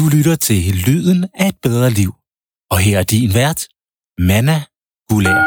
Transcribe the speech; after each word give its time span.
Du 0.00 0.08
lytter 0.16 0.36
til 0.36 0.62
Lyden 0.86 1.26
af 1.34 1.48
et 1.48 1.54
bedre 1.62 1.90
liv. 1.90 2.10
Og 2.70 2.78
her 2.78 2.98
er 2.98 3.02
din 3.02 3.34
vært, 3.34 3.68
Manna 4.18 4.58
Gulær. 5.08 5.42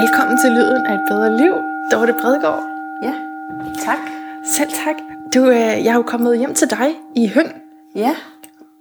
Velkommen 0.00 0.38
til 0.42 0.50
Lyden 0.50 0.86
af 0.86 0.94
et 0.94 1.04
bedre 1.10 1.36
liv, 1.42 1.52
Dorte 1.92 2.12
Bredgaard. 2.20 2.64
Ja, 3.02 3.14
tak. 3.84 3.98
Selv 4.56 4.70
tak. 4.84 4.96
Du, 5.34 5.40
øh, 5.50 5.56
jeg 5.84 5.86
er 5.86 5.94
jo 5.94 6.02
kommet 6.02 6.38
hjem 6.38 6.54
til 6.54 6.70
dig 6.70 6.88
i 7.16 7.28
Høng, 7.28 7.52
Ja, 7.96 8.16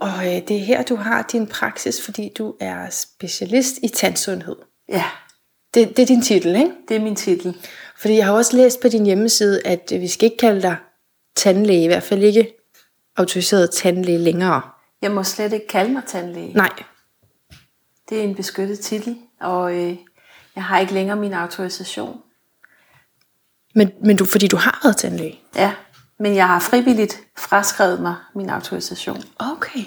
og 0.01 0.17
øh, 0.25 0.41
det 0.47 0.51
er 0.51 0.65
her, 0.65 0.83
du 0.83 0.95
har 0.95 1.27
din 1.31 1.47
praksis, 1.47 2.05
fordi 2.05 2.29
du 2.37 2.53
er 2.59 2.89
specialist 2.89 3.79
i 3.83 3.87
tandsundhed. 3.87 4.55
ja, 4.89 5.05
Det, 5.73 5.97
det 5.97 6.03
er 6.03 6.07
din 6.07 6.21
titel, 6.21 6.55
ikke? 6.55 6.71
det 6.87 6.97
er 6.97 7.01
min 7.01 7.15
titel. 7.15 7.55
Fordi 7.97 8.15
jeg 8.15 8.25
har 8.25 8.33
også 8.33 8.57
læst 8.57 8.81
på 8.81 8.87
din 8.87 9.05
hjemmeside, 9.05 9.61
at 9.65 9.91
vi 9.91 10.07
skal 10.07 10.25
ikke 10.25 10.37
kalde 10.37 10.61
dig 10.61 10.75
tandlæge, 11.37 11.83
i 11.83 11.87
hvert 11.87 12.03
fald 12.03 12.23
ikke 12.23 12.56
autoriseret 13.17 13.71
tandlæge 13.71 14.17
længere. 14.17 14.61
Jeg 15.01 15.11
må 15.11 15.23
slet 15.23 15.53
ikke 15.53 15.67
kalde 15.67 15.93
mig 15.93 16.03
tandlæge. 16.07 16.53
Nej. 16.53 16.83
Det 18.09 18.19
er 18.19 18.23
en 18.23 18.35
beskyttet 18.35 18.79
titel, 18.79 19.17
og 19.41 19.75
øh, 19.75 19.97
jeg 20.55 20.63
har 20.63 20.79
ikke 20.79 20.93
længere 20.93 21.17
min 21.17 21.33
autorisation. 21.33 22.21
Men, 23.75 23.91
men 24.03 24.17
du, 24.17 24.25
fordi 24.25 24.47
du 24.47 24.57
har 24.57 24.79
været 24.83 24.97
tandlæge. 24.97 25.39
Ja, 25.55 25.73
men 26.19 26.35
jeg 26.35 26.47
har 26.47 26.59
frivilligt 26.59 27.19
fraskrevet 27.37 28.01
mig 28.01 28.15
min 28.35 28.49
autorisation. 28.49 29.23
Okay. 29.39 29.83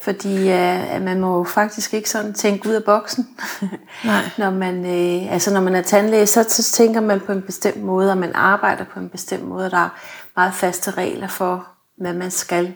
Fordi 0.00 0.36
øh, 0.36 1.02
man 1.02 1.20
må 1.20 1.38
jo 1.38 1.44
faktisk 1.44 1.94
ikke 1.94 2.10
sådan 2.10 2.34
tænke 2.34 2.68
ud 2.68 2.74
af 2.74 2.84
boksen. 2.84 3.28
Nej. 4.04 4.30
når, 4.38 4.50
man, 4.50 4.84
øh, 4.84 5.32
altså 5.32 5.52
når 5.52 5.60
man 5.60 5.74
er 5.74 5.82
tandlæge, 5.82 6.26
så, 6.26 6.42
så 6.48 6.72
tænker 6.72 7.00
man 7.00 7.20
på 7.20 7.32
en 7.32 7.42
bestemt 7.42 7.82
måde, 7.82 8.10
og 8.10 8.18
man 8.18 8.32
arbejder 8.34 8.84
på 8.84 9.00
en 9.00 9.08
bestemt 9.08 9.44
måde. 9.44 9.70
Der 9.70 9.78
er 9.78 9.88
meget 10.36 10.54
faste 10.54 10.90
regler 10.90 11.28
for, 11.28 11.68
hvad 11.98 12.12
man 12.12 12.30
skal. 12.30 12.74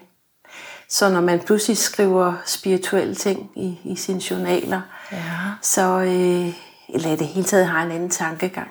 Så 0.89 1.09
når 1.11 1.21
man 1.21 1.41
pludselig 1.41 1.77
skriver 1.79 2.33
spirituelle 2.47 3.15
ting 3.15 3.51
i, 3.57 3.79
i 3.85 3.97
sine 3.97 4.21
journaler, 4.31 4.81
Ja. 5.13 5.19
så 5.63 5.83
øh, 6.01 6.55
eller 6.95 7.13
i 7.13 7.17
det 7.17 7.27
hele 7.27 7.45
taget 7.47 7.67
har 7.67 7.83
en 7.83 7.91
anden 7.91 8.11
tankegang. 8.11 8.69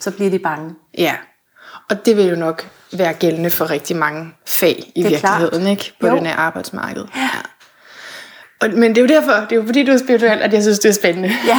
Så 0.00 0.10
bliver 0.10 0.30
de 0.30 0.38
bange. 0.38 0.74
Ja, 0.98 1.14
og 1.90 2.06
det 2.06 2.16
vil 2.16 2.26
jo 2.26 2.36
nok 2.36 2.68
være 2.92 3.12
gældende 3.12 3.50
for 3.50 3.70
rigtig 3.70 3.96
mange 3.96 4.34
fag 4.46 4.92
i 4.94 5.02
er 5.04 5.18
klart. 5.18 5.40
virkeligheden, 5.42 5.70
ikke? 5.70 5.92
På 6.00 6.06
Jo. 6.06 6.16
den 6.16 6.26
her 6.26 6.36
arbejdsmarked. 6.36 7.04
Ja. 7.16 7.28
Og, 8.60 8.70
men 8.70 8.94
det 8.94 8.98
er 8.98 9.02
jo 9.02 9.20
derfor, 9.20 9.32
det 9.32 9.52
er 9.52 9.56
jo 9.56 9.66
fordi 9.66 9.84
du 9.84 9.92
er 9.92 9.96
spirituel, 9.98 10.42
at 10.42 10.52
jeg 10.52 10.62
synes, 10.62 10.78
det 10.78 10.88
er 10.88 10.92
spændende. 10.92 11.30
Ja. 11.46 11.58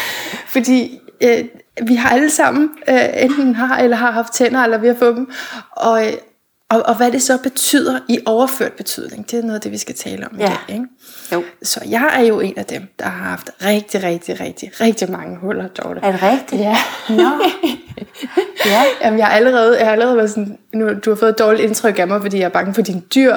fordi 0.54 0.98
øh, 1.22 1.44
vi 1.86 1.94
har 1.94 2.10
alle 2.10 2.30
sammen 2.30 2.70
øh, 2.88 3.22
enten 3.22 3.54
har 3.54 3.78
eller 3.78 3.96
har 3.96 4.10
haft 4.10 4.32
tænder, 4.32 4.60
eller 4.64 4.78
vi 4.78 4.86
har 4.86 4.96
fået 4.98 5.16
dem. 5.16 5.30
Og, 5.70 6.06
øh, 6.06 6.12
og, 6.70 6.82
og 6.86 6.94
hvad 6.96 7.12
det 7.12 7.22
så 7.22 7.38
betyder 7.42 7.98
i 8.08 8.18
overført 8.26 8.72
betydning, 8.72 9.30
det 9.30 9.38
er 9.38 9.42
noget 9.42 9.54
af 9.54 9.60
det, 9.60 9.72
vi 9.72 9.78
skal 9.78 9.94
tale 9.94 10.26
om 10.32 10.38
i 10.38 10.42
Ja. 10.42 10.46
dag. 10.46 10.74
Ikke? 10.74 10.84
Jo. 11.32 11.42
Så 11.62 11.80
jeg 11.88 12.10
er 12.14 12.20
jo 12.22 12.40
en 12.40 12.54
af 12.58 12.64
dem, 12.64 12.88
der 12.98 13.04
har 13.04 13.28
haft 13.28 13.50
rigtig, 13.64 14.02
rigtig, 14.02 14.40
rigtig, 14.40 14.70
rigtig 14.80 15.10
mange 15.10 15.38
huller, 15.38 15.68
Dorte. 15.68 16.00
Er 16.02 16.12
det 16.12 16.22
rigtigt? 16.22 16.62
Ja. 16.62 16.76
Nå. 17.08 17.30
ja. 18.66 18.82
Jamen, 19.04 19.18
jeg 19.18 19.26
har 19.26 19.34
allerede, 19.34 19.76
jeg 19.78 19.86
har 19.86 19.92
allerede 19.92 20.16
været 20.16 20.30
sådan, 20.30 20.58
nu, 20.72 20.88
du 21.04 21.10
har 21.10 21.16
fået 21.16 21.30
et 21.30 21.38
dårligt 21.38 21.62
indtryk 21.64 21.98
af 21.98 22.08
mig, 22.08 22.22
fordi 22.22 22.38
jeg 22.38 22.44
er 22.44 22.48
bange 22.48 22.74
for 22.74 22.82
dine 22.82 23.00
dyr, 23.00 23.34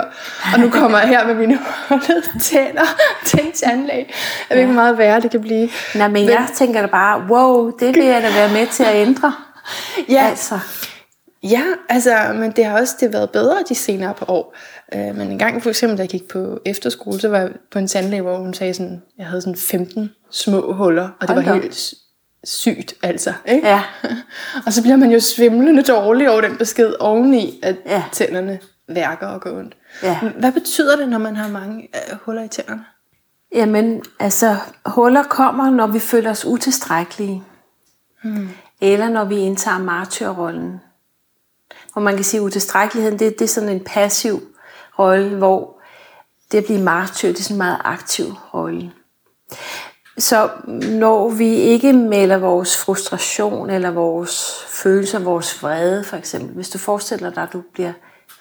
og 0.54 0.60
nu 0.60 0.70
kommer 0.70 1.00
jeg 1.00 1.08
her 1.08 1.28
med 1.28 1.36
mine 1.36 1.60
hullede 1.90 2.22
tænder 2.44 2.86
til 3.26 3.40
en 3.46 3.52
tandlæge. 3.52 4.08
Jeg 4.50 4.56
ved 4.56 4.58
ikke, 4.58 4.74
hvor 4.74 4.82
meget 4.82 4.98
værre 4.98 5.22
det 5.22 5.32
kan 5.32 5.42
blive. 5.42 5.70
Nej, 5.96 6.08
men 6.08 6.26
jeg 6.26 6.48
tænker 6.56 6.82
da 6.82 6.88
bare, 6.88 7.22
wow, 7.30 7.72
det 7.80 7.96
vil 7.96 8.06
jeg 8.06 8.22
da 8.24 8.30
være 8.34 8.50
med 8.54 8.68
til 8.68 8.84
at 8.84 8.96
ændre. 8.96 9.34
Ja. 10.10 10.28
Altså, 10.30 10.60
Ja, 11.44 11.64
altså, 11.90 12.16
men 12.36 12.52
det 12.52 12.66
har 12.66 12.80
også 12.80 12.96
det 13.00 13.14
været 13.14 13.30
bedre 13.30 13.58
de 13.70 13.76
senere 13.76 14.14
par 14.14 14.30
år. 14.32 14.56
Øh, 14.96 15.16
men 15.16 15.32
en 15.32 15.40
gang 15.40 15.64
for 15.64 15.70
eksempel, 15.70 15.98
da 15.98 16.02
jeg 16.04 16.10
gik 16.10 16.28
på 16.28 16.60
efterskole, 16.66 17.20
så 17.20 17.30
var 17.30 17.40
jeg 17.40 17.50
på 17.72 17.80
en 17.80 17.88
tandlæge, 17.88 18.22
hvor 18.22 18.38
hun 18.38 18.54
sagde 18.54 18.74
sådan, 18.74 19.02
jeg 19.18 19.26
havde 19.26 19.42
sådan 19.42 19.56
15 19.56 20.12
små 20.32 20.74
huller, 20.74 21.10
og 21.22 21.28
det 21.28 21.30
Hold 21.30 21.44
da 21.46 21.50
var 21.50 21.58
op. 21.58 21.62
helt 21.64 21.94
sygt, 22.44 22.94
altså. 23.04 23.34
Ikke? 23.46 23.68
Ja. 23.68 23.84
og 24.66 24.74
så 24.74 24.82
bliver 24.82 24.96
man 24.98 25.12
jo 25.12 25.20
svimlende 25.20 25.84
dårlig 25.84 26.30
over 26.32 26.42
den 26.42 26.58
besked 26.58 26.94
oveni, 27.00 27.60
at 27.64 27.76
Ja. 27.86 28.04
tænderne 28.12 28.60
værker 28.88 29.28
og 29.28 29.42
går 29.42 29.50
ondt. 29.52 29.78
Ja. 30.04 30.20
Hvad 30.40 30.52
betyder 30.52 30.96
det, 30.96 31.10
når 31.10 31.18
man 31.18 31.36
har 31.36 31.48
mange 31.48 31.82
øh, 32.12 32.18
huller 32.22 32.44
i 32.44 32.48
tænderne? 32.48 32.86
Jamen, 33.56 34.04
altså, 34.20 34.56
huller 34.86 35.24
kommer, 35.24 35.70
når 35.70 35.88
vi 35.88 36.00
føler 36.00 36.30
os 36.32 36.46
utilstrækkelige. 36.46 37.44
Hmm. 38.24 38.50
Eller 38.82 39.10
når 39.10 39.26
vi 39.26 39.36
indtager 39.36 39.80
martyrrollen. 39.80 40.82
Hvor 41.98 42.04
man 42.04 42.16
kan 42.16 42.24
sige, 42.24 42.42
at 42.42 42.44
utilstrækkeligheden, 42.44 43.20
det, 43.20 43.40
det 43.40 43.46
er 43.46 43.50
sådan 43.50 43.70
en 43.70 43.84
passiv 43.86 44.42
rolle, 45.00 45.38
hvor 45.38 45.80
det 46.52 46.58
at 46.58 46.66
blive 46.66 46.82
martyr, 46.82 47.28
det 47.28 47.40
er 47.40 47.44
sådan 47.44 47.56
en 47.56 47.58
meget 47.58 47.82
aktiv 47.84 48.26
rolle. 48.54 48.92
Så 50.18 50.50
når 51.00 51.30
vi 51.30 51.48
ikke 51.56 51.94
melder 51.94 52.38
vores 52.38 52.78
frustration 52.78 53.70
eller 53.70 53.92
vores 53.92 54.66
følelser, 54.70 55.20
vores 55.20 55.64
vrede 55.64 56.04
for 56.04 56.18
eksempel, 56.18 56.56
hvis 56.56 56.70
du 56.70 56.78
forestiller 56.78 57.30
dig, 57.30 57.44
at 57.44 57.54
du 57.54 57.64
bliver 57.74 57.94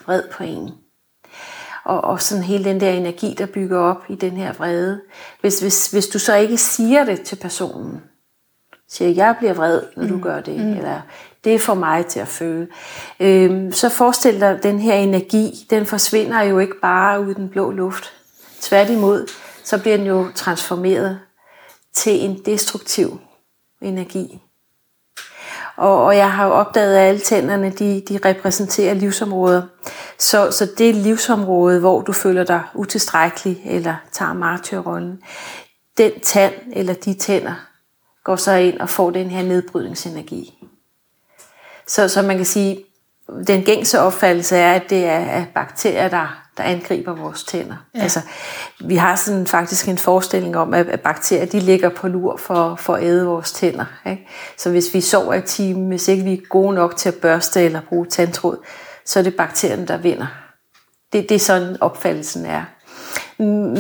vred 0.06 0.22
på 0.32 0.42
en, 0.42 0.70
og, 1.84 2.00
og 2.00 2.22
sådan 2.22 2.44
hele 2.44 2.64
den 2.64 2.80
der 2.80 2.90
energi, 2.90 3.34
der 3.38 3.46
bygger 3.46 3.78
op 3.78 4.04
i 4.08 4.14
den 4.14 4.32
her 4.32 4.52
vrede. 4.52 5.00
Hvis, 5.40 5.60
hvis, 5.60 5.90
hvis 5.90 6.06
du 6.06 6.18
så 6.18 6.34
ikke 6.34 6.58
siger 6.58 7.04
det 7.04 7.22
til 7.22 7.36
personen, 7.36 8.02
siger, 8.88 9.10
jeg 9.10 9.34
bliver 9.38 9.54
vred, 9.54 9.82
når 9.96 10.06
du 10.06 10.20
gør 10.20 10.40
det, 10.40 10.56
mm. 10.56 10.72
eller 10.72 11.00
det 11.46 11.60
får 11.60 11.74
mig 11.74 12.06
til 12.06 12.20
at 12.20 12.28
føle, 12.28 12.68
øhm, 13.20 13.72
så 13.72 13.88
forestil 13.88 14.40
dig, 14.40 14.50
at 14.50 14.62
den 14.62 14.78
her 14.78 14.94
energi, 14.94 15.66
den 15.70 15.86
forsvinder 15.86 16.42
jo 16.42 16.58
ikke 16.58 16.80
bare 16.82 17.20
ud 17.20 17.30
i 17.30 17.34
den 17.34 17.48
blå 17.48 17.70
luft. 17.70 18.12
Tværtimod, 18.60 19.26
så 19.64 19.78
bliver 19.78 19.96
den 19.96 20.06
jo 20.06 20.28
transformeret 20.34 21.20
til 21.94 22.24
en 22.24 22.42
destruktiv 22.46 23.20
energi. 23.82 24.40
Og, 25.76 26.04
og 26.04 26.16
jeg 26.16 26.32
har 26.32 26.46
jo 26.46 26.52
opdaget, 26.52 26.96
at 26.96 27.08
alle 27.08 27.20
tænderne, 27.20 27.70
de, 27.70 28.02
de 28.08 28.18
repræsenterer 28.24 28.94
livsområder. 28.94 29.62
Så, 30.18 30.50
så 30.50 30.68
det 30.78 30.94
livsområde, 30.94 31.80
hvor 31.80 32.00
du 32.00 32.12
føler 32.12 32.44
dig 32.44 32.62
utilstrækkelig 32.74 33.62
eller 33.64 33.94
tager 34.12 34.32
martyrrollen, 34.32 35.22
den 35.98 36.20
tand 36.20 36.54
eller 36.72 36.94
de 36.94 37.14
tænder 37.14 37.54
går 38.26 38.36
så 38.36 38.52
ind 38.52 38.78
og 38.78 38.88
får 38.88 39.10
den 39.10 39.30
her 39.30 39.42
nedbrydningsenergi. 39.42 40.66
Så, 41.86 42.08
så 42.08 42.22
man 42.22 42.36
kan 42.36 42.46
sige, 42.46 42.84
den 43.46 43.62
gængse 43.62 44.00
opfattelse 44.00 44.56
er, 44.56 44.74
at 44.74 44.90
det 44.90 45.04
er 45.04 45.44
bakterier, 45.54 46.08
der, 46.08 46.42
der 46.56 46.62
angriber 46.62 47.14
vores 47.14 47.44
tænder. 47.44 47.76
Ja. 47.94 48.02
Altså, 48.02 48.20
vi 48.80 48.96
har 48.96 49.16
sådan 49.16 49.46
faktisk 49.46 49.88
en 49.88 49.98
forestilling 49.98 50.56
om, 50.56 50.74
at, 50.74 50.88
at 50.88 51.00
bakterier 51.00 51.46
de 51.46 51.60
ligger 51.60 51.88
på 51.88 52.08
lur 52.08 52.36
for, 52.36 52.76
for 52.76 52.94
at 52.94 53.02
æde 53.02 53.26
vores 53.26 53.52
tænder. 53.52 53.84
Ikke? 54.06 54.28
Så 54.58 54.70
hvis 54.70 54.94
vi 54.94 55.00
sover 55.00 55.34
i 55.34 55.42
timen, 55.42 55.88
hvis 55.88 56.08
ikke 56.08 56.24
vi 56.24 56.32
er 56.32 56.48
gode 56.48 56.74
nok 56.74 56.96
til 56.96 57.08
at 57.08 57.14
børste 57.14 57.62
eller 57.62 57.80
bruge 57.88 58.06
tandtråd, 58.06 58.56
så 59.04 59.18
er 59.18 59.22
det 59.22 59.36
bakterierne, 59.36 59.86
der 59.86 59.96
vinder. 59.96 60.26
Det, 61.12 61.28
det 61.28 61.34
er 61.34 61.38
sådan 61.38 61.76
opfattelsen 61.80 62.46
er. 62.46 62.62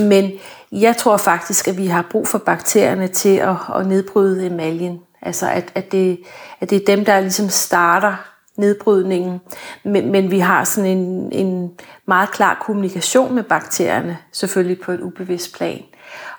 Men 0.08 0.32
jeg 0.72 0.96
tror 0.96 1.16
faktisk, 1.16 1.68
at 1.68 1.76
vi 1.76 1.86
har 1.86 2.06
brug 2.10 2.28
for 2.28 2.38
bakterierne 2.38 3.08
til 3.08 3.36
at, 3.36 3.56
at 3.76 3.86
nedbryde 3.86 4.46
emaljen. 4.46 5.00
Altså 5.26 5.50
at, 5.50 5.72
at, 5.74 5.92
det, 5.92 6.20
at 6.60 6.70
det 6.70 6.82
er 6.82 6.96
dem, 6.96 7.04
der 7.04 7.20
ligesom 7.20 7.48
starter 7.48 8.16
nedbrydningen. 8.56 9.40
Men, 9.84 10.12
men 10.12 10.30
vi 10.30 10.38
har 10.38 10.64
sådan 10.64 10.90
en, 10.90 11.32
en 11.32 11.72
meget 12.06 12.30
klar 12.30 12.62
kommunikation 12.66 13.34
med 13.34 13.42
bakterierne, 13.42 14.18
selvfølgelig 14.32 14.80
på 14.80 14.92
et 14.92 15.00
ubevidst 15.00 15.54
plan. 15.54 15.82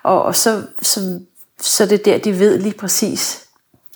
Og, 0.02 0.22
og 0.22 0.36
så, 0.36 0.62
så, 0.82 1.20
så 1.60 1.86
det 1.86 2.00
er 2.00 2.04
der, 2.04 2.18
de 2.18 2.38
ved 2.38 2.58
lige 2.58 2.74
præcis, 2.78 3.46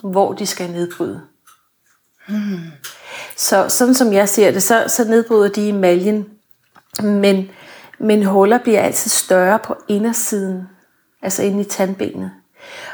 hvor 0.02 0.32
de 0.32 0.46
skal 0.46 0.70
nedbryde. 0.70 1.20
Hmm. 2.28 2.60
Så 3.36 3.68
sådan 3.68 3.94
som 3.94 4.12
jeg 4.12 4.28
ser 4.28 4.50
det, 4.50 4.62
så, 4.62 4.84
så 4.88 5.04
nedbryder 5.04 5.48
de 5.48 5.68
emaljen. 5.68 6.26
Men, 7.02 7.50
men 7.98 8.24
huller 8.24 8.58
bliver 8.58 8.80
altid 8.80 9.10
større 9.10 9.58
på 9.58 9.76
indersiden, 9.88 10.62
altså 11.22 11.42
inde 11.42 11.60
i 11.60 11.64
tandbenet. 11.64 12.30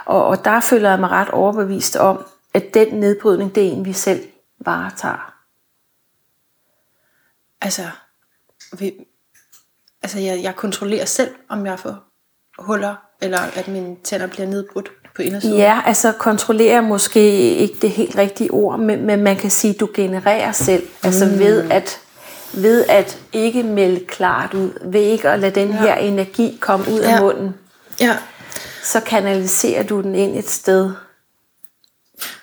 Og, 0.04 0.26
og 0.26 0.44
der 0.44 0.60
føler 0.60 0.90
jeg 0.90 1.00
mig 1.00 1.10
ret 1.10 1.28
overbevist 1.30 1.96
om, 1.96 2.24
at 2.54 2.74
den 2.74 2.88
nedbrydning, 3.00 3.54
det 3.54 3.66
er 3.66 3.70
en, 3.72 3.84
vi 3.84 3.92
selv 3.92 4.20
varetager. 4.58 5.34
Altså, 7.60 7.82
vi, 8.78 8.92
altså 10.02 10.18
jeg, 10.18 10.42
jeg 10.42 10.56
kontrollerer 10.56 11.04
selv, 11.04 11.30
om 11.48 11.66
jeg 11.66 11.78
får 11.78 11.96
huller, 12.58 12.94
eller 13.22 13.38
at 13.38 13.68
mine 13.68 13.96
tænder 14.04 14.26
bliver 14.26 14.46
nedbrudt 14.46 14.92
på 15.16 15.22
indersiden. 15.22 15.56
Ja, 15.56 15.80
altså 15.86 16.12
kontrollere 16.12 16.82
måske 16.82 17.20
ikke 17.54 17.74
det 17.82 17.90
helt 17.90 18.16
rigtige 18.16 18.50
ord, 18.50 18.78
men, 18.78 19.06
men 19.06 19.22
man 19.22 19.36
kan 19.36 19.50
sige, 19.50 19.74
at 19.74 19.80
du 19.80 19.88
genererer 19.94 20.52
selv. 20.52 20.88
Altså 21.02 21.26
ved 21.26 21.70
at, 21.70 22.00
ved 22.54 22.84
at 22.88 23.18
ikke 23.32 23.62
melde 23.62 24.06
klart 24.06 24.54
ud, 24.54 24.90
ved 24.90 25.00
ikke 25.00 25.28
at 25.28 25.38
lade 25.38 25.60
den 25.60 25.72
her 25.72 25.94
energi 25.94 26.58
komme 26.60 26.86
ud 26.92 26.98
af 26.98 27.10
Ja. 27.12 27.20
munden, 27.20 27.54
ja. 28.00 28.16
Så 28.92 29.00
kanaliserer 29.00 29.82
du 29.82 30.00
den 30.02 30.14
ind 30.14 30.36
et 30.38 30.48
sted. 30.50 30.90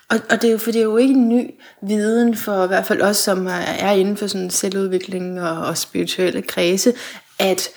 Og, 0.10 0.20
og 0.30 0.42
det 0.42 0.48
er 0.48 0.52
jo, 0.52 0.58
for 0.58 0.72
det 0.72 0.80
er 0.80 0.84
jo 0.84 0.98
ikke 0.98 1.14
en 1.14 1.30
ny 1.30 1.52
viden 1.82 2.36
for 2.38 2.64
i 2.64 2.68
hvert 2.68 2.86
fald 2.86 3.02
os, 3.02 3.18
som 3.18 3.48
er, 3.48 3.92
inden 3.92 4.18
for 4.18 4.28
sådan 4.28 4.50
selvudvikling 4.50 5.42
og, 5.42 5.66
og 5.66 5.78
spirituelle 5.78 6.42
kredse, 6.42 6.94
at 7.40 7.70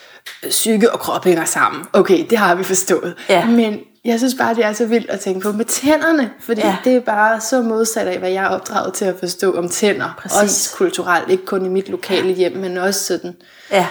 psyke 0.43 0.93
og 0.93 0.99
krop 1.01 1.25
hænger 1.25 1.45
sammen. 1.45 1.85
Okay, 1.93 2.27
det 2.31 2.39
har 2.39 2.55
vi 2.55 2.65
forstået. 2.65 3.15
Ja. 3.29 3.47
Men 3.47 3.81
jeg 4.05 4.19
synes 4.19 4.35
bare, 4.39 4.55
det 4.55 4.65
er 4.65 4.73
så 4.73 4.87
vildt 4.87 5.11
at 5.11 5.21
tænke 5.21 5.41
på 5.41 5.53
med 5.53 5.65
tænderne, 5.65 6.31
fordi 6.41 6.61
Ja. 6.61 6.77
det 6.85 6.97
er 6.97 7.01
bare 7.01 7.41
så 7.41 7.63
modsat 7.63 8.07
af, 8.07 8.19
hvad 8.19 8.31
jeg 8.31 8.45
er 8.45 8.49
opdraget 8.49 8.95
til 8.95 9.05
at 9.05 9.17
forstå 9.19 9.53
om 9.53 9.69
tænder. 9.69 10.15
Præcis. 10.19 10.39
Også 10.43 10.77
kulturelt, 10.77 11.31
ikke 11.31 11.45
kun 11.47 11.67
i 11.67 11.69
mit 11.69 11.89
lokale 11.89 12.33
hjem, 12.35 12.57
men 12.57 12.77
også 12.77 13.05
sådan, 13.05 13.37
Ja. 13.71 13.87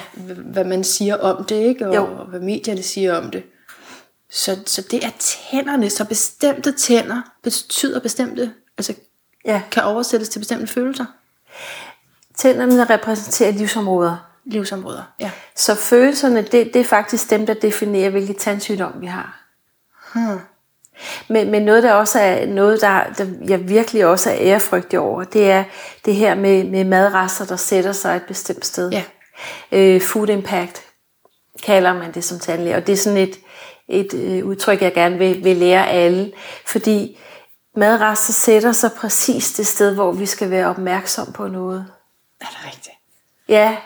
hvad 0.51 0.63
man 0.63 0.83
siger 0.83 1.15
om 1.15 1.43
det, 1.45 1.55
ikke? 1.55 1.87
Og 1.87 1.95
Jo. 1.95 2.05
hvad 2.29 2.39
medierne 2.39 2.83
siger 2.83 3.15
om 3.17 3.31
det. 3.31 3.43
Så, 4.31 4.59
så 4.65 4.81
det 4.81 5.05
er 5.05 5.11
tænderne, 5.19 5.89
så 5.89 6.05
bestemte 6.05 6.71
tænder 6.71 7.21
betyder 7.43 7.99
bestemte, 7.99 8.53
altså 8.77 8.93
ja. 9.45 9.61
kan 9.71 9.83
oversættes 9.83 10.29
til 10.29 10.39
bestemte 10.39 10.67
følelser, 10.67 11.05
Tænderne 12.37 12.85
repræsenterer 12.85 13.51
livsområder. 13.51 14.17
livsområder. 14.45 15.03
Ja. 15.19 15.31
Så 15.55 15.75
følelserne, 15.75 16.41
det, 16.41 16.73
det 16.73 16.75
er 16.75 16.83
faktisk 16.83 17.29
dem, 17.29 17.45
der 17.45 17.53
definerer, 17.53 18.09
hvilke 18.09 18.33
tandsygdom 18.33 18.93
vi 19.01 19.05
har. 19.05 19.43
Hmm. 20.13 20.39
Men, 21.27 21.51
men 21.51 21.61
noget, 21.61 21.83
der 21.83 21.93
også 21.93 22.19
er 22.19 22.45
noget, 22.45 22.81
der, 22.81 23.13
der 23.17 23.25
jeg 23.47 23.69
virkelig 23.69 24.05
også 24.05 24.29
er 24.29 24.35
ærefrygtig 24.39 24.99
over, 24.99 25.23
det 25.23 25.51
er 25.51 25.63
det 26.05 26.15
her 26.15 26.35
med, 26.35 26.63
med 26.63 26.83
madrester, 26.83 27.45
der 27.45 27.55
sætter 27.55 27.91
sig 27.91 28.15
et 28.15 28.23
bestemt 28.27 28.65
sted. 28.65 28.91
Ja. 28.91 29.03
Øh, 29.71 30.01
food 30.01 30.29
impact 30.29 30.81
kalder 31.63 31.93
man 31.93 32.11
det 32.11 32.23
som 32.23 32.39
tandlæge, 32.39 32.75
og 32.75 32.87
det 32.87 32.93
er 32.93 32.97
sådan 32.97 33.17
et, 33.17 33.39
et 33.87 34.13
øh, 34.13 34.45
udtryk, 34.45 34.81
jeg 34.81 34.93
gerne 34.93 35.17
vil, 35.17 35.43
vil 35.43 35.57
lære 35.57 35.89
alle, 35.89 36.31
fordi 36.65 37.19
madrester 37.75 38.33
sætter 38.33 38.71
sig 38.71 38.91
præcis 38.91 39.53
det 39.53 39.67
sted, 39.67 39.93
hvor 39.93 40.11
vi 40.11 40.25
skal 40.25 40.49
være 40.49 40.67
opmærksom 40.67 41.31
på 41.31 41.47
noget. 41.47 41.85
Er 42.41 42.45
det 42.45 42.65
rigtigt? 42.65 42.95
Ja, 43.49 43.77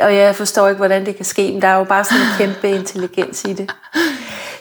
og 0.00 0.16
jeg 0.16 0.36
forstår 0.36 0.68
ikke, 0.68 0.76
hvordan 0.76 1.06
det 1.06 1.16
kan 1.16 1.24
ske, 1.24 1.52
men 1.52 1.62
der 1.62 1.68
er 1.68 1.76
jo 1.76 1.84
bare 1.84 2.04
sådan 2.04 2.22
en 2.22 2.28
kæmpe 2.38 2.68
intelligens 2.78 3.44
i 3.44 3.52
det. 3.52 3.72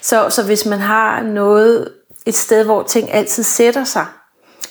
Så, 0.02 0.30
så 0.30 0.46
hvis 0.46 0.66
man 0.66 0.80
har 0.80 1.22
noget, 1.22 1.94
et 2.26 2.36
sted, 2.36 2.66
hvor 2.66 2.84
ting 2.84 3.14
altid 3.14 3.44
sætter 3.44 3.84
sig, 3.84 4.06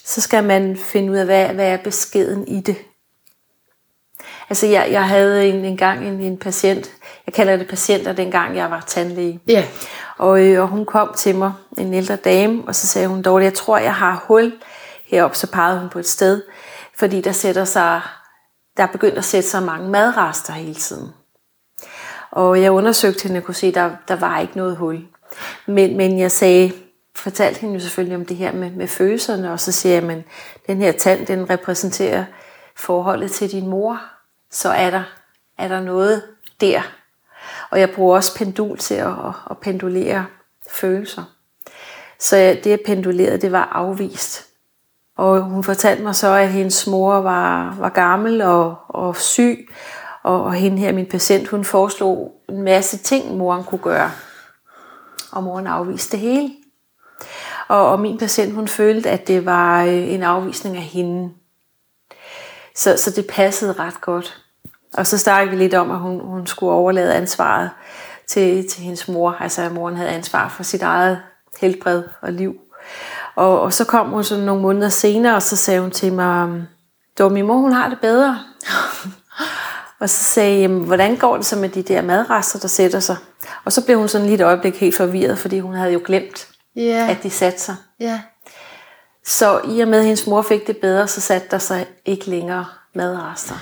så 0.05 0.21
skal 0.21 0.45
man 0.45 0.77
finde 0.77 1.13
ud 1.13 1.17
af, 1.17 1.25
hvad, 1.25 1.49
hvad 1.49 1.69
er 1.69 1.77
beskeden 1.77 2.49
i 2.49 2.61
det. 2.61 2.77
Altså, 4.51 4.67
jeg, 4.67 4.89
jeg 4.91 5.09
havde 5.09 5.49
en, 5.49 5.65
en 5.65 5.77
gang 5.77 6.07
en, 6.07 6.21
en 6.21 6.37
patient, 6.37 6.91
jeg 7.27 7.35
kalder 7.35 7.57
det 7.57 7.69
patienter, 7.69 8.13
dengang 8.13 8.57
jeg 8.57 8.71
var 8.71 8.81
tandlæge. 8.87 9.41
Ja. 9.49 9.65
Og, 10.19 10.47
øh, 10.47 10.63
og 10.63 10.69
hun 10.69 10.87
kom 10.87 11.15
til 11.17 11.37
mig, 11.37 11.53
en 11.79 11.95
ældre 11.95 12.17
dame, 12.17 12.63
og 12.67 12.75
så 12.75 12.87
sagde 12.87 13.09
hun, 13.09 13.23
Dorte, 13.23 13.45
jeg 13.45 13.55
tror, 13.55 13.79
jeg 13.79 13.95
har 13.95 14.25
hul 14.27 14.53
heroppe, 15.05 15.37
så 15.37 15.51
pegede 15.53 15.81
hun 15.81 15.89
på 15.89 15.99
et 15.99 16.09
sted, 16.09 16.43
fordi 16.97 17.21
der 17.21 17.33
sætter 17.33 17.65
sig, 17.65 18.01
der 18.77 18.83
er 18.83 18.87
begyndt 18.87 19.19
at 19.19 19.25
sætte 19.25 19.49
sig 19.49 19.63
mange 19.63 19.89
madrester 19.89 20.53
hele 20.53 20.75
tiden. 20.75 21.13
Og 22.31 22.63
jeg 22.63 22.73
undersøgte 22.73 23.23
hende 23.23 23.39
og 23.39 23.45
kunne 23.45 23.55
se, 23.55 23.67
at 23.67 23.75
der, 23.75 23.91
der 24.09 24.17
var 24.17 24.39
ikke 24.39 24.57
noget 24.57 24.77
hul. 24.77 25.07
Men, 25.67 25.97
men 25.97 26.19
jeg 26.19 26.33
sagde, 26.33 26.73
fortalte 27.17 27.61
hende 27.61 27.75
jo 27.75 27.81
selvfølgelig 27.81 28.17
om 28.17 28.25
det 28.25 28.37
her 28.37 28.53
med, 28.53 28.71
med 28.71 28.89
følelserne, 28.89 29.53
og 29.53 29.61
så 29.61 29.73
siger 29.73 29.95
jeg, 29.95 30.03
men 30.03 30.25
den 30.67 30.79
her 30.79 30.93
tand, 30.93 31.27
den 31.27 31.51
repræsenterer 31.51 32.25
forholdet 32.77 33.31
til 33.31 33.53
din 33.53 33.67
mor. 33.67 34.01
Så 34.51 34.69
er 34.69 34.91
der, 34.91 35.03
er 35.59 35.69
der 35.69 35.81
noget 35.81 36.23
der. 36.61 36.98
Og 37.71 37.81
jeg 37.81 37.91
bruger 37.91 38.17
også 38.17 38.37
pendul 38.37 38.79
til 38.79 38.95
at, 38.95 39.13
at, 39.51 39.59
pendulere 39.59 40.27
følelser. 40.71 41.25
Så 42.19 42.37
det, 42.37 42.67
jeg 42.67 42.81
pendulerede, 42.87 43.39
det 43.39 43.53
var 43.53 43.65
afvist. 43.65 44.47
Og 45.17 45.43
hun 45.43 45.65
fortalte 45.65 46.03
mig 46.03 46.15
så, 46.15 46.35
at 46.35 46.49
hendes 46.49 46.87
mor 46.87 47.15
var, 47.15 47.77
var 47.79 47.89
gammel 47.89 48.43
og, 48.43 48.77
og 48.89 49.17
syg, 49.17 49.69
og, 50.23 50.43
og 50.43 50.55
hende 50.55 50.79
her, 50.79 50.93
min 50.93 51.07
patient, 51.07 51.49
hun 51.49 51.65
foreslog 51.65 52.43
en 52.49 52.63
masse 52.63 52.99
ting, 52.99 53.37
moren 53.37 53.65
kunne 53.65 53.81
gøre. 53.83 54.11
Og 55.33 55.43
moren 55.43 55.67
afviste 55.67 56.13
det 56.13 56.21
hele. 56.21 56.51
Og, 57.69 57.89
og 57.89 58.01
min 58.01 58.19
patient, 58.19 58.55
hun 58.55 58.69
følte, 58.69 59.11
at 59.11 59.29
det 59.29 59.47
var 59.47 59.85
øh, 59.85 60.13
en 60.13 60.23
afvisning 60.23 60.77
af 60.77 60.83
hende. 60.83 61.33
Så, 62.75 62.97
så 62.97 63.11
det 63.11 63.27
passede 63.27 63.73
ret 63.73 64.01
godt. 64.01 64.48
Og 64.95 65.07
så 65.07 65.19
snakkede 65.19 65.57
vi 65.57 65.63
lidt 65.63 65.75
om, 65.75 65.91
at 65.91 65.99
hun, 65.99 66.21
hun 66.21 66.47
skulle 66.47 66.73
overlade 66.73 67.15
ansvaret 67.15 67.71
til, 68.29 68.69
til 68.69 68.83
hendes 68.83 69.09
mor. 69.09 69.37
Altså 69.41 69.63
at 69.63 69.73
moren 69.73 69.97
havde 69.97 70.11
ansvar 70.11 70.49
for 70.49 70.63
sit 70.63 70.83
eget 70.83 71.19
helbred 71.61 72.03
og 72.23 72.33
liv. 72.33 72.55
Og, 73.35 73.61
og 73.61 73.73
så 73.73 73.85
kom 73.85 74.09
hun 74.09 74.25
så 74.25 74.37
nogle 74.41 74.63
måneder 74.63 74.89
senere, 74.89 75.35
og 75.35 75.43
så 75.43 75.57
sagde 75.57 75.81
hun 75.81 75.91
til 75.91 76.13
mig, 76.13 76.63
at 77.21 77.33
min 77.33 77.47
mor 77.47 77.55
hun 77.57 77.73
har 77.73 77.89
det 77.89 78.01
bedre. 78.01 78.39
og 80.01 80.11
så 80.11 80.25
sagde 80.25 80.53
jeg, 80.53 80.61
"Jamen, 80.61 80.85
hvordan 80.85 81.17
går 81.17 81.37
det 81.37 81.47
så 81.47 81.57
med 81.57 81.69
de 81.69 81.83
der 81.83 82.03
madrester, 82.03 82.59
der 82.59 82.69
sætter 82.69 83.01
sig? 83.01 83.17
Og 83.65 83.73
så 83.73 83.85
blev 83.85 83.99
hun 83.99 84.09
sådan 84.09 84.27
lige 84.27 84.35
et 84.35 84.45
øjeblik 84.45 84.77
helt 84.77 84.97
forvirret, 84.97 85.39
fordi 85.39 85.61
hun 85.61 85.75
havde 85.75 85.93
jo 85.93 86.01
glemt, 86.05 86.49
Ja. 86.77 87.07
at 87.11 87.23
de 87.23 87.31
satte 87.31 87.61
sig. 87.61 87.77
Ja. 88.01 88.21
Så 89.27 89.61
i 89.69 89.81
og 89.81 89.89
med, 89.89 89.99
at 89.99 90.05
hendes 90.05 90.27
mor 90.27 90.43
fik 90.43 90.67
det 90.67 90.77
bedre, 90.77 91.09
så 91.09 91.21
satte 91.21 91.49
der 91.51 91.59
sig 91.59 91.87
ikke 92.05 92.31
længere 92.31 92.67
madrester. 92.95 93.55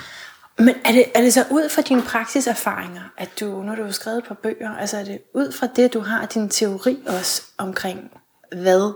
Men 0.58 0.74
er 0.84 0.92
det, 0.92 1.04
er 1.14 1.20
det 1.20 1.32
så 1.32 1.44
ud 1.50 1.68
fra 1.68 1.82
dine 1.82 2.02
praksiserfaringer, 2.02 3.02
at 3.16 3.40
du, 3.40 3.62
når 3.62 3.74
du 3.74 3.84
har 3.84 3.90
skrevet 3.90 4.24
på 4.28 4.34
bøger, 4.34 4.76
altså 4.80 4.96
er 4.96 5.04
det 5.04 5.18
ud 5.34 5.52
fra 5.52 5.66
det, 5.76 5.94
du 5.94 6.00
har 6.00 6.26
din 6.26 6.48
teori 6.48 6.98
også 7.06 7.42
omkring, 7.58 8.10
hvad 8.52 8.92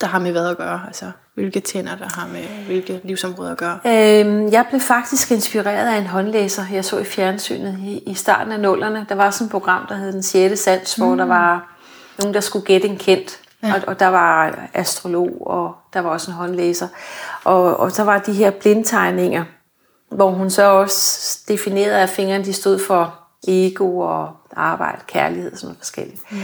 der 0.00 0.06
har 0.06 0.18
med 0.18 0.32
hvad 0.32 0.48
at 0.48 0.56
gøre? 0.56 0.82
Altså 0.86 1.10
hvilke 1.34 1.60
tænder, 1.60 1.96
der 1.96 2.08
har 2.18 2.26
med 2.26 2.66
hvilke 2.66 3.00
livsområder 3.04 3.50
at 3.50 3.56
gøre? 3.56 3.78
Øhm, 3.84 4.52
jeg 4.52 4.66
blev 4.68 4.80
faktisk 4.80 5.30
inspireret 5.30 5.94
af 5.94 5.98
en 5.98 6.06
håndlæser, 6.06 6.62
jeg 6.72 6.84
så 6.84 6.98
i 6.98 7.04
fjernsynet 7.04 7.78
i, 7.78 7.98
i 7.98 8.14
starten 8.14 8.52
af 8.52 8.60
nullerne. 8.60 9.06
Der 9.08 9.14
var 9.14 9.30
sådan 9.30 9.44
et 9.44 9.50
program, 9.50 9.86
der 9.88 9.94
hed 9.94 10.12
Den 10.12 10.22
6. 10.22 10.60
Sans, 10.60 10.98
mm. 10.98 11.06
hvor 11.06 11.16
der 11.16 11.24
var 11.24 11.78
nogen, 12.18 12.34
der 12.34 12.40
skulle 12.40 12.64
gætte 12.64 12.88
en 12.88 12.96
kendt. 12.96 13.40
Ja. 13.62 13.74
Og, 13.74 13.80
og 13.86 14.00
der 14.00 14.06
var 14.06 14.58
astrolog, 14.74 15.46
og 15.46 15.74
der 15.92 16.00
var 16.00 16.10
også 16.10 16.30
en 16.30 16.36
håndlæser. 16.36 16.88
Og, 17.44 17.76
og 17.76 17.92
så 17.92 18.04
var 18.04 18.18
de 18.18 18.32
her 18.32 18.50
blindtegninger, 18.50 19.44
hvor 20.10 20.30
hun 20.30 20.50
så 20.50 20.62
også 20.62 21.38
definerede, 21.48 22.00
at 22.00 22.08
fingrene 22.08 22.44
de 22.44 22.52
stod 22.52 22.78
for 22.78 23.18
ego 23.48 23.98
og 23.98 24.36
arbejde, 24.56 25.00
kærlighed 25.06 25.52
og 25.52 25.58
sådan 25.58 25.66
noget 25.66 25.78
forskelligt. 25.78 26.32
Mm. 26.32 26.38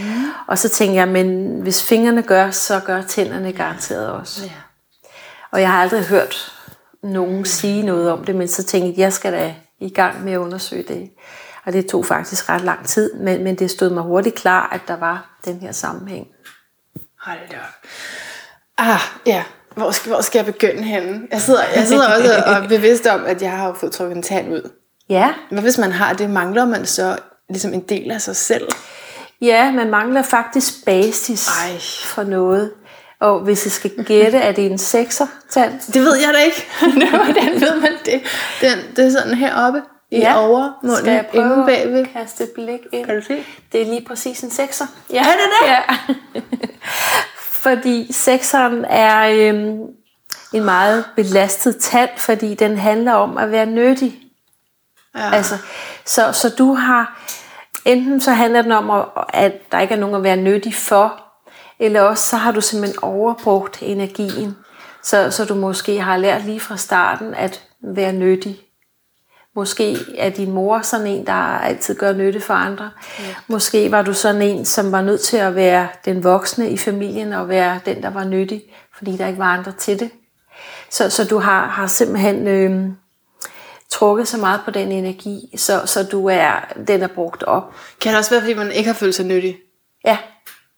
Og 0.47 0.57
så 0.57 0.69
tænkte 0.69 0.95
jeg, 0.95 1.07
men 1.07 1.59
hvis 1.61 1.83
fingrene 1.83 2.21
gør, 2.21 2.51
så 2.51 2.79
gør 2.79 3.01
tænderne 3.01 3.53
garanteret 3.53 4.11
også. 4.11 4.45
Ja. 4.45 4.51
Og 5.51 5.61
jeg 5.61 5.71
har 5.71 5.81
aldrig 5.81 6.03
hørt 6.05 6.53
nogen 7.03 7.45
sige 7.45 7.83
noget 7.83 8.11
om 8.11 8.23
det, 8.23 8.35
men 8.35 8.47
så 8.47 8.63
tænkte 8.63 8.87
jeg, 8.87 8.97
jeg 8.97 9.13
skal 9.13 9.33
da 9.33 9.55
i 9.79 9.89
gang 9.89 10.23
med 10.23 10.33
at 10.33 10.37
undersøge 10.37 10.83
det. 10.83 11.09
Og 11.65 11.73
det 11.73 11.87
tog 11.87 12.05
faktisk 12.05 12.49
ret 12.49 12.61
lang 12.61 12.87
tid, 12.87 13.13
men, 13.13 13.43
men 13.43 13.55
det 13.55 13.71
stod 13.71 13.89
mig 13.89 14.03
hurtigt 14.03 14.35
klar, 14.35 14.69
at 14.71 14.81
der 14.87 14.95
var 14.95 15.39
den 15.45 15.59
her 15.59 15.71
sammenhæng. 15.71 16.27
Hold 17.19 17.39
da 17.51 17.55
op. 17.55 17.89
Ah, 18.77 18.99
ja. 19.25 19.43
Hvor 19.75 19.91
skal, 19.91 20.11
hvor 20.11 20.21
skal 20.21 20.39
jeg 20.39 20.45
begynde 20.45 20.83
henne? 20.83 21.21
Jeg 21.31 21.41
sidder, 21.41 21.61
jeg 21.75 21.87
sidder 21.87 22.07
også 22.15 22.43
og 22.45 22.53
er 22.53 22.67
bevidst 22.67 23.07
om, 23.07 23.25
at 23.25 23.41
jeg 23.41 23.51
har 23.51 23.73
fået 23.79 23.91
trukket 23.91 24.15
en 24.15 24.23
tand 24.23 24.53
ud. 24.53 24.69
Ja, 25.09 25.33
Hvad 25.51 25.61
hvis 25.61 25.77
man 25.77 25.91
har 25.91 26.13
det? 26.13 26.29
Mangler 26.29 26.65
man 26.65 26.85
så 26.85 27.17
ligesom 27.49 27.73
en 27.73 27.81
del 27.81 28.11
af 28.11 28.21
sig 28.21 28.35
selv? 28.35 28.67
ja 29.41 29.71
man 29.71 29.89
mangler 29.89 30.21
faktisk 30.21 30.85
basis 30.85 31.47
Ej. 31.47 31.77
for 32.05 32.23
noget. 32.23 32.71
Og 33.21 33.39
hvis 33.39 33.65
jeg 33.65 33.71
skal 33.71 33.91
gætte, 34.05 34.37
er 34.37 34.51
det 34.51 34.65
en 34.65 34.77
sekser 34.77 35.27
tand? 35.51 35.79
Det 35.93 36.01
ved 36.01 36.15
jeg 36.15 36.33
da 36.33 36.39
ikke. 36.39 36.65
Hvordan 37.25 37.61
ved 37.61 37.81
man 37.81 37.91
det? 38.05 38.21
Den, 38.61 38.95
det 38.95 39.05
er 39.05 39.11
sådan 39.11 39.33
heroppe 39.33 39.81
i 40.11 40.17
ja. 40.19 40.37
overmunden, 40.47 40.97
Skal 40.97 41.13
jeg 41.13 41.25
prøve 41.33 41.65
bagved. 41.65 41.99
at 41.99 42.07
kaste 42.13 42.43
et 42.43 42.49
blik 42.55 42.79
ind? 42.93 43.05
Kan 43.05 43.15
du 43.15 43.21
se? 43.21 43.43
Det 43.71 43.81
er 43.81 43.85
lige 43.85 44.05
præcis 44.07 44.41
en 44.43 44.51
sekser. 44.51 44.85
Ja, 45.13 45.19
Er 45.19 45.23
det 45.23 45.33
det? 45.61 45.67
Ja. 45.69 45.81
fordi 47.69 48.13
sekseren 48.13 48.85
er 48.89 49.29
øhm, 49.49 49.79
en 50.53 50.63
meget 50.63 51.05
belastet 51.15 51.77
tand, 51.81 52.09
fordi 52.17 52.53
den 52.55 52.77
handler 52.77 53.13
om 53.13 53.37
at 53.37 53.51
være 53.51 53.65
nyttig. 53.65 54.15
Ja. 55.17 55.31
Altså, 55.33 55.55
så, 56.05 56.31
så 56.31 56.49
du 56.57 56.73
har, 56.73 57.19
enten 57.85 58.21
så 58.21 58.31
handler 58.31 58.61
den 58.61 58.71
om, 58.71 58.89
at- 58.89 59.05
at 59.33 59.71
der 59.71 59.79
ikke 59.79 59.93
er 59.93 59.99
nogen 59.99 60.15
at 60.15 60.23
være 60.23 60.37
nyttig 60.37 60.75
for, 60.75 61.21
eller 61.79 62.01
også 62.01 62.25
så 62.29 62.35
har 62.37 62.51
du 62.51 62.61
simpelthen 62.61 63.03
overbrugt 63.03 63.77
energien. 63.81 64.57
Så, 65.03 65.31
så 65.31 65.45
du 65.45 65.55
måske 65.55 66.01
har 66.01 66.17
lært 66.17 66.45
lige 66.45 66.59
fra 66.59 66.77
starten 66.77 67.33
at 67.33 67.63
være 67.81 68.13
nyttig. 68.13 68.57
Måske 69.55 69.97
er 70.17 70.29
din 70.29 70.51
mor 70.51 70.81
sådan 70.81 71.07
en, 71.07 71.25
der 71.25 71.33
altid 71.33 71.95
gør 71.95 72.13
nytte 72.13 72.39
for 72.39 72.53
andre. 72.53 72.89
Ja. 73.19 73.35
Måske 73.47 73.91
var 73.91 74.01
du 74.01 74.13
sådan 74.13 74.41
en, 74.41 74.65
som 74.65 74.91
var 74.91 75.01
nødt 75.01 75.21
til 75.21 75.37
at 75.37 75.55
være 75.55 75.87
den 76.05 76.23
voksne 76.23 76.69
i 76.69 76.77
familien 76.77 77.33
og 77.33 77.49
være 77.49 77.79
den, 77.85 78.03
der 78.03 78.09
var 78.09 78.23
nyttig, 78.23 78.63
fordi 78.97 79.17
der 79.17 79.27
ikke 79.27 79.39
var 79.39 79.57
andre 79.57 79.71
til 79.71 79.99
det. 79.99 80.09
Så, 80.89 81.09
så 81.09 81.25
du 81.25 81.37
har, 81.37 81.67
har 81.67 81.87
simpelthen 81.87 82.47
øh, 82.47 82.89
trukket 83.89 84.27
så 84.27 84.37
meget 84.37 84.61
på 84.65 84.71
den 84.71 84.91
energi, 84.91 85.53
så, 85.57 85.81
så 85.85 86.03
du 86.03 86.27
er, 86.27 86.73
den 86.87 87.01
er 87.01 87.07
brugt 87.07 87.43
op. 87.43 87.75
Kan 88.01 88.11
det 88.11 88.19
også 88.19 88.31
være, 88.31 88.41
fordi 88.41 88.53
man 88.53 88.71
ikke 88.71 88.87
har 88.87 88.93
følt 88.93 89.15
sig 89.15 89.25
nyttig? 89.25 89.57
Ja. 90.05 90.17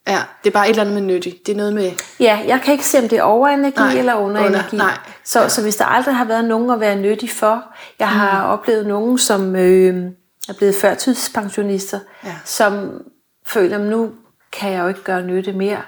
Ja, 0.08 0.24
det 0.44 0.50
er 0.50 0.54
bare 0.54 0.66
et 0.66 0.70
eller 0.70 0.82
andet 0.82 0.94
med 0.94 1.02
nyttig. 1.02 1.40
Det 1.46 1.52
er 1.52 1.56
noget 1.58 1.74
med... 1.74 1.92
Ja, 2.20 2.44
jeg 2.48 2.62
kan 2.64 2.72
ikke 2.74 2.86
se, 2.86 3.00
om 3.00 3.10
det 3.10 3.18
er 3.18 3.24
overenergi 3.24 3.78
Nej, 3.80 3.94
eller 4.00 4.16
underenergi. 4.16 4.76
under- 4.76 4.86
nej. 4.86 4.98
Så, 5.24 5.50
så 5.50 5.62
hvis 5.62 5.76
der 5.76 5.86
aldrig 5.86 6.16
har 6.16 6.26
været 6.26 6.46
nogen 6.46 6.70
at 6.70 6.80
være 6.80 6.96
nyttig 6.96 7.30
for, 7.32 7.64
jeg 8.00 8.10
har 8.10 8.44
mm. 8.46 8.50
oplevet 8.52 8.88
nogen, 8.88 9.18
som 9.18 9.56
øh, 9.56 10.06
er 10.50 10.54
blevet 10.58 10.76
førtidspensionister, 10.76 12.00
Ja. 12.24 12.36
som 12.46 13.02
føler, 13.46 13.76
at 13.78 13.84
nu 13.86 14.12
kan 14.52 14.72
jeg 14.72 14.80
jo 14.84 14.88
ikke 14.88 15.04
gøre 15.04 15.22
nytte 15.24 15.54
mere. 15.54 15.82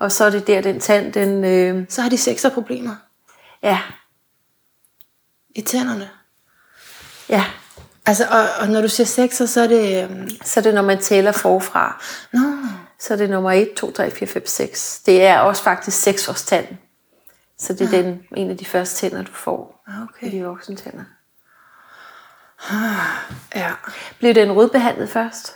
Og 0.00 0.12
så 0.12 0.24
er 0.24 0.30
det 0.30 0.46
der, 0.46 0.60
den 0.60 0.80
tand, 0.80 1.12
den, 1.12 1.44
øh, 1.44 1.84
Så 1.88 2.02
har 2.02 2.08
de 2.08 2.18
sexerproblemer 2.18 2.94
ja, 3.62 3.78
i 5.54 5.60
tænderne. 5.60 6.08
ja. 7.28 7.44
Altså, 8.06 8.24
og, 8.30 8.44
og 8.60 8.68
når 8.68 8.80
du 8.80 8.88
siger 8.88 9.06
sexer, 9.06 9.46
så 9.46 9.60
er 9.60 9.66
det... 9.66 10.04
Øhm, 10.04 10.28
Så 10.44 10.60
er 10.60 10.62
det, 10.64 10.74
når 10.74 10.82
man 10.82 10.98
tæller 11.00 11.32
forfra. 11.32 12.02
nå, 12.32 12.40
Så 13.02 13.12
er 13.12 13.16
det 13.16 13.30
nummer 13.30 13.52
1, 13.52 13.72
2, 13.76 13.90
3, 13.92 14.10
4, 14.10 14.28
5, 14.28 14.46
6. 14.46 15.02
Det 15.06 15.22
er 15.24 15.38
også 15.38 15.62
faktisk 15.62 15.98
6 16.02 16.28
års 16.28 16.42
tand. 16.44 16.66
Så 17.58 17.72
det 17.72 17.80
er 17.94 18.02
den, 18.02 18.20
en 18.36 18.50
af 18.50 18.56
de 18.58 18.64
første 18.64 18.96
tænder, 18.96 19.22
du 19.22 19.32
får 19.32 19.82
Ah, 19.88 19.94
i 19.94 20.02
okay. 20.02 20.32
de 20.38 20.44
voksne 20.44 20.76
tænder. 20.76 21.04
Ja. 23.54 23.72
Blev 24.18 24.34
den 24.34 24.52
rødbehandlet 24.52 25.10
først? 25.10 25.52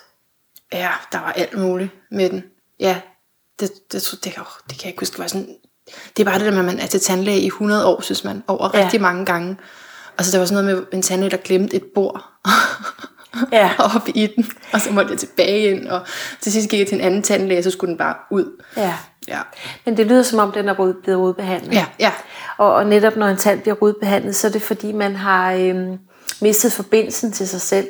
ja, 0.72 0.90
der 1.12 1.18
var 1.18 1.32
alt 1.32 1.58
muligt 1.58 1.90
med 2.10 2.30
den. 2.30 2.44
Ja, 2.80 3.00
det, 3.60 3.70
det, 3.92 3.92
det, 3.92 4.24
det, 4.24 4.38
oh, 4.38 4.44
det 4.68 4.78
kan 4.78 4.84
jeg 4.84 4.86
ikke 4.86 5.00
huske. 5.00 5.18
Var 5.18 5.26
sådan, 5.26 5.56
det 6.16 6.22
er 6.22 6.30
bare 6.30 6.38
det 6.38 6.44
der 6.46 6.50
med, 6.50 6.58
at 6.58 6.64
man 6.64 6.78
er 6.80 6.86
til 6.86 7.00
tandlæge 7.00 7.40
i 7.40 7.46
100 7.46 7.86
år, 7.86 8.00
synes 8.00 8.24
man, 8.24 8.42
over 8.46 8.70
Ja. 8.74 8.84
rigtig 8.84 9.00
mange 9.00 9.26
gange. 9.26 9.56
Og 10.18 10.24
så 10.24 10.32
der 10.32 10.38
var 10.38 10.46
sådan 10.46 10.64
noget 10.64 10.78
med 10.78 10.86
en 10.92 11.02
tandlæge, 11.02 11.30
der 11.30 11.36
glemte 11.36 11.76
et 11.76 11.84
bord 11.94 12.24
Ja. 13.52 13.70
op 13.96 14.08
i 14.14 14.26
den, 14.36 14.46
og 14.72 14.80
så 14.80 14.90
måtte 14.92 15.10
jeg 15.10 15.18
tilbage 15.18 15.70
ind, 15.70 15.88
og 15.88 16.00
til 16.40 16.52
sidst 16.52 16.68
gik 16.68 16.78
jeg 16.80 16.86
til 16.88 16.94
en 16.94 17.00
anden 17.00 17.22
tandlæge, 17.22 17.58
og 17.60 17.64
så 17.64 17.70
skulle 17.70 17.88
den 17.88 17.98
bare 17.98 18.14
ud. 18.30 18.62
Ja. 18.76 18.94
Ja, 19.28 19.40
Men 19.84 19.96
det 19.96 20.06
lyder 20.06 20.22
som 20.22 20.38
om, 20.38 20.52
den 20.52 20.68
er 20.68 20.74
blevet 20.74 21.20
rødbehandlet. 21.20 21.72
ja, 21.74 21.86
ja. 21.98 22.12
Og, 22.58 22.74
og 22.74 22.86
netop 22.86 23.16
når 23.16 23.26
en 23.26 23.36
tand 23.36 23.60
bliver 23.60 23.74
rødbehandlet, 23.74 24.36
så 24.36 24.46
er 24.46 24.50
det 24.50 24.62
fordi, 24.62 24.92
man 24.92 25.16
har 25.16 25.52
øhm, 25.52 25.98
mistet 26.40 26.72
forbindelsen 26.72 27.32
til 27.32 27.48
sig 27.48 27.60
selv. 27.60 27.86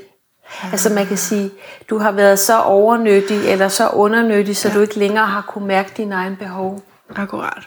Ja. 0.62 0.68
Altså 0.72 0.88
man 0.90 1.06
kan 1.06 1.16
sige, 1.16 1.50
du 1.90 1.98
har 1.98 2.12
været 2.12 2.38
så 2.38 2.60
overnyttig 2.60 3.48
eller 3.48 3.68
så 3.68 3.88
undernyttig, 3.88 4.56
så 4.56 4.68
ja. 4.68 4.74
du 4.74 4.80
ikke 4.80 4.98
længere 4.98 5.26
har 5.26 5.40
kunne 5.48 5.66
mærke 5.66 5.92
dine 5.96 6.14
egne 6.14 6.36
behov. 6.36 6.82
akkurat. 7.16 7.62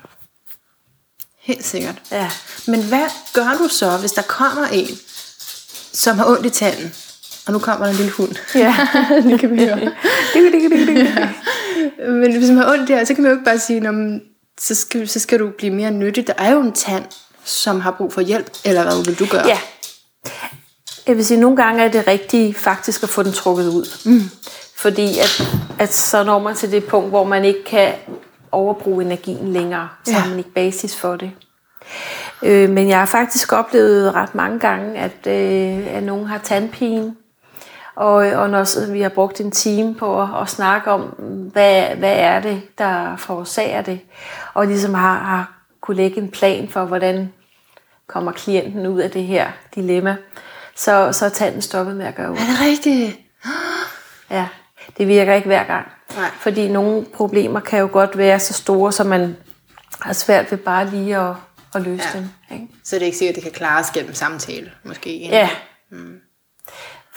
Helt 1.39 1.65
sikkert. 1.65 1.95
Ja. 2.11 2.29
Men 2.67 2.83
hvad 2.83 3.05
gør 3.33 3.57
du 3.63 3.67
så, 3.67 3.97
hvis 3.97 4.11
der 4.11 4.21
kommer 4.21 4.65
en, 4.71 4.87
som 5.93 6.17
har 6.17 6.25
ondt 6.25 6.45
i 6.45 6.49
tanden? 6.49 6.93
Og 7.47 7.53
nu 7.53 7.59
kommer 7.59 7.85
der 7.85 7.91
en 7.91 7.97
lille 7.97 8.11
hund. 8.11 8.31
Ja. 8.55 8.75
det 9.29 9.39
kan 9.39 9.51
vi 9.51 9.63
høre. 9.65 9.79
Men 12.11 12.37
hvis 12.37 12.49
man 12.49 12.57
har 12.57 12.71
ondt 12.73 12.87
der, 12.87 13.03
så 13.05 13.13
kan 13.13 13.23
man 13.23 13.31
jo 13.31 13.35
ikke 13.37 13.45
bare 13.45 13.59
sige, 13.59 13.79
"Nå, 13.79 13.91
men 13.91 14.21
så 14.59 14.75
skal, 14.75 15.07
så 15.09 15.19
skal 15.19 15.39
du 15.39 15.49
blive 15.57 15.73
mere 15.73 15.91
nyttig. 15.91 16.27
Der 16.27 16.33
er 16.37 16.51
jo 16.51 16.61
en 16.61 16.71
tand, 16.73 17.03
som 17.43 17.81
har 17.81 17.91
brug 17.91 18.13
for 18.13 18.21
hjælp. 18.21 18.49
Eller 18.65 18.83
hvad 18.83 19.05
vil 19.05 19.19
du 19.19 19.25
gøre? 19.25 19.47
Ja. 19.47 19.57
Jeg 21.07 21.15
vil 21.17 21.25
sige, 21.25 21.37
at 21.37 21.41
nogle 21.41 21.57
gange 21.57 21.83
er 21.83 21.87
det 21.91 22.07
rigtigt 22.07 22.57
faktisk 22.57 23.03
at 23.03 23.09
få 23.09 23.23
den 23.23 23.31
trukket 23.33 23.67
ud. 23.67 23.85
Mm. 24.05 24.21
Fordi 24.77 25.19
at, 25.19 25.47
at 25.79 25.93
så 25.93 26.23
når 26.23 26.39
man 26.39 26.55
til 26.55 26.71
det 26.71 26.83
punkt, 26.85 27.09
hvor 27.09 27.23
man 27.23 27.45
ikke 27.45 27.63
kan 27.63 27.93
overbruge 28.51 29.03
energien 29.05 29.53
længere. 29.53 29.89
Så 30.05 30.11
Ja. 30.11 30.17
har 30.17 30.29
man 30.29 30.37
ikke 30.37 30.53
basis 30.53 30.95
for 30.95 31.15
det. 31.15 31.31
Øh, 32.43 32.69
men 32.69 32.89
jeg 32.89 32.99
har 32.99 33.05
faktisk 33.05 33.53
oplevet 33.53 34.13
ret 34.15 34.35
mange 34.35 34.59
gange, 34.59 34.99
at, 34.99 35.27
øh, 35.27 35.95
at 35.95 36.03
nogen 36.03 36.25
har 36.27 36.37
tandpine. 36.37 37.13
Og, 37.95 38.13
og 38.15 38.49
når 38.49 38.91
vi 38.91 39.01
har 39.01 39.09
brugt 39.09 39.41
en 39.41 39.51
time 39.51 39.95
på 39.95 40.21
at, 40.21 40.27
at 40.41 40.49
snakke 40.49 40.91
om, 40.91 41.01
hvad, 41.53 41.83
hvad 41.95 42.13
er 42.15 42.39
det, 42.39 42.61
der 42.77 43.15
forårsager 43.17 43.81
det, 43.81 43.99
og 44.53 44.67
ligesom 44.67 44.93
har, 44.93 45.19
har 45.19 45.53
kunne 45.81 45.97
lægge 45.97 46.17
en 46.17 46.31
plan 46.31 46.69
for, 46.69 46.85
hvordan 46.85 47.33
kommer 48.07 48.31
klienten 48.31 48.87
ud 48.87 48.99
af 48.99 49.11
det 49.11 49.23
her 49.23 49.51
dilemma, 49.75 50.15
så, 50.75 51.09
så 51.11 51.25
er 51.25 51.29
tanden 51.29 51.61
stoppet 51.61 51.95
med 51.95 52.05
at 52.05 52.15
gøre 52.15 52.29
ondt. 52.29 52.39
Er 52.41 52.45
det 52.45 52.61
rigtigt? 52.71 53.19
Ja, 54.31 54.47
det 54.97 55.07
virker 55.07 55.33
ikke 55.33 55.47
hver 55.47 55.63
gang. 55.63 55.87
Nej. 56.15 56.29
Fordi 56.39 56.67
nogle 56.67 57.05
problemer 57.13 57.59
kan 57.59 57.79
jo 57.79 57.89
godt 57.91 58.17
være 58.17 58.39
så 58.39 58.53
store, 58.53 58.91
så 58.91 59.03
man 59.03 59.37
har 60.01 60.13
svært 60.13 60.51
ved 60.51 60.57
bare 60.57 60.89
lige 60.89 61.17
at, 61.17 61.35
at 61.75 61.81
løse 61.81 62.03
Ja. 62.13 62.19
dem. 62.19 62.29
Ikke? 62.51 62.67
Så 62.83 62.95
er 62.95 62.99
det 62.99 63.05
ikke 63.05 63.17
sikkert, 63.17 63.37
at 63.37 63.43
det 63.43 63.51
kan 63.51 63.57
klares 63.59 63.91
gennem 63.91 64.13
samtale, 64.13 64.71
måske. 64.83 65.17
Ja. 65.27 65.49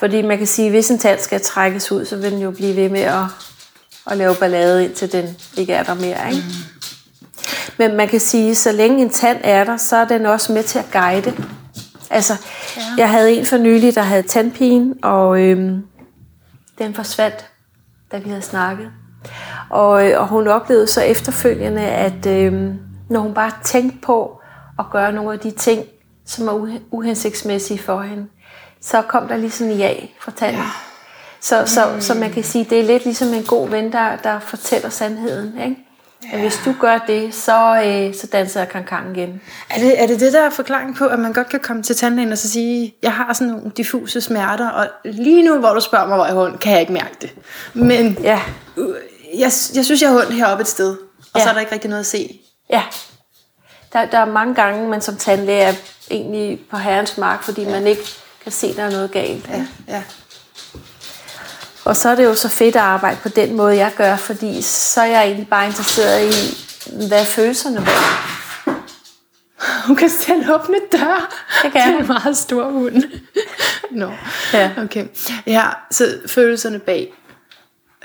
Fordi 0.03 0.21
man 0.21 0.37
kan 0.37 0.47
sige, 0.47 0.65
at 0.65 0.71
hvis 0.71 0.91
en 0.91 0.99
tand 0.99 1.19
skal 1.19 1.41
trækkes 1.41 1.91
ud, 1.91 2.05
så 2.05 2.15
vil 2.15 2.31
den 2.31 2.39
jo 2.39 2.51
blive 2.51 2.75
ved 2.75 2.89
med 2.89 3.01
at, 3.01 3.23
at 4.07 4.17
lave 4.17 4.35
ballade, 4.35 4.85
indtil 4.85 5.11
den 5.11 5.37
ikke 5.57 5.73
er 5.73 5.83
der 5.83 5.93
mere. 5.93 6.31
Ikke? 6.31 6.43
Mm. 6.47 7.43
Men 7.77 7.95
man 7.95 8.07
kan 8.07 8.19
sige, 8.19 8.51
at 8.51 8.57
så 8.57 8.71
længe 8.71 9.01
en 9.01 9.09
tand 9.09 9.37
er 9.43 9.63
der, 9.63 9.77
så 9.77 9.97
er 9.97 10.05
den 10.05 10.25
også 10.25 10.53
med 10.53 10.63
til 10.63 10.79
at 10.79 10.85
guide. 10.91 11.33
Altså, 12.09 12.33
ja. 12.77 12.81
jeg 12.97 13.09
havde 13.09 13.33
en 13.33 13.45
for 13.45 13.57
nylig, 13.57 13.95
der 13.95 14.01
havde 14.01 14.23
tandpine, 14.23 14.95
og 15.03 15.39
øhm, 15.41 15.83
den 16.77 16.93
forsvandt, 16.93 17.45
da 18.11 18.17
vi 18.17 18.29
havde 18.29 18.41
snakket. 18.41 18.91
Og, 19.69 20.09
øh, 20.09 20.21
og 20.21 20.27
hun 20.27 20.47
oplevede 20.47 20.87
så 20.87 21.01
efterfølgende, 21.01 21.81
at 21.81 22.25
øhm, 22.25 22.79
når 23.09 23.19
hun 23.19 23.33
bare 23.33 23.51
tænkte 23.63 23.97
på 24.01 24.41
at 24.79 24.85
gøre 24.91 25.13
nogle 25.13 25.33
af 25.33 25.39
de 25.39 25.51
ting, 25.51 25.83
som 26.25 26.47
er 26.47 26.51
uhe- 26.51 26.81
uhensigtsmæssige 26.91 27.79
for 27.79 28.01
hende, 28.01 28.27
så 28.85 29.01
kom 29.01 29.27
der 29.27 29.37
ligesom 29.37 29.67
en 29.67 29.77
ja 29.77 29.93
fra 30.19 30.31
tanden. 30.37 30.61
Ja. 30.61 30.67
Så, 31.41 31.63
så, 31.65 31.81
så 31.99 32.13
man 32.13 32.31
kan 32.31 32.43
sige, 32.43 32.67
det 32.69 32.79
er 32.79 32.83
lidt 32.83 33.03
ligesom 33.05 33.33
en 33.33 33.43
god 33.43 33.69
ven, 33.69 33.91
der, 33.91 34.15
der 34.15 34.39
fortæller 34.39 34.89
sandheden. 34.89 35.61
Ikke? 35.63 35.75
Ja. 36.23 36.29
At 36.33 36.39
hvis 36.39 36.59
du 36.65 36.75
gør 36.79 36.97
det, 36.97 37.35
så, 37.35 37.83
øh, 37.85 38.15
så 38.15 38.27
danser 38.27 38.59
jeg 38.59 38.69
kankan 38.69 39.15
igen. 39.15 39.41
Er 39.69 39.79
det, 39.79 40.01
er 40.01 40.07
det 40.07 40.19
det, 40.19 40.33
der 40.33 40.41
er 40.41 40.49
forklaring 40.49 40.95
på, 40.95 41.05
at 41.05 41.19
man 41.19 41.33
godt 41.33 41.49
kan 41.49 41.59
komme 41.59 41.83
til 41.83 41.95
tandlægen 41.95 42.31
og 42.31 42.37
så 42.37 42.49
sige, 42.49 42.95
jeg 43.03 43.13
har 43.13 43.33
sådan 43.33 43.53
nogle 43.53 43.71
diffuse 43.77 44.21
smerter, 44.21 44.69
og 44.69 44.87
lige 45.05 45.43
nu, 45.43 45.59
hvor 45.59 45.73
du 45.73 45.79
spørger 45.79 46.07
mig, 46.07 46.15
hvor 46.17 46.25
jeg 46.25 46.33
har 46.33 46.41
ondt, 46.41 46.59
kan 46.59 46.71
jeg 46.71 46.81
ikke 46.81 46.93
mærke 46.93 47.15
det. 47.21 47.33
Men 47.73 48.17
Ja, 48.21 48.41
øh, 48.77 48.89
jeg, 49.33 49.51
jeg 49.75 49.85
synes, 49.85 50.01
jeg 50.01 50.09
har 50.09 50.17
ondt 50.19 50.33
heroppe 50.33 50.61
et 50.61 50.67
sted, 50.67 50.97
og 51.33 51.39
ja. 51.39 51.43
så 51.43 51.49
er 51.49 51.53
der 51.53 51.59
ikke 51.59 51.71
rigtig 51.71 51.89
noget 51.89 51.99
at 51.99 52.05
se. 52.07 52.39
ja. 52.69 52.83
Der, 53.93 54.05
der 54.05 54.17
er 54.17 54.25
mange 54.25 54.55
gange, 54.55 54.89
man 54.89 55.01
som 55.01 55.17
tandlæge 55.17 55.61
er 55.61 55.73
egentlig 56.11 56.59
på 56.71 56.77
herrens 56.77 57.17
mark, 57.17 57.43
fordi 57.43 57.61
ja. 57.63 57.69
man 57.69 57.87
ikke 57.87 58.01
kan 58.43 58.51
se, 58.51 58.75
der 58.75 58.83
er 58.83 58.91
noget 58.91 59.11
galt. 59.11 59.47
Ja, 59.47 59.65
ja. 59.87 60.03
Og 61.85 61.95
så 61.95 62.09
er 62.09 62.15
det 62.15 62.23
jo 62.23 62.35
så 62.35 62.49
fedt 62.49 62.75
at 62.75 62.81
arbejde 62.81 63.17
på 63.23 63.29
den 63.29 63.53
måde, 63.55 63.75
jeg 63.77 63.91
gør, 63.97 64.15
fordi 64.15 64.61
så 64.61 65.01
er 65.01 65.05
jeg 65.05 65.23
egentlig 65.23 65.47
bare 65.47 65.65
interesseret 65.65 66.33
i, 66.33 66.57
hvad 67.07 67.25
følelserne 67.25 67.77
var. 67.77 68.29
Hun 69.87 69.95
kan 69.95 70.09
selv 70.09 70.53
åbne 70.53 70.77
dør. 70.91 71.33
Det 71.63 71.71
kan 71.71 71.81
Det 71.87 71.95
er 71.95 71.99
en 71.99 72.07
meget 72.07 72.37
stor 72.37 72.69
hund. 72.71 73.03
Nå, 73.91 74.11
Ja. 74.53 74.71
okay. 74.77 75.05
Ja, 75.47 75.65
så 75.91 76.17
følelserne 76.27 76.79
bag. 76.79 77.13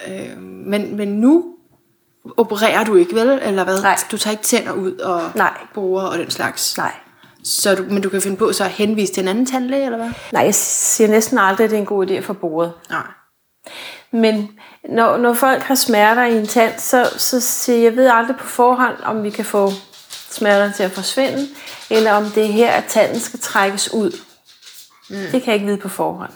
Øh, 0.09 0.38
men, 0.42 0.97
men 0.97 1.09
nu 1.09 1.45
opererer 2.37 2.85
du 2.85 2.95
ikke, 2.95 3.14
vel? 3.14 3.38
Eller 3.42 3.64
hvad? 3.64 3.83
Nej. 3.83 3.97
Du 4.11 4.16
tager 4.18 4.33
ikke 4.33 4.42
tænder 4.42 4.73
ud 4.73 4.92
og 4.99 5.30
Nej. 5.35 5.52
borer 5.75 6.04
og 6.07 6.18
den 6.18 6.30
slags? 6.30 6.76
Nej. 6.78 6.92
Så 7.49 7.75
du, 7.75 7.83
men 7.83 8.02
du 8.02 8.09
kan 8.09 8.23
finde 8.23 8.37
på 8.37 8.52
så 8.52 8.64
at 8.64 8.71
henvise 8.71 9.12
til 9.12 9.21
en 9.21 9.28
anden 9.28 9.47
tandlæge, 9.47 9.85
eller 9.85 9.99
hvad? 9.99 10.11
Nej, 10.33 10.43
jeg 10.43 10.55
siger 10.55 11.09
næsten 11.09 11.38
aldrig, 11.38 11.64
at 11.64 11.71
det 11.71 11.76
er 11.76 11.81
en 11.81 11.87
god 11.87 12.07
idé 12.07 12.21
få 12.21 12.33
bordet. 12.33 12.73
Nej. 12.90 13.07
Men 14.11 14.49
når, 14.88 15.17
når 15.17 15.35
folk 15.35 15.62
har 15.62 15.75
smerter 15.75 16.25
i 16.25 16.37
en 16.37 16.47
tand, 16.47 16.78
så, 16.78 17.11
så 17.17 17.40
siger 17.40 17.76
jeg, 17.76 17.85
jeg 17.85 17.97
ved 17.97 18.11
aldrig 18.12 18.37
på 18.37 18.47
forhånd, 18.47 18.97
om 19.02 19.23
vi 19.23 19.31
kan 19.31 19.45
få 19.45 19.71
smerterne 20.31 20.73
til 20.73 20.83
at 20.83 20.90
forsvinde, 20.90 21.49
eller 21.90 22.12
om 22.12 22.25
det 22.25 22.45
er 22.45 22.52
her, 22.52 22.71
at 22.71 22.85
tanden 22.88 23.21
skal 23.21 23.40
trækkes 23.40 23.93
ud. 23.93 24.11
Mm. 25.11 25.17
Det 25.17 25.31
kan 25.31 25.47
jeg 25.47 25.55
ikke 25.55 25.67
vide 25.67 25.78
på 25.78 25.88
forhånd. 25.88 26.33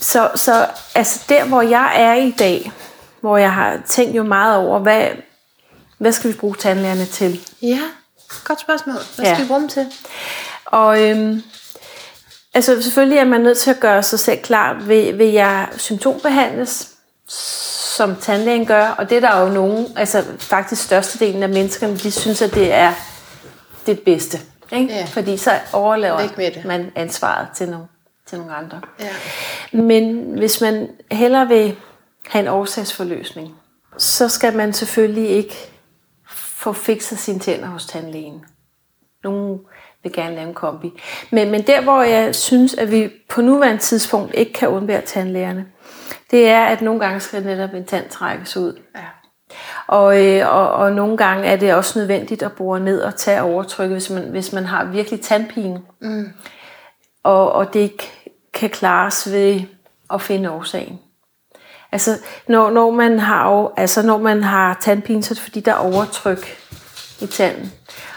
Så, 0.00 0.30
så 0.34 0.66
altså 0.94 1.24
der, 1.28 1.44
hvor 1.44 1.62
jeg 1.62 1.92
er 1.96 2.14
i 2.14 2.30
dag, 2.30 2.72
hvor 3.20 3.36
jeg 3.36 3.52
har 3.52 3.78
tænkt 3.86 4.16
jo 4.16 4.22
meget 4.22 4.56
over, 4.56 4.78
hvad, 4.78 5.08
hvad 5.98 6.12
skal 6.12 6.32
vi 6.32 6.36
bruge 6.36 6.54
tandlægerne 6.54 7.04
til? 7.04 7.40
Ja, 7.62 7.80
godt 8.44 8.60
spørgsmål. 8.60 8.96
Hvad 9.16 9.24
Ja. 9.26 9.34
skal 9.34 9.44
vi 9.44 9.48
bruge 9.48 9.60
dem 9.60 9.68
til? 9.68 9.86
Og 10.66 11.02
øhm, 11.10 11.42
altså 12.54 12.82
selvfølgelig 12.82 13.18
er 13.18 13.24
man 13.24 13.40
nødt 13.40 13.58
til 13.58 13.70
at 13.70 13.80
gøre 13.80 14.02
sig 14.02 14.18
selv 14.18 14.42
klar, 14.42 14.74
vil, 14.74 15.18
vil 15.18 15.26
jeg 15.32 15.68
symptombehandles, 15.76 16.88
som 17.96 18.16
tandlægen 18.16 18.66
gør, 18.66 18.86
og 18.86 19.10
det 19.10 19.16
er 19.16 19.20
der 19.30 19.40
jo 19.40 19.48
nogen, 19.48 19.86
altså 19.96 20.24
faktisk 20.38 20.82
størstedelen 20.82 21.42
af 21.42 21.48
menneskerne, 21.48 21.96
de 21.96 22.10
synes, 22.10 22.42
at 22.42 22.54
det 22.54 22.72
er 22.72 22.92
det 23.86 24.00
bedste. 24.00 24.38
Ikke? 24.72 24.94
Ja. 24.94 25.04
Fordi 25.04 25.36
så 25.36 25.50
overlaver 25.72 26.20
det. 26.36 26.64
man 26.64 26.92
ansvaret 26.96 27.48
til 27.56 27.68
nogle, 27.68 27.86
til 28.28 28.38
nogle 28.38 28.54
andre. 28.54 28.80
Ja. 29.00 29.08
Men 29.72 30.20
hvis 30.38 30.60
man 30.60 30.88
hellere 31.10 31.48
vil 31.48 31.76
have 32.26 32.42
en 32.42 32.48
årsagsforløsning, 32.48 33.54
så 33.98 34.28
skal 34.28 34.56
man 34.56 34.72
selvfølgelig 34.72 35.28
ikke 35.30 35.70
få 36.60 36.72
fikset 36.72 37.18
sine 37.18 37.38
tænder 37.38 37.66
hos 37.66 37.86
tandlægen. 37.86 38.44
Nogle 39.24 39.58
vil 40.02 40.12
gerne 40.12 40.34
lave 40.34 40.48
en 40.48 40.54
kombi. 40.54 40.92
Men, 41.30 41.50
men 41.50 41.66
der, 41.66 41.80
hvor 41.80 42.02
jeg 42.02 42.34
synes, 42.34 42.74
at 42.74 42.90
vi 42.90 43.10
på 43.28 43.40
nuværende 43.40 43.82
tidspunkt 43.82 44.34
ikke 44.34 44.52
kan 44.52 44.68
undvære 44.68 45.00
tandlægerne, 45.00 45.66
det 46.30 46.48
er, 46.48 46.64
at 46.64 46.82
nogle 46.82 47.00
gange 47.00 47.20
skal 47.20 47.42
netop 47.42 47.74
en 47.74 47.84
tand 47.84 48.08
trækkes 48.08 48.56
ud. 48.56 48.80
ja. 48.96 49.00
Og, 49.86 50.26
øh, 50.26 50.54
og, 50.54 50.72
og 50.72 50.92
nogle 50.92 51.16
gange 51.16 51.46
er 51.46 51.56
det 51.56 51.74
også 51.74 51.98
nødvendigt 51.98 52.42
at 52.42 52.52
bore 52.52 52.80
ned 52.80 53.00
og 53.00 53.16
tage 53.16 53.42
overtrykket, 53.42 53.94
hvis 53.94 54.10
man, 54.10 54.22
hvis 54.22 54.52
man 54.52 54.64
har 54.64 54.84
virkelig 54.84 55.20
tandpine. 55.20 55.82
Mm. 56.00 56.28
Og, 57.22 57.52
og 57.52 57.74
det 57.74 57.80
ikke 57.80 58.10
kan 58.54 58.70
klares 58.70 59.32
ved 59.32 59.60
at 60.10 60.22
finde 60.22 60.50
årsagen. 60.50 60.98
Altså, 61.92 62.18
når, 62.48 62.70
når, 62.70 62.90
man 62.90 63.18
har, 63.18 63.72
altså, 63.76 64.02
når 64.02 64.18
man 64.18 64.42
har 64.42 64.78
tandpine, 64.80 65.22
så 65.22 65.32
er 65.32 65.34
det 65.34 65.42
fordi, 65.42 65.60
der 65.60 65.72
er 65.72 65.76
overtryk 65.76 66.58
i 67.20 67.26
tanden. 67.26 67.72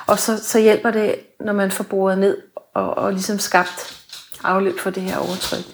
Og 0.08 0.20
så, 0.20 0.44
så 0.44 0.60
hjælper 0.60 0.92
det, 0.92 1.15
når 1.39 1.53
man 1.53 1.72
får 1.72 1.84
boret 1.84 2.18
ned 2.18 2.38
og, 2.75 2.98
og 2.98 3.12
ligesom 3.12 3.39
skabt 3.39 4.03
afløb 4.44 4.80
for 4.80 4.89
det 4.89 5.03
her 5.03 5.18
overtryk. 5.18 5.65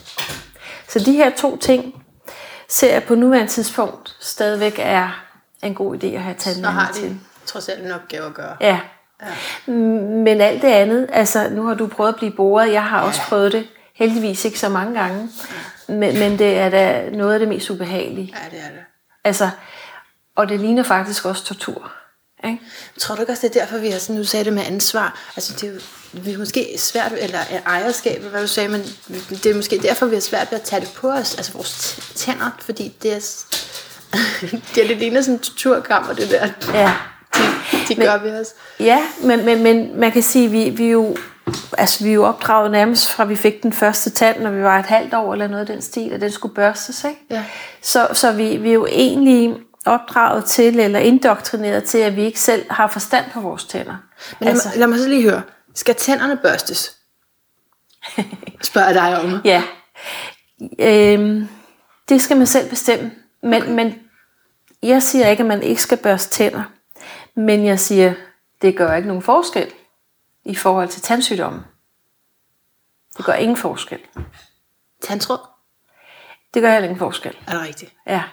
Så 0.87 0.99
de 0.99 1.11
her 1.13 1.29
to 1.37 1.57
ting 1.57 2.03
ser 2.69 2.93
jeg 2.93 3.03
på 3.03 3.15
nuværende 3.15 3.51
tidspunkt 3.51 4.15
stadigvæk 4.19 4.75
er 4.79 5.23
en 5.63 5.75
god 5.75 5.95
idé 6.03 6.05
at 6.07 6.21
have 6.21 6.35
tandlægen 6.35 6.65
Så 6.65 6.71
har 6.71 6.91
de 6.91 6.99
til. 6.99 7.19
trods 7.45 7.69
alt 7.69 7.85
en 7.85 7.91
opgave 7.91 8.25
at 8.25 8.33
gøre. 8.33 8.55
Ja. 8.61 8.79
ja. 9.67 9.71
Men 9.73 10.41
alt 10.41 10.61
det 10.61 10.67
andet, 10.67 11.09
altså 11.13 11.49
nu 11.49 11.65
har 11.65 11.73
du 11.73 11.87
prøvet 11.87 12.09
at 12.09 12.15
blive 12.15 12.31
boret, 12.31 12.71
jeg 12.71 12.83
har 12.83 13.01
også 13.01 13.21
prøvet 13.21 13.51
det, 13.51 13.67
heldigvis 13.95 14.45
ikke 14.45 14.59
så 14.59 14.69
mange 14.69 14.99
gange, 14.99 15.29
men, 15.89 16.19
men 16.19 16.39
det 16.39 16.57
er 16.57 16.69
da 16.69 17.09
noget 17.09 17.33
af 17.33 17.39
det 17.39 17.47
mest 17.47 17.69
ubehagelige. 17.69 18.35
Ja, 18.43 18.57
det 18.57 18.65
er 18.65 18.69
det. 18.69 18.79
Altså, 19.23 19.49
og 20.35 20.49
det 20.49 20.59
ligner 20.59 20.83
faktisk 20.83 21.25
også 21.25 21.45
tortur. 21.45 21.91
Ikke? 22.45 22.59
Tror 22.99 23.15
du 23.15 23.21
ikke 23.21 23.31
også, 23.33 23.47
det 23.47 23.55
er 23.55 23.59
derfor, 23.59 23.77
vi 23.77 23.89
har 23.89 23.99
sådan, 23.99 24.15
nu 24.15 24.23
sagde 24.23 24.45
det 24.45 24.53
med 24.53 24.63
ansvar? 24.65 25.19
Altså, 25.35 25.53
det 25.53 25.69
er 25.69 25.73
jo, 25.73 25.79
vi 26.13 26.31
er 26.33 26.37
måske 26.37 26.73
svært, 26.77 27.11
eller 27.17 27.39
er 27.49 27.61
ejerskab, 27.65 28.21
hvad 28.21 28.41
du 28.41 28.47
sagde, 28.47 28.69
men 28.69 28.81
det 29.29 29.45
er 29.45 29.55
måske 29.55 29.77
derfor, 29.77 30.05
vi 30.05 30.15
har 30.15 30.21
svært 30.21 30.51
ved 30.51 30.59
at 30.59 30.65
tage 30.65 30.79
det 30.81 30.91
på 30.95 31.09
os, 31.11 31.35
altså 31.35 31.53
vores 31.53 31.99
tænder, 32.15 32.49
fordi 32.61 32.95
det 33.03 33.13
er, 33.13 33.19
det, 34.75 34.83
er, 34.83 34.87
det 34.87 34.97
ligner 34.97 35.21
sådan 35.21 35.33
en 35.33 35.39
torturkammer, 35.39 36.13
det 36.13 36.29
der, 36.31 36.47
Ja. 36.73 36.93
de, 37.33 37.95
de 37.95 37.95
gør 37.95 38.17
ved 38.17 38.39
os. 38.41 38.47
Ja, 38.79 38.99
men, 39.23 39.45
men, 39.45 39.63
men 39.63 39.99
man 39.99 40.11
kan 40.11 40.23
sige, 40.23 40.49
vi, 40.51 40.69
vi, 40.69 40.85
er 40.87 40.91
jo, 40.91 41.17
altså, 41.77 42.03
vi 42.03 42.09
er 42.09 42.13
jo 42.13 42.25
opdraget 42.25 42.71
nærmest 42.71 43.07
fra 43.07 43.25
vi 43.25 43.35
fik 43.35 43.63
den 43.63 43.73
første 43.73 44.09
tand, 44.09 44.41
når 44.41 44.51
vi 44.51 44.63
var 44.63 44.79
et 44.79 44.85
halvt 44.85 45.13
år 45.13 45.33
eller 45.33 45.47
noget 45.47 45.61
af 45.61 45.67
den 45.67 45.81
stil, 45.81 46.13
at 46.13 46.21
den 46.21 46.31
skulle 46.31 46.55
børstes. 46.55 47.03
Ikke? 47.03 47.21
Ja. 47.29 47.45
Så, 47.81 48.07
så 48.13 48.31
vi, 48.31 48.57
vi 48.57 48.69
er 48.69 48.73
jo 48.73 48.85
egentlig 48.85 49.55
opdraget 49.85 50.45
til, 50.45 50.79
eller 50.79 50.99
indoktrineret 50.99 51.83
til, 51.83 51.97
at 51.97 52.15
vi 52.15 52.23
ikke 52.23 52.39
selv 52.39 52.65
har 52.71 52.87
forstand 52.87 53.25
på 53.33 53.41
vores 53.41 53.65
tænder. 53.65 53.95
Men 54.39 54.45
lad, 54.45 54.51
altså, 54.51 54.69
lad 54.75 54.87
mig 54.87 54.99
så 54.99 55.07
lige 55.07 55.29
høre, 55.29 55.41
skal 55.75 55.95
tænderne 55.95 56.37
børstes? 56.37 56.95
Spørger 58.61 58.93
dig 58.93 59.21
om. 59.21 59.41
Ja. 59.45 59.63
Øhm, 60.79 61.47
det 62.09 62.21
skal 62.21 62.37
man 62.37 62.47
selv 62.47 62.69
bestemme. 62.69 63.11
Men, 63.43 63.61
okay. 63.61 63.71
men 63.71 63.95
jeg 64.83 65.03
siger 65.03 65.27
ikke, 65.27 65.41
at 65.41 65.47
man 65.47 65.63
ikke 65.63 65.81
skal 65.81 65.97
børste 65.97 66.31
tænder. 66.31 66.63
Men 67.35 67.65
jeg 67.65 67.79
siger, 67.79 68.13
det 68.61 68.77
gør 68.77 68.95
ikke 68.95 69.07
nogen 69.07 69.23
forskel 69.23 69.67
i 70.49 70.55
forhold 70.55 70.89
til 70.89 71.01
tandsygdommen. 71.01 71.61
Det 73.17 73.25
gør 73.25 73.33
ingen 73.33 73.57
forskel. 73.57 73.99
Tandtråd? 75.01 75.39
Det 76.53 76.61
gør 76.61 76.71
heller 76.71 76.89
ingen 76.89 76.99
forskel. 76.99 77.37
Er 77.47 77.51
det 77.51 77.61
rigtigt? 77.61 77.93
Ja. 78.07 78.23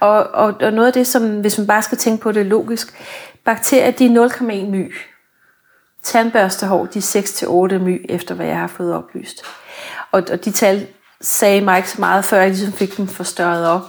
Og, 0.00 0.22
og, 0.22 0.54
og 0.60 0.72
noget 0.72 0.86
af 0.86 0.92
det, 0.92 1.06
som 1.06 1.40
hvis 1.40 1.58
man 1.58 1.66
bare 1.66 1.82
skal 1.82 1.98
tænke 1.98 2.22
på 2.22 2.32
det 2.32 2.46
logisk, 2.46 2.94
bakterier 3.44 3.90
de 3.90 4.06
er 4.06 4.28
0,1 4.28 4.44
my. 4.44 4.94
Tandbørstehår 6.02 6.86
de 6.86 6.98
er 6.98 7.72
6-8 7.74 7.78
my, 7.78 8.06
efter 8.08 8.34
hvad 8.34 8.46
jeg 8.46 8.58
har 8.58 8.66
fået 8.66 8.94
oplyst. 8.94 9.42
Og, 10.10 10.22
og 10.32 10.44
de 10.44 10.50
tal 10.50 10.86
sagde 11.20 11.60
mig 11.60 11.76
ikke 11.76 11.90
så 11.90 12.00
meget, 12.00 12.24
før 12.24 12.40
jeg 12.40 12.48
ligesom 12.48 12.72
fik 12.72 12.96
dem 12.96 13.08
forstørret 13.08 13.66
op. 13.66 13.82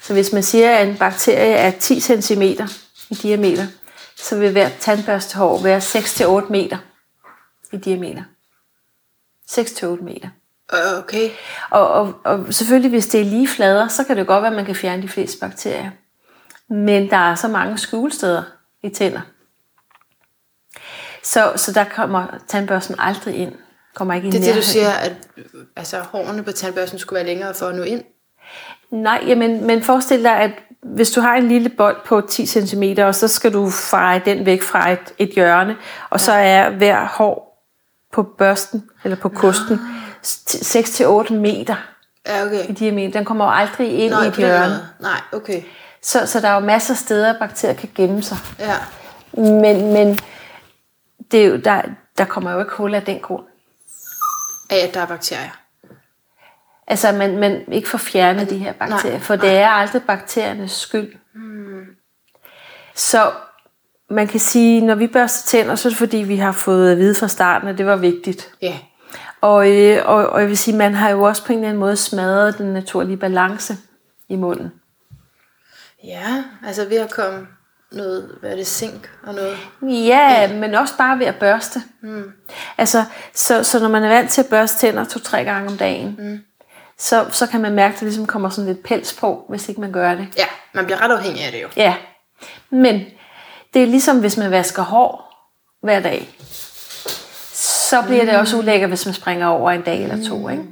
Så 0.00 0.12
hvis 0.12 0.32
man 0.32 0.42
siger, 0.42 0.76
at 0.76 0.88
en 0.88 0.96
bakterie 0.96 1.54
er 1.54 1.70
10 1.70 2.00
cm 2.00 2.42
i 3.10 3.14
diameter, 3.14 3.66
så 4.16 4.38
vil 4.38 4.52
hvert 4.52 4.72
tandbørstehår 4.80 5.62
være 5.62 5.78
6-8 5.78 6.52
meter 6.52 6.76
i 7.72 7.76
diameter. 7.76 8.22
6-8 9.50 9.86
meter. 10.02 10.28
Øh, 10.72 10.98
Okay. 10.98 11.30
Og, 11.70 11.88
og, 11.88 12.14
og 12.24 12.54
selvfølgelig, 12.54 12.90
hvis 12.90 13.06
det 13.06 13.20
er 13.20 13.24
lige 13.24 13.48
flader, 13.48 13.88
så 13.88 14.04
kan 14.04 14.16
det 14.16 14.26
godt 14.26 14.42
være, 14.42 14.50
at 14.50 14.56
man 14.56 14.64
kan 14.64 14.74
fjerne 14.74 15.02
de 15.02 15.08
fleste 15.08 15.38
bakterier. 15.38 15.90
Men 16.68 17.10
der 17.10 17.16
er 17.16 17.34
så 17.34 17.48
mange 17.48 17.78
skjulesteder 17.78 18.42
i 18.82 18.88
tænder. 18.88 19.20
Så, 21.22 21.52
så 21.56 21.72
der 21.72 21.84
kommer 21.84 22.26
tandbørsten 22.48 22.96
aldrig 22.98 23.34
ind. 23.34 23.52
Kommer 23.94 24.14
ikke 24.14 24.30
Det 24.30 24.40
er 24.40 24.44
det, 24.44 24.54
du 24.56 24.62
siger, 24.62 24.90
at 24.90 25.12
altså, 25.76 26.00
hårene 26.00 26.42
på 26.42 26.52
tandbørsten 26.52 26.98
skulle 26.98 27.16
være 27.16 27.26
længere 27.26 27.54
for 27.54 27.66
at 27.66 27.74
nå 27.74 27.82
ind? 27.82 28.04
Nej, 28.90 29.24
jamen, 29.26 29.66
men 29.66 29.82
forestil 29.82 30.22
dig, 30.22 30.36
at 30.36 30.50
hvis 30.94 31.10
du 31.10 31.20
har 31.20 31.34
en 31.34 31.48
lille 31.48 31.68
bold 31.68 31.96
på 32.06 32.20
10 32.20 32.46
cm, 32.46 32.82
og 32.98 33.14
så 33.14 33.28
skal 33.28 33.52
du 33.52 33.70
feje 33.70 34.22
den 34.24 34.46
væk 34.46 34.62
fra 34.62 34.90
et, 34.90 35.12
et 35.18 35.28
hjørne, 35.28 35.76
og 36.10 36.20
så 36.20 36.32
er 36.32 36.70
hver 36.70 37.06
hår 37.06 37.62
på 38.12 38.22
børsten, 38.22 38.84
eller 39.04 39.16
på 39.16 39.28
kosten, 39.28 39.80
6-8 40.24 41.32
meter 41.32 41.76
Ja, 42.26 42.46
okay. 42.46 42.68
i 42.68 42.72
diameter. 42.72 43.12
Den 43.12 43.24
kommer 43.24 43.44
jo 43.44 43.50
aldrig 43.50 43.98
ind 43.98 44.12
Nå, 44.12 44.20
i 44.22 44.26
et 44.26 44.34
hjørne. 44.36 44.68
måde. 44.68 44.86
Nej, 45.00 45.20
okay. 45.32 45.62
Så, 46.02 46.26
så 46.26 46.40
der 46.40 46.48
er 46.48 46.54
jo 46.54 46.60
masser 46.60 46.94
af 46.94 46.98
steder, 46.98 47.38
bakterier 47.38 47.74
kan 47.76 47.88
gemme 47.94 48.22
sig. 48.22 48.36
Ja. 48.58 48.74
Men, 49.32 49.92
men 49.92 50.18
det 51.30 51.42
er 51.42 51.46
jo, 51.46 51.56
der, 51.56 51.82
der 52.18 52.24
kommer 52.24 52.52
jo 52.52 52.58
ikke 52.60 52.72
hul 52.72 52.94
af 52.94 53.02
den 53.02 53.20
grund. 53.20 53.44
Af, 54.70 54.76
at 54.88 54.94
der 54.94 55.00
er 55.00 55.06
bakterier. 55.06 55.50
Altså, 56.88 57.12
man, 57.12 57.38
man 57.38 57.72
ikke 57.72 57.88
får 57.88 57.98
fjernet 57.98 58.50
de 58.50 58.58
her 58.58 58.72
bakterier, 58.72 59.16
Nej, 59.16 59.20
for 59.20 59.36
det 59.36 59.50
er 59.50 59.68
aldrig 59.68 60.02
bakteriernes 60.02 60.72
skyld. 60.72 61.12
Så 62.94 63.32
man 64.10 64.26
kan 64.26 64.40
sige, 64.40 64.80
når 64.80 64.94
vi 64.94 65.06
børster 65.06 65.46
tænder, 65.46 65.74
så 65.74 65.88
er 65.88 65.90
det 65.90 65.98
fordi, 65.98 66.16
vi 66.16 66.36
har 66.36 66.52
fået 66.52 66.92
at 66.92 66.98
vide 66.98 67.14
fra 67.14 67.28
starten, 67.28 67.68
at 67.68 67.78
det 67.78 67.86
var 67.86 67.96
vigtigt. 67.96 68.54
Ja. 68.62 68.78
Og, 69.40 69.70
øh, 69.70 70.02
og, 70.04 70.26
og 70.26 70.40
jeg 70.40 70.48
vil 70.48 70.58
sige, 70.58 70.76
man 70.76 70.94
har 70.94 71.10
jo 71.10 71.22
også 71.22 71.44
på 71.44 71.52
en 71.52 71.58
eller 71.58 71.68
anden 71.68 71.80
måde 71.80 71.96
smadret 71.96 72.58
den 72.58 72.72
naturlige 72.72 73.16
balance 73.16 73.76
i 74.28 74.36
munden. 74.36 74.72
Ja, 76.04 76.44
altså 76.66 76.84
ved 76.84 76.96
at 76.96 77.10
komme 77.10 77.46
noget, 77.92 78.36
hvad 78.40 78.50
er 78.50 78.56
det, 78.56 78.66
zink 78.66 79.10
og 79.22 79.34
noget. 79.34 79.56
Ja, 79.82 80.52
men 80.54 80.74
også 80.74 80.96
bare 80.96 81.18
ved 81.18 81.26
at 81.26 81.36
børste. 81.36 81.80
Mm. 82.02 82.32
Altså, 82.78 83.04
så, 83.34 83.64
så 83.64 83.80
når 83.80 83.88
man 83.88 84.04
er 84.04 84.08
vant 84.08 84.30
til 84.30 84.42
at 84.42 84.48
børste 84.48 84.78
tænder 84.78 85.04
to-tre 85.04 85.44
gange 85.44 85.70
om 85.70 85.76
dagen, 85.76 86.16
mm. 86.18 86.38
Så, 86.98 87.26
så 87.30 87.46
kan 87.46 87.60
man 87.60 87.72
mærke, 87.72 87.94
at 87.94 88.00
der 88.00 88.06
ligesom 88.06 88.26
kommer 88.26 88.50
sådan 88.50 88.66
lidt 88.66 88.82
pels 88.82 89.14
på, 89.14 89.44
hvis 89.48 89.68
ikke 89.68 89.80
man 89.80 89.92
gør 89.92 90.14
det. 90.14 90.28
Ja, 90.36 90.46
man 90.72 90.84
bliver 90.84 91.00
ret 91.00 91.10
afhængig 91.10 91.44
af 91.44 91.52
det 91.52 91.62
jo. 91.62 91.68
Ja, 91.76 91.94
men 92.70 93.04
det 93.74 93.82
er 93.82 93.86
ligesom, 93.86 94.20
hvis 94.20 94.36
man 94.36 94.50
vasker 94.50 94.82
hår 94.82 95.26
hver 95.82 96.00
dag. 96.00 96.28
Så 97.52 98.02
bliver 98.02 98.24
det 98.24 98.38
også 98.38 98.56
ulækkert, 98.56 98.90
hvis 98.90 99.06
man 99.06 99.14
springer 99.14 99.46
over 99.46 99.70
en 99.70 99.82
dag 99.82 100.02
eller 100.02 100.28
to. 100.28 100.48
Ikke? 100.48 100.64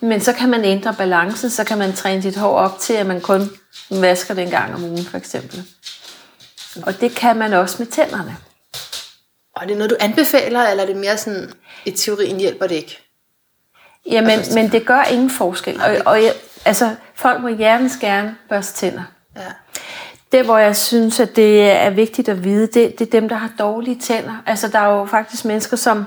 Men 0.00 0.20
så 0.20 0.32
kan 0.32 0.48
man 0.48 0.64
ændre 0.64 0.94
balancen, 0.94 1.50
så 1.50 1.64
kan 1.64 1.78
man 1.78 1.92
træne 1.92 2.22
sit 2.22 2.36
hår 2.36 2.58
op 2.58 2.78
til, 2.78 2.94
at 2.94 3.06
man 3.06 3.20
kun 3.20 3.50
vasker 3.90 4.34
det 4.34 4.44
en 4.44 4.50
gang 4.50 4.74
om 4.74 4.84
ugen, 4.84 5.04
for 5.04 5.18
eksempel. 5.18 5.64
Og 6.82 7.00
det 7.00 7.14
kan 7.14 7.36
man 7.36 7.52
også 7.52 7.76
med 7.78 7.86
tænderne. 7.86 8.36
Og 9.56 9.62
er 9.62 9.66
det 9.66 9.76
noget, 9.76 9.90
du 9.90 9.96
anbefaler, 10.00 10.62
eller 10.62 10.82
er 10.82 10.86
det 10.86 10.96
mere 10.96 11.18
sådan, 11.18 11.52
i 11.84 11.90
teorien 11.90 12.40
hjælper 12.40 12.66
det 12.66 12.74
ikke? 12.74 13.09
Jamen, 14.06 14.30
Altså, 14.30 14.54
men 14.54 14.72
det 14.72 14.86
gør 14.86 15.02
ingen 15.02 15.30
forskel. 15.30 15.80
Og, 15.80 15.96
og 16.06 16.22
jeg, 16.22 16.32
altså, 16.64 16.94
folk 17.14 17.42
må 17.42 17.48
hjertens 17.48 17.96
gerne 17.96 18.36
børste 18.48 18.78
tænder. 18.78 19.02
Ja. 19.36 19.40
Det, 20.32 20.44
hvor 20.44 20.58
jeg 20.58 20.76
synes, 20.76 21.20
at 21.20 21.36
det 21.36 21.70
er 21.70 21.90
vigtigt 21.90 22.28
at 22.28 22.44
vide, 22.44 22.66
det, 22.66 22.98
det 22.98 23.06
er 23.06 23.20
dem, 23.20 23.28
der 23.28 23.36
har 23.36 23.50
dårlige 23.58 24.00
tænder. 24.00 24.42
Altså, 24.46 24.68
der 24.68 24.78
er 24.78 24.98
jo 24.98 25.06
faktisk 25.06 25.44
mennesker, 25.44 25.76
som 25.76 26.04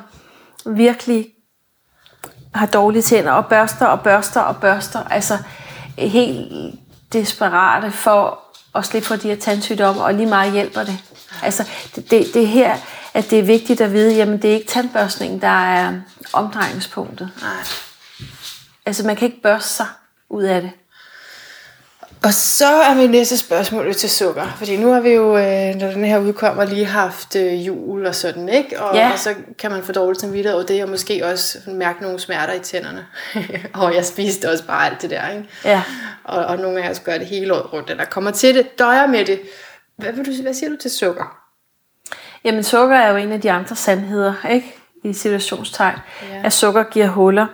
virkelig 0.65 1.27
har 2.55 2.65
dårlige 2.65 3.01
tænder, 3.01 3.31
og 3.31 3.45
børster 3.45 3.85
og 3.85 4.01
børster 4.01 4.41
og 4.41 4.57
børster. 4.57 4.99
Altså, 5.09 5.37
helt 5.97 6.75
desperate 7.13 7.91
for 7.91 8.39
at 8.75 8.85
slippe 8.85 9.07
for 9.07 9.15
de 9.15 9.27
her 9.27 9.35
tandsygdomme, 9.35 10.03
og 10.03 10.13
lige 10.13 10.25
meget 10.25 10.53
hjælper 10.53 10.83
det. 10.83 10.97
Altså, 11.43 11.69
det, 11.95 12.11
det, 12.11 12.25
det 12.33 12.43
er 12.43 12.47
her, 12.47 12.77
at 13.13 13.29
det 13.29 13.39
er 13.39 13.43
vigtigt 13.43 13.81
at 13.81 13.93
vide, 13.93 14.15
jamen 14.15 14.41
det 14.41 14.49
er 14.49 14.53
ikke 14.53 14.67
tandbørstningen, 14.67 15.41
der 15.41 15.63
er 15.65 15.93
omdrejningspunktet. 16.33 17.31
Nej. 17.41 17.51
Altså, 18.85 19.05
man 19.05 19.15
kan 19.15 19.25
ikke 19.25 19.41
børste 19.41 19.69
sig 19.69 19.85
ud 20.29 20.43
af 20.43 20.61
det. 20.61 20.71
Og 22.23 22.33
så 22.33 22.65
er 22.67 22.95
mit 22.95 23.09
næste 23.09 23.37
spørgsmål 23.37 23.87
jo 23.87 23.93
til 23.93 24.09
sukker. 24.09 24.55
Fordi 24.57 24.77
nu 24.77 24.91
har 24.91 24.99
vi 25.01 25.09
jo, 25.09 25.37
øh, 25.37 25.75
når 25.75 25.87
den 25.91 26.05
her 26.05 26.17
udkommer, 26.19 26.65
lige 26.65 26.85
haft 26.85 27.35
øh, 27.35 27.67
jul 27.67 28.05
og 28.05 28.15
sådan, 28.15 28.49
ikke? 28.49 28.81
Og, 28.81 28.95
Ja. 28.95 29.11
og 29.11 29.19
så 29.19 29.35
kan 29.59 29.71
man 29.71 29.83
få 29.83 29.91
dårligt 29.91 30.21
samvittighed 30.21 30.53
over 30.55 30.65
det, 30.65 30.83
og 30.83 30.89
måske 30.89 31.25
også 31.25 31.57
mærke 31.67 32.01
nogle 32.01 32.19
smerter 32.19 32.53
i 32.53 32.59
tænderne. 32.59 33.05
og 33.73 33.95
jeg 33.95 34.05
spiste 34.05 34.49
også 34.49 34.63
bare 34.63 34.85
alt 34.89 35.01
det 35.01 35.09
der, 35.09 35.29
ikke? 35.29 35.49
Ja. 35.65 35.83
Og, 36.23 36.45
og 36.45 36.57
nogle 36.57 36.83
af 36.83 36.89
os 36.89 36.99
gør 36.99 37.17
det 37.17 37.27
hele 37.27 37.53
året 37.53 37.73
rundt, 37.73 37.89
eller 37.89 38.05
kommer 38.05 38.31
til 38.31 38.55
det, 38.55 38.79
døjer 38.79 39.07
med 39.07 39.25
det. 39.25 39.41
Hvad, 39.97 40.11
vil 40.13 40.25
du, 40.25 40.41
hvad 40.41 40.53
siger 40.53 40.69
du 40.69 40.75
til 40.81 40.91
sukker? 40.91 41.42
Jamen 42.43 42.63
sukker 42.63 42.95
er 42.95 43.09
jo 43.11 43.15
en 43.17 43.31
af 43.31 43.41
de 43.41 43.51
andre 43.51 43.75
sandheder, 43.75 44.33
ikke? 44.49 44.75
I 45.03 45.13
situationstegn, 45.13 45.95
Ja. 46.29 46.41
at 46.43 46.53
sukker 46.53 46.83
giver 46.83 47.07
huller. 47.07 47.47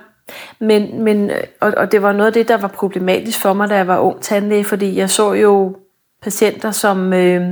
Men, 0.58 1.02
men, 1.02 1.30
øh, 1.30 1.42
og, 1.60 1.72
og 1.76 1.92
det 1.92 2.02
var 2.02 2.12
noget 2.12 2.26
af 2.26 2.32
det, 2.32 2.48
der 2.48 2.56
var 2.56 2.68
problematisk 2.68 3.40
for 3.40 3.52
mig, 3.52 3.70
da 3.70 3.76
jeg 3.76 3.86
var 3.86 3.98
ung 3.98 4.22
tandlæge, 4.22 4.64
fordi 4.64 4.96
jeg 4.96 5.10
så 5.10 5.32
jo 5.32 5.76
patienter, 6.22 6.70
som, 6.70 7.12
øh, 7.12 7.48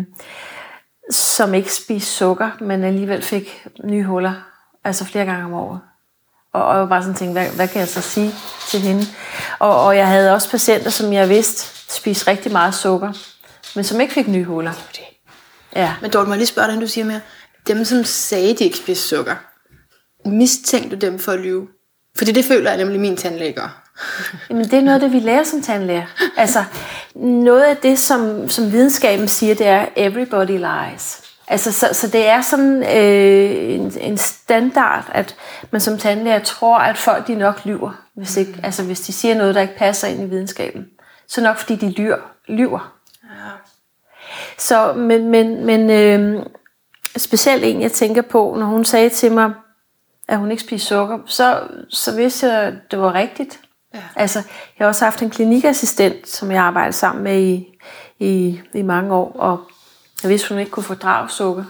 som 1.10 1.54
ikke 1.54 1.74
spiste 1.74 2.10
sukker, 2.10 2.50
men 2.60 2.84
alligevel 2.84 3.22
fik 3.22 3.66
nye 3.84 4.04
huller, 4.04 4.32
altså 4.84 5.04
flere 5.04 5.24
gange 5.24 5.44
om 5.44 5.54
året. 5.54 5.80
Og, 6.52 6.64
og 6.64 6.78
jeg 6.78 6.90
var 6.90 7.00
sådan 7.00 7.14
tænkte, 7.14 7.40
hvad, 7.40 7.50
hvad 7.56 7.68
kan 7.68 7.78
jeg 7.80 7.88
så 7.88 8.00
sige 8.00 8.32
til 8.68 8.80
hende? 8.80 9.02
Og, 9.58 9.84
og 9.84 9.96
jeg 9.96 10.06
havde 10.08 10.34
også 10.34 10.50
patienter, 10.50 10.90
som 10.90 11.12
jeg 11.12 11.28
vidste 11.28 11.92
spiste 11.94 12.30
rigtig 12.30 12.52
meget 12.52 12.74
sukker, 12.74 13.12
men 13.74 13.84
som 13.84 14.00
ikke 14.00 14.14
fik 14.14 14.28
nye 14.28 14.44
huller. 14.44 14.72
Ja. 15.76 15.94
Men 16.02 16.10
Dorte, 16.10 16.26
må 16.26 16.34
jeg 16.34 16.38
lige 16.38 16.46
spørge 16.46 16.66
dig, 16.66 16.72
inden 16.72 16.86
du 16.86 16.90
siger 16.92 17.04
mere. 17.04 17.20
Dem, 17.66 17.84
som 17.84 18.04
sagde, 18.04 18.54
de 18.54 18.64
ikke 18.64 18.76
spiste 18.76 19.08
sukker, 19.08 19.34
mistænkte 20.24 20.96
du 20.96 21.06
dem 21.06 21.18
for 21.18 21.32
at 21.32 21.40
lyve? 21.40 21.68
Fordi 22.16 22.32
det 22.32 22.44
føler 22.44 22.70
jeg 22.70 22.78
nemlig 22.78 23.00
min 23.00 23.16
tandlæge 23.16 23.52
gør. 23.52 23.88
Jamen, 24.50 24.64
det 24.64 24.74
er 24.74 24.80
noget 24.80 24.94
af 24.94 25.00
det, 25.00 25.12
vi 25.12 25.18
lærer 25.18 25.44
som 25.44 25.62
tandlæger. 25.62 26.06
Altså, 26.36 26.64
noget 27.14 27.62
af 27.62 27.76
det, 27.76 27.98
som, 27.98 28.48
som 28.48 28.72
videnskaben 28.72 29.28
siger, 29.28 29.54
det 29.54 29.66
er, 29.66 29.86
everybody 29.96 30.50
lies. 30.50 31.22
Altså, 31.48 31.72
så, 31.72 31.88
så 31.92 32.08
det 32.08 32.28
er 32.28 32.42
sådan 32.42 32.82
øh, 32.82 33.74
en, 33.74 33.92
en 34.00 34.18
standard, 34.18 35.04
at 35.14 35.36
man 35.70 35.80
som 35.80 35.98
tandlæger 35.98 36.38
tror, 36.38 36.78
at 36.78 36.98
folk 36.98 37.26
de 37.26 37.34
nok 37.34 37.60
lyver, 37.64 38.02
hvis, 38.14 38.36
ikke, 38.36 38.52
mm. 38.52 38.60
altså, 38.64 38.82
hvis 38.84 39.00
de 39.00 39.12
siger 39.12 39.34
noget, 39.34 39.54
der 39.54 39.60
ikke 39.60 39.76
passer 39.76 40.08
ind 40.08 40.22
i 40.22 40.26
videnskaben. 40.26 40.86
Så 41.28 41.40
nok 41.40 41.58
fordi 41.58 41.76
de 41.76 41.90
lyver. 41.90 42.18
lyver. 42.48 42.97
Så, 44.58 44.92
men, 44.92 45.30
men, 45.30 45.64
men 45.64 45.90
øh, 45.90 46.42
specielt 47.16 47.64
en, 47.64 47.82
jeg 47.82 47.92
tænker 47.92 48.22
på, 48.22 48.56
når 48.58 48.66
hun 48.66 48.84
sagde 48.84 49.08
til 49.08 49.32
mig, 49.32 49.52
at 50.28 50.38
hun 50.38 50.50
ikke 50.50 50.62
spiser 50.62 50.86
sukker, 50.86 51.18
så, 51.26 51.60
så 51.88 52.16
vidste 52.16 52.46
jeg, 52.46 52.62
at 52.62 52.74
det 52.90 52.98
var 52.98 53.14
rigtigt. 53.14 53.60
Ja. 53.94 54.02
Altså, 54.16 54.38
jeg 54.78 54.84
har 54.84 54.86
også 54.86 55.04
haft 55.04 55.22
en 55.22 55.30
klinikassistent, 55.30 56.28
som 56.28 56.50
jeg 56.50 56.62
arbejdede 56.62 56.92
sammen 56.92 57.24
med 57.24 57.42
i, 57.42 57.66
i, 58.18 58.60
i 58.74 58.82
mange 58.82 59.14
år, 59.14 59.32
og 59.38 59.60
jeg 60.22 60.30
vidste, 60.30 60.48
hun 60.48 60.58
ikke 60.58 60.70
kunne 60.70 60.84
fordrage 60.84 61.28
sukker. 61.28 61.64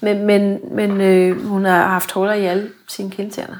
Men, 0.00 0.26
men, 0.26 0.60
men 0.74 1.00
øh, 1.00 1.46
hun 1.46 1.64
har 1.64 1.86
haft 1.86 2.12
huller 2.12 2.32
i 2.32 2.46
alle 2.46 2.70
sine 2.88 3.10
kindtænder. 3.10 3.56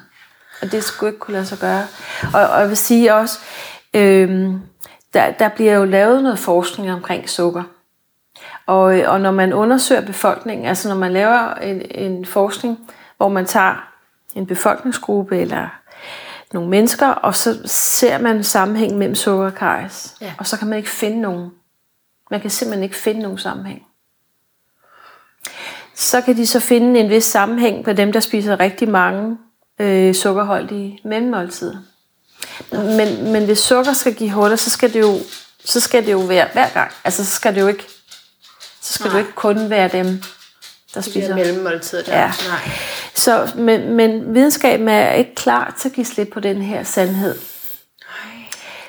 Og 0.63 0.73
det 0.73 0.85
skulle 0.85 1.11
ikke 1.11 1.21
kunne 1.21 1.33
lade 1.33 1.47
sig 1.47 1.59
gøre. 1.59 1.87
Og, 2.35 2.41
og 2.41 2.61
jeg 2.61 2.69
vil 2.69 2.77
sige 2.77 3.15
også, 3.15 3.39
øh, 3.95 4.51
der, 5.15 5.31
der 5.31 5.49
bliver 5.49 5.75
jo 5.75 5.85
lavet 5.85 6.23
noget 6.23 6.39
forskning 6.39 6.93
omkring 6.93 7.29
sukker. 7.29 7.63
Og, 8.67 8.85
og 8.85 9.21
når 9.21 9.31
man 9.31 9.53
undersøger 9.53 10.07
befolkningen, 10.07 10.67
altså 10.67 10.89
når 10.89 10.97
man 10.97 11.13
laver 11.13 11.55
en, 11.55 11.83
en 11.91 12.27
forskning, 12.27 12.79
hvor 13.17 13.29
man 13.29 13.47
tager 13.47 13.93
en 14.35 14.47
befolkningsgruppe 14.47 15.39
eller 15.41 15.69
nogle 16.53 16.71
mennesker, 16.71 17.09
og 17.09 17.37
så 17.37 17.59
ser 17.67 18.19
man 18.19 18.45
sammenhæng 18.45 18.99
mellem 18.99 19.15
sukker 19.15 19.47
og 19.47 19.55
karies. 19.55 20.17
Ja. 20.21 20.33
Og 20.39 20.47
så 20.47 20.59
kan 20.59 20.69
man 20.69 20.79
ikke 20.79 20.91
finde 20.91 21.21
nogen. 21.21 21.51
Man 22.31 22.41
kan 22.41 22.51
simpelthen 22.51 22.83
ikke 22.83 22.97
finde 22.97 23.21
nogen 23.21 23.39
sammenhæng. 23.39 23.83
Så 25.95 26.21
kan 26.21 26.37
de 26.37 26.47
så 26.47 26.61
finde 26.61 27.01
en 27.01 27.11
vis 27.11 27.25
sammenhæng 27.25 27.85
på 27.85 27.93
dem, 27.93 28.13
der 28.13 28.21
spiser 28.21 28.61
rigtig 28.61 28.89
mange 28.89 29.39
øh, 29.79 30.15
sukkerholdige 30.15 31.01
mellemmåltider. 31.05 31.77
Men, 32.71 33.33
men 33.33 33.45
hvis 33.45 33.59
sukker 33.59 33.93
skal 33.93 34.15
give 34.15 34.31
huller, 34.31 34.57
så 34.57 34.71
skal 34.71 34.93
det 34.93 35.01
jo, 35.01 35.15
så 35.65 35.81
skal 35.81 36.07
det 36.07 36.13
jo 36.13 36.19
være 36.19 36.49
hver 36.53 36.69
gang. 36.69 36.91
Altså 37.05 37.25
så 37.25 37.31
skal 37.31 37.55
det 37.55 37.61
jo 37.61 37.67
ikke, 37.67 37.87
så 38.85 38.93
skal 38.93 39.05
Nej. 39.05 39.13
det 39.13 39.15
jo 39.15 39.27
ikke 39.27 39.37
kun 39.37 39.71
være 39.71 39.89
dem, 39.89 40.07
der 40.95 41.01
de 41.01 41.11
spiser 41.11 41.35
mellemmåltider. 41.35 42.03
Der. 42.03 42.17
Ja. 42.17 42.33
Nej. 42.49 42.71
Så, 43.15 43.53
men, 43.57 43.95
men 43.95 44.35
videnskaben 44.35 44.89
er 44.89 45.13
ikke 45.13 45.35
klar 45.35 45.75
til 45.79 45.89
at 45.89 45.95
give 45.95 46.07
slip 46.07 46.29
på 46.33 46.41
den 46.41 46.63
her 46.63 46.83
sandhed. 46.83 47.35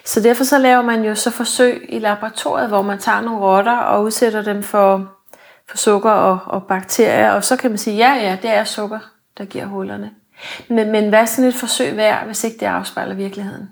Så 0.05 0.21
derfor 0.21 0.43
så 0.43 0.57
laver 0.57 0.81
man 0.81 1.03
jo 1.03 1.15
så 1.15 1.31
forsøg 1.31 1.85
i 1.89 1.99
laboratoriet, 1.99 2.67
hvor 2.67 2.81
man 2.81 2.99
tager 2.99 3.21
nogle 3.21 3.39
rotter 3.39 3.77
og 3.77 4.03
udsætter 4.03 4.41
dem 4.41 4.63
for, 4.63 5.11
for 5.69 5.77
sukker 5.77 6.11
og, 6.11 6.39
og 6.45 6.63
bakterier, 6.63 7.31
og 7.31 7.43
så 7.43 7.55
kan 7.55 7.71
man 7.71 7.77
sige, 7.77 7.97
ja, 7.97 8.13
ja, 8.13 8.37
det 8.41 8.49
er 8.49 8.63
sukker, 8.63 8.99
der 9.37 9.45
giver 9.45 9.65
hullerne. 9.65 10.11
Men, 10.67 10.91
men 10.91 11.09
hvad 11.09 11.19
er 11.19 11.25
sådan 11.25 11.49
et 11.49 11.55
forsøg 11.55 11.97
værd, 11.97 12.25
hvis 12.25 12.43
ikke 12.43 12.57
det 12.57 12.65
afspejler 12.65 13.15
virkeligheden? 13.15 13.69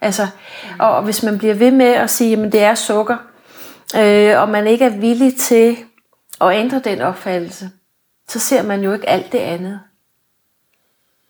Altså, 0.00 0.26
og, 0.78 0.90
og 0.96 1.02
hvis 1.02 1.22
man 1.22 1.38
bliver 1.38 1.54
ved 1.54 1.70
med 1.70 1.86
at 1.86 2.10
sige, 2.10 2.42
at 2.42 2.52
det 2.52 2.62
er 2.62 2.74
sukker, 2.74 3.16
øh, 3.96 4.40
og 4.40 4.48
man 4.48 4.66
ikke 4.66 4.84
er 4.84 4.96
villig 4.98 5.36
til 5.36 5.76
at 6.40 6.52
ændre 6.52 6.78
den 6.78 7.00
opfattelse, 7.00 7.70
så 8.28 8.38
ser 8.38 8.62
man 8.62 8.82
jo 8.82 8.92
ikke 8.92 9.08
alt 9.08 9.32
det 9.32 9.38
andet. 9.38 9.80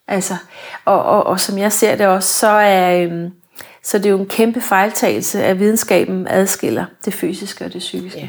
Altså, 0.09 0.37
og, 0.85 1.03
og, 1.03 1.27
og 1.27 1.41
som 1.41 1.59
jeg 1.59 1.73
ser 1.73 1.97
det 1.97 2.07
også, 2.07 2.39
så 2.39 2.47
er, 2.47 3.05
øhm, 3.05 3.33
så 3.83 3.99
det 3.99 4.07
er 4.07 4.11
jo 4.11 4.19
en 4.19 4.29
kæmpe 4.29 4.61
fejltagelse, 4.61 5.45
at 5.45 5.59
videnskaben 5.59 6.29
adskiller 6.29 6.85
det 7.05 7.15
fysiske 7.15 7.65
og 7.65 7.73
det 7.73 7.79
psykiske. 7.79 8.21
Ja. 8.21 8.29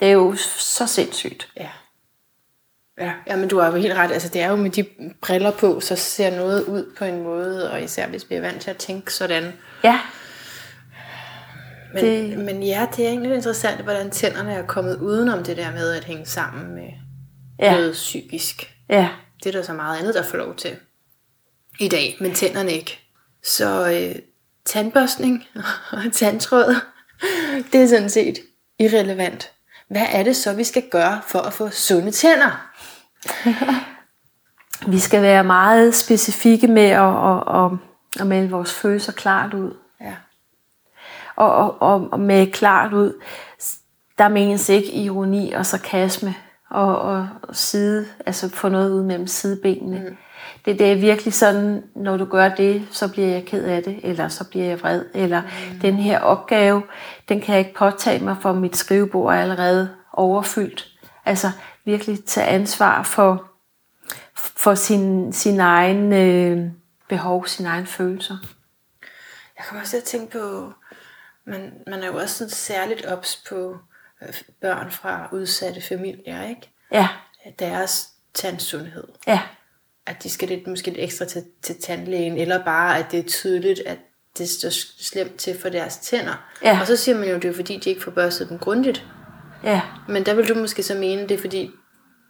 Det 0.00 0.08
er 0.08 0.12
jo 0.12 0.34
så 0.36 0.86
sindssygt. 0.86 1.48
Ja. 1.56 1.68
Ja, 2.98 3.12
ja, 3.26 3.36
men 3.36 3.48
du 3.48 3.58
har 3.58 3.70
jo 3.70 3.76
helt 3.76 3.94
ret. 3.94 4.12
Altså, 4.12 4.28
det 4.28 4.42
er 4.42 4.48
jo 4.48 4.56
med 4.56 4.70
de 4.70 4.84
briller 5.22 5.50
på, 5.50 5.80
så 5.80 5.96
ser 5.96 6.36
noget 6.36 6.64
ud 6.64 6.94
på 6.98 7.04
en 7.04 7.22
måde, 7.22 7.70
og 7.70 7.82
især 7.82 8.06
hvis 8.06 8.30
vi 8.30 8.34
er 8.34 8.40
vant 8.40 8.62
til 8.62 8.70
at 8.70 8.76
tænke 8.76 9.14
sådan. 9.14 9.52
Ja. 9.84 10.00
Men, 11.94 12.04
det... 12.04 12.38
men 12.38 12.62
ja, 12.62 12.86
det 12.96 13.04
er 13.04 13.08
egentlig 13.08 13.34
interessant, 13.34 13.80
hvordan 13.80 14.10
tænderne 14.10 14.52
er 14.52 14.66
kommet 14.66 14.96
udenom 14.96 15.44
det 15.44 15.56
der 15.56 15.72
med 15.72 15.92
at 15.92 16.04
hænge 16.04 16.26
sammen 16.26 16.74
med 16.74 16.88
ja. 17.58 17.72
noget 17.72 17.92
psykisk. 17.92 18.74
Ja. 18.88 19.08
Det 19.44 19.54
er 19.54 19.58
der 19.58 19.62
så 19.62 19.72
meget 19.72 19.98
andet, 19.98 20.14
der 20.14 20.22
får 20.22 20.38
lov 20.38 20.56
til 20.56 20.76
i 21.80 21.88
dag, 21.88 22.16
men 22.20 22.34
tænderne 22.34 22.72
ikke. 22.72 22.98
Så 23.44 23.90
øh, 23.92 24.22
tandbørstning 24.64 25.44
og 25.92 26.12
tandtråd, 26.12 26.74
det 27.72 27.82
er 27.82 27.86
sådan 27.86 28.10
set 28.10 28.38
irrelevant. 28.78 29.50
Hvad 29.88 30.06
er 30.12 30.22
det 30.22 30.36
så, 30.36 30.54
vi 30.54 30.64
skal 30.64 30.82
gøre 30.90 31.20
for 31.28 31.38
at 31.38 31.52
få 31.52 31.70
sunde 31.70 32.10
tænder? 32.10 32.70
vi 34.92 34.98
skal 34.98 35.22
være 35.22 35.44
meget 35.44 35.94
specifikke 35.94 36.66
med 36.66 36.82
at, 36.82 37.00
at, 37.00 37.64
at, 37.64 37.78
at 38.20 38.26
melde 38.26 38.50
vores 38.50 38.72
følelser 38.72 39.12
klart 39.12 39.54
ud. 39.54 39.76
Og, 41.42 41.76
og, 41.80 42.08
og, 42.12 42.20
med 42.20 42.52
klart 42.52 42.92
ud, 42.92 43.20
der 44.18 44.28
menes 44.28 44.68
ikke 44.68 44.92
ironi 44.92 45.52
og 45.52 45.66
sarkasme 45.66 46.34
og, 46.70 46.98
og 46.98 47.28
side, 47.52 48.06
altså 48.26 48.48
få 48.48 48.68
noget 48.68 48.90
ud 48.90 49.02
mellem 49.02 49.26
sidebenene. 49.26 49.98
Mm. 49.98 50.16
Det, 50.64 50.78
det 50.78 50.92
er 50.92 50.96
virkelig 50.96 51.34
sådan, 51.34 51.82
når 51.94 52.16
du 52.16 52.24
gør 52.24 52.48
det, 52.48 52.88
så 52.90 53.12
bliver 53.12 53.28
jeg 53.28 53.44
ked 53.44 53.64
af 53.64 53.82
det, 53.82 54.00
eller 54.02 54.28
så 54.28 54.44
bliver 54.44 54.66
jeg 54.66 54.80
vred, 54.80 55.04
eller 55.14 55.42
mm. 55.42 55.80
den 55.80 55.94
her 55.94 56.20
opgave, 56.20 56.82
den 57.28 57.40
kan 57.40 57.54
jeg 57.54 57.58
ikke 57.58 57.74
påtage 57.74 58.24
mig, 58.24 58.36
for 58.40 58.52
mit 58.52 58.76
skrivebord 58.76 59.34
er 59.34 59.38
allerede 59.38 59.90
overfyldt. 60.12 60.88
Altså 61.24 61.50
virkelig 61.84 62.24
tage 62.24 62.46
ansvar 62.46 63.02
for, 63.02 63.44
for 64.34 64.74
sin, 64.74 65.32
sin 65.32 65.60
egen 65.60 66.12
øh, 66.12 66.70
behov, 67.08 67.46
sin 67.46 67.66
egen 67.66 67.86
følelser. 67.86 68.36
Jeg 69.58 69.64
kan 69.68 69.78
også 69.78 69.90
til 69.90 69.96
at 69.96 70.04
tænke 70.04 70.38
på, 70.38 70.72
man, 71.44 71.72
man 71.86 72.02
er 72.02 72.06
jo 72.06 72.16
også 72.16 72.38
sådan 72.38 72.50
særligt 72.50 73.06
ops 73.06 73.42
på 73.48 73.76
øh, 74.22 74.34
børn 74.60 74.90
fra 74.90 75.28
udsatte 75.32 75.80
familier, 75.80 76.48
ikke? 76.48 76.70
Ja. 76.92 77.08
Deres 77.58 78.08
tandsundhed. 78.34 79.04
Ja. 79.26 79.40
At 80.06 80.22
de 80.22 80.30
skal 80.30 80.48
lidt, 80.48 80.66
måske 80.66 80.86
lidt 80.86 80.98
ekstra 80.98 81.24
til, 81.24 81.44
til 81.62 81.80
tandlægen, 81.80 82.38
eller 82.38 82.64
bare 82.64 82.98
at 82.98 83.06
det 83.10 83.18
er 83.18 83.28
tydeligt, 83.28 83.80
at 83.86 83.98
det 84.38 84.48
står 84.48 84.70
slemt 85.02 85.36
til 85.36 85.58
for 85.58 85.68
deres 85.68 85.98
tænder. 85.98 86.52
Ja. 86.64 86.80
Og 86.80 86.86
så 86.86 86.96
siger 86.96 87.18
man 87.18 87.28
jo, 87.28 87.34
at 87.36 87.42
det 87.42 87.50
er 87.50 87.54
fordi, 87.54 87.78
de 87.78 87.90
ikke 87.90 88.02
får 88.02 88.10
børstet 88.10 88.48
dem 88.48 88.58
grundigt. 88.58 89.06
Ja. 89.64 89.80
Men 90.08 90.26
der 90.26 90.34
vil 90.34 90.48
du 90.48 90.54
måske 90.54 90.82
så 90.82 90.94
mene, 90.94 91.22
det 91.22 91.30
er 91.30 91.38
fordi, 91.38 91.70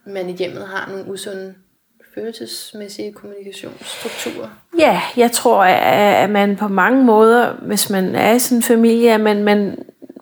man 0.06 0.28
i 0.28 0.36
hjemmet 0.36 0.68
har 0.68 0.88
nogle 0.88 1.04
usunde 1.12 1.54
følelsesmæssige 2.14 3.12
kommunikationsstrukturer? 3.12 4.48
Ja, 4.78 5.02
jeg 5.16 5.32
tror, 5.32 5.64
at 5.64 6.30
man 6.30 6.56
på 6.56 6.68
mange 6.68 7.04
måder, 7.04 7.52
hvis 7.52 7.90
man 7.90 8.14
er 8.14 8.32
i 8.32 8.38
sådan 8.38 8.58
en 8.58 8.62
familie, 8.62 9.14
at 9.14 9.20
man, 9.20 9.44
man 9.44 9.78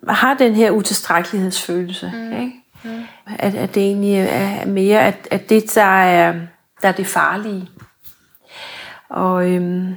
har 0.09 0.35
den 0.35 0.55
her 0.55 0.71
utilstrækkelighedsfølelse. 0.71 2.13
Mm. 2.15 2.33
Ikke? 2.33 2.53
Mm. 2.85 3.03
At, 3.39 3.55
at 3.55 3.75
det 3.75 3.83
egentlig 3.83 4.15
er 4.17 4.67
mere, 4.67 5.01
at, 5.01 5.29
at 5.31 5.49
det, 5.49 5.75
der 5.75 5.83
er, 5.83 6.33
der 6.83 6.89
er 6.89 6.93
det 6.93 7.07
farlige. 7.07 7.69
Og 9.09 9.51
øhm, 9.51 9.97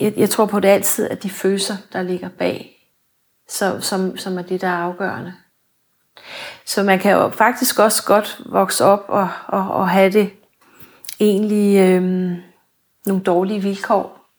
jeg, 0.00 0.12
jeg 0.16 0.30
tror 0.30 0.46
på 0.46 0.60
det 0.60 0.68
altid, 0.68 1.10
at 1.10 1.22
de 1.22 1.30
følelser, 1.30 1.76
der 1.92 2.02
ligger 2.02 2.28
bag, 2.28 2.72
så, 3.48 3.80
som, 3.80 4.16
som 4.16 4.38
er 4.38 4.42
det, 4.42 4.60
der 4.60 4.68
er 4.68 4.82
afgørende. 4.82 5.34
Så 6.66 6.82
man 6.82 6.98
kan 6.98 7.12
jo 7.12 7.28
faktisk 7.28 7.78
også 7.78 8.04
godt 8.04 8.40
vokse 8.46 8.84
op 8.84 9.04
og, 9.08 9.28
og, 9.46 9.70
og 9.70 9.88
have 9.88 10.12
det 10.12 10.30
egentlig 11.20 11.78
øhm, 11.78 12.36
nogle 13.06 13.22
dårlige 13.22 13.62
vilkår, 13.62 14.30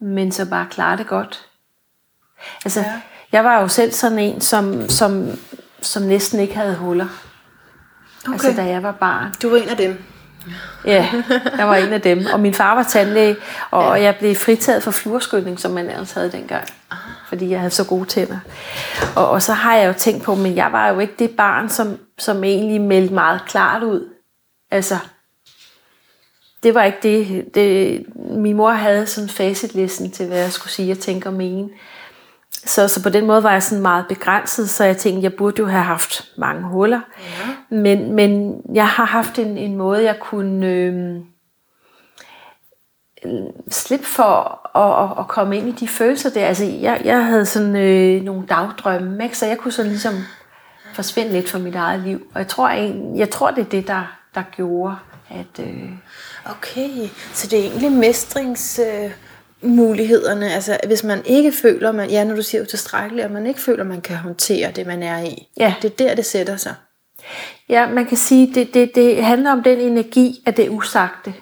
men 0.00 0.32
så 0.32 0.50
bare 0.50 0.66
klare 0.70 0.96
det 0.96 1.06
godt. 1.06 1.48
Altså, 2.64 2.80
ja. 2.80 3.00
jeg 3.32 3.44
var 3.44 3.60
jo 3.60 3.68
selv 3.68 3.92
sådan 3.92 4.18
en, 4.18 4.40
som, 4.40 4.88
som, 4.88 5.28
som 5.82 6.02
næsten 6.02 6.40
ikke 6.40 6.54
havde 6.54 6.76
huller. 6.76 7.08
Okay. 8.24 8.32
Altså, 8.32 8.52
da 8.56 8.64
jeg 8.64 8.82
var 8.82 8.92
barn. 8.92 9.34
Du 9.42 9.50
var 9.50 9.56
en 9.56 9.68
af 9.68 9.76
dem. 9.76 10.04
Ja, 10.84 11.08
jeg 11.58 11.68
var 11.68 11.76
en 11.76 11.92
af 11.92 12.00
dem. 12.00 12.26
Og 12.32 12.40
min 12.40 12.54
far 12.54 12.74
var 12.74 12.82
tandlæge, 12.82 13.36
og 13.70 13.96
ja. 13.96 14.02
jeg 14.02 14.16
blev 14.16 14.34
fritaget 14.34 14.82
for 14.82 14.90
fluorskylning, 14.90 15.60
som 15.60 15.70
man 15.70 15.90
ellers 15.90 16.12
havde 16.12 16.32
dengang. 16.32 16.64
Ah. 16.90 16.98
Fordi 17.28 17.50
jeg 17.50 17.58
havde 17.60 17.70
så 17.70 17.84
gode 17.84 18.04
tænder. 18.04 18.38
Og, 19.16 19.30
og 19.30 19.42
så 19.42 19.52
har 19.52 19.76
jeg 19.76 19.88
jo 19.88 19.92
tænkt 19.92 20.22
på, 20.22 20.34
men 20.34 20.56
jeg 20.56 20.72
var 20.72 20.88
jo 20.88 20.98
ikke 20.98 21.14
det 21.18 21.30
barn, 21.30 21.68
som, 21.68 21.98
som 22.18 22.44
egentlig 22.44 22.80
meldte 22.80 23.14
meget 23.14 23.40
klart 23.46 23.82
ud. 23.82 24.08
Altså, 24.70 24.98
det 26.62 26.74
var 26.74 26.84
ikke 26.84 26.98
det, 27.02 27.44
det. 27.54 28.04
Min 28.16 28.56
mor 28.56 28.70
havde 28.70 29.06
sådan 29.06 29.28
facitlisten 29.28 30.10
til, 30.10 30.26
hvad 30.26 30.38
jeg 30.38 30.52
skulle 30.52 30.72
sige 30.72 30.92
og 30.92 30.98
tænke 30.98 31.28
og 31.28 31.32
mene. 31.32 31.68
Så, 32.66 32.88
så 32.88 33.02
på 33.02 33.08
den 33.08 33.26
måde 33.26 33.42
var 33.42 33.52
jeg 33.52 33.62
sådan 33.62 33.82
meget 33.82 34.06
begrænset, 34.08 34.70
så 34.70 34.84
jeg 34.84 34.96
tænkte, 34.96 35.22
jeg 35.22 35.34
burde 35.34 35.58
jo 35.58 35.66
have 35.66 35.82
haft 35.82 36.32
mange 36.38 36.62
huller. 36.62 37.00
Ja. 37.18 37.76
Men, 37.76 38.12
men 38.12 38.60
jeg 38.74 38.88
har 38.88 39.04
haft 39.04 39.38
en, 39.38 39.58
en 39.58 39.76
måde, 39.76 40.04
jeg 40.04 40.16
kunne 40.20 40.66
øh, 40.66 41.16
slippe 43.70 44.06
for 44.06 44.60
at, 44.78 45.04
at, 45.04 45.18
at 45.18 45.28
komme 45.28 45.56
ind 45.56 45.68
i 45.68 45.72
de 45.72 45.88
følelser 45.88 46.30
der. 46.30 46.46
Altså, 46.46 46.64
jeg, 46.64 47.00
jeg 47.04 47.26
havde 47.26 47.46
sådan 47.46 47.76
øh, 47.76 48.22
nogle 48.22 48.46
dagdrømme, 48.46 49.24
ikke? 49.24 49.38
så 49.38 49.46
jeg 49.46 49.58
kunne 49.58 49.72
sådan 49.72 49.90
ligesom 49.90 50.14
forsvinde 50.94 51.32
lidt 51.32 51.50
fra 51.50 51.58
mit 51.58 51.74
eget 51.74 52.00
liv. 52.00 52.26
Og 52.34 52.38
jeg 52.38 52.48
tror, 52.48 52.68
jeg, 52.68 52.94
jeg 53.16 53.30
tror 53.30 53.50
det 53.50 53.60
er 53.60 53.68
det, 53.68 53.88
der, 53.88 54.16
der 54.34 54.42
gjorde, 54.42 54.96
at... 55.30 55.66
Øh, 55.66 55.90
Okay, 56.50 57.08
så 57.32 57.46
det 57.46 57.58
er 57.58 57.62
egentlig 57.62 57.92
mestrings... 57.92 58.78
Øh 58.78 59.10
mulighederne, 59.66 60.54
altså 60.54 60.78
hvis 60.86 61.04
man 61.04 61.22
ikke 61.24 61.52
føler, 61.52 61.92
man, 61.92 62.10
ja, 62.10 62.24
når 62.24 62.34
du 62.34 62.42
siger 62.42 62.62
utilstrækkeligt, 62.62 63.24
at 63.24 63.30
man 63.30 63.46
ikke 63.46 63.60
føler, 63.60 63.84
man 63.84 64.00
kan 64.00 64.16
håndtere 64.16 64.70
det, 64.70 64.86
man 64.86 65.02
er 65.02 65.22
i. 65.22 65.48
Ja. 65.56 65.74
Det 65.82 65.92
er 65.92 65.96
der, 65.96 66.14
det 66.14 66.26
sætter 66.26 66.56
sig. 66.56 66.74
Ja, 67.68 67.88
man 67.88 68.06
kan 68.06 68.16
sige, 68.16 68.54
det, 68.54 68.74
det, 68.74 68.94
det 68.94 69.24
handler 69.24 69.52
om 69.52 69.62
den 69.62 69.78
energi 69.78 70.42
af 70.46 70.54
det 70.54 70.68
usagte. 70.68 71.34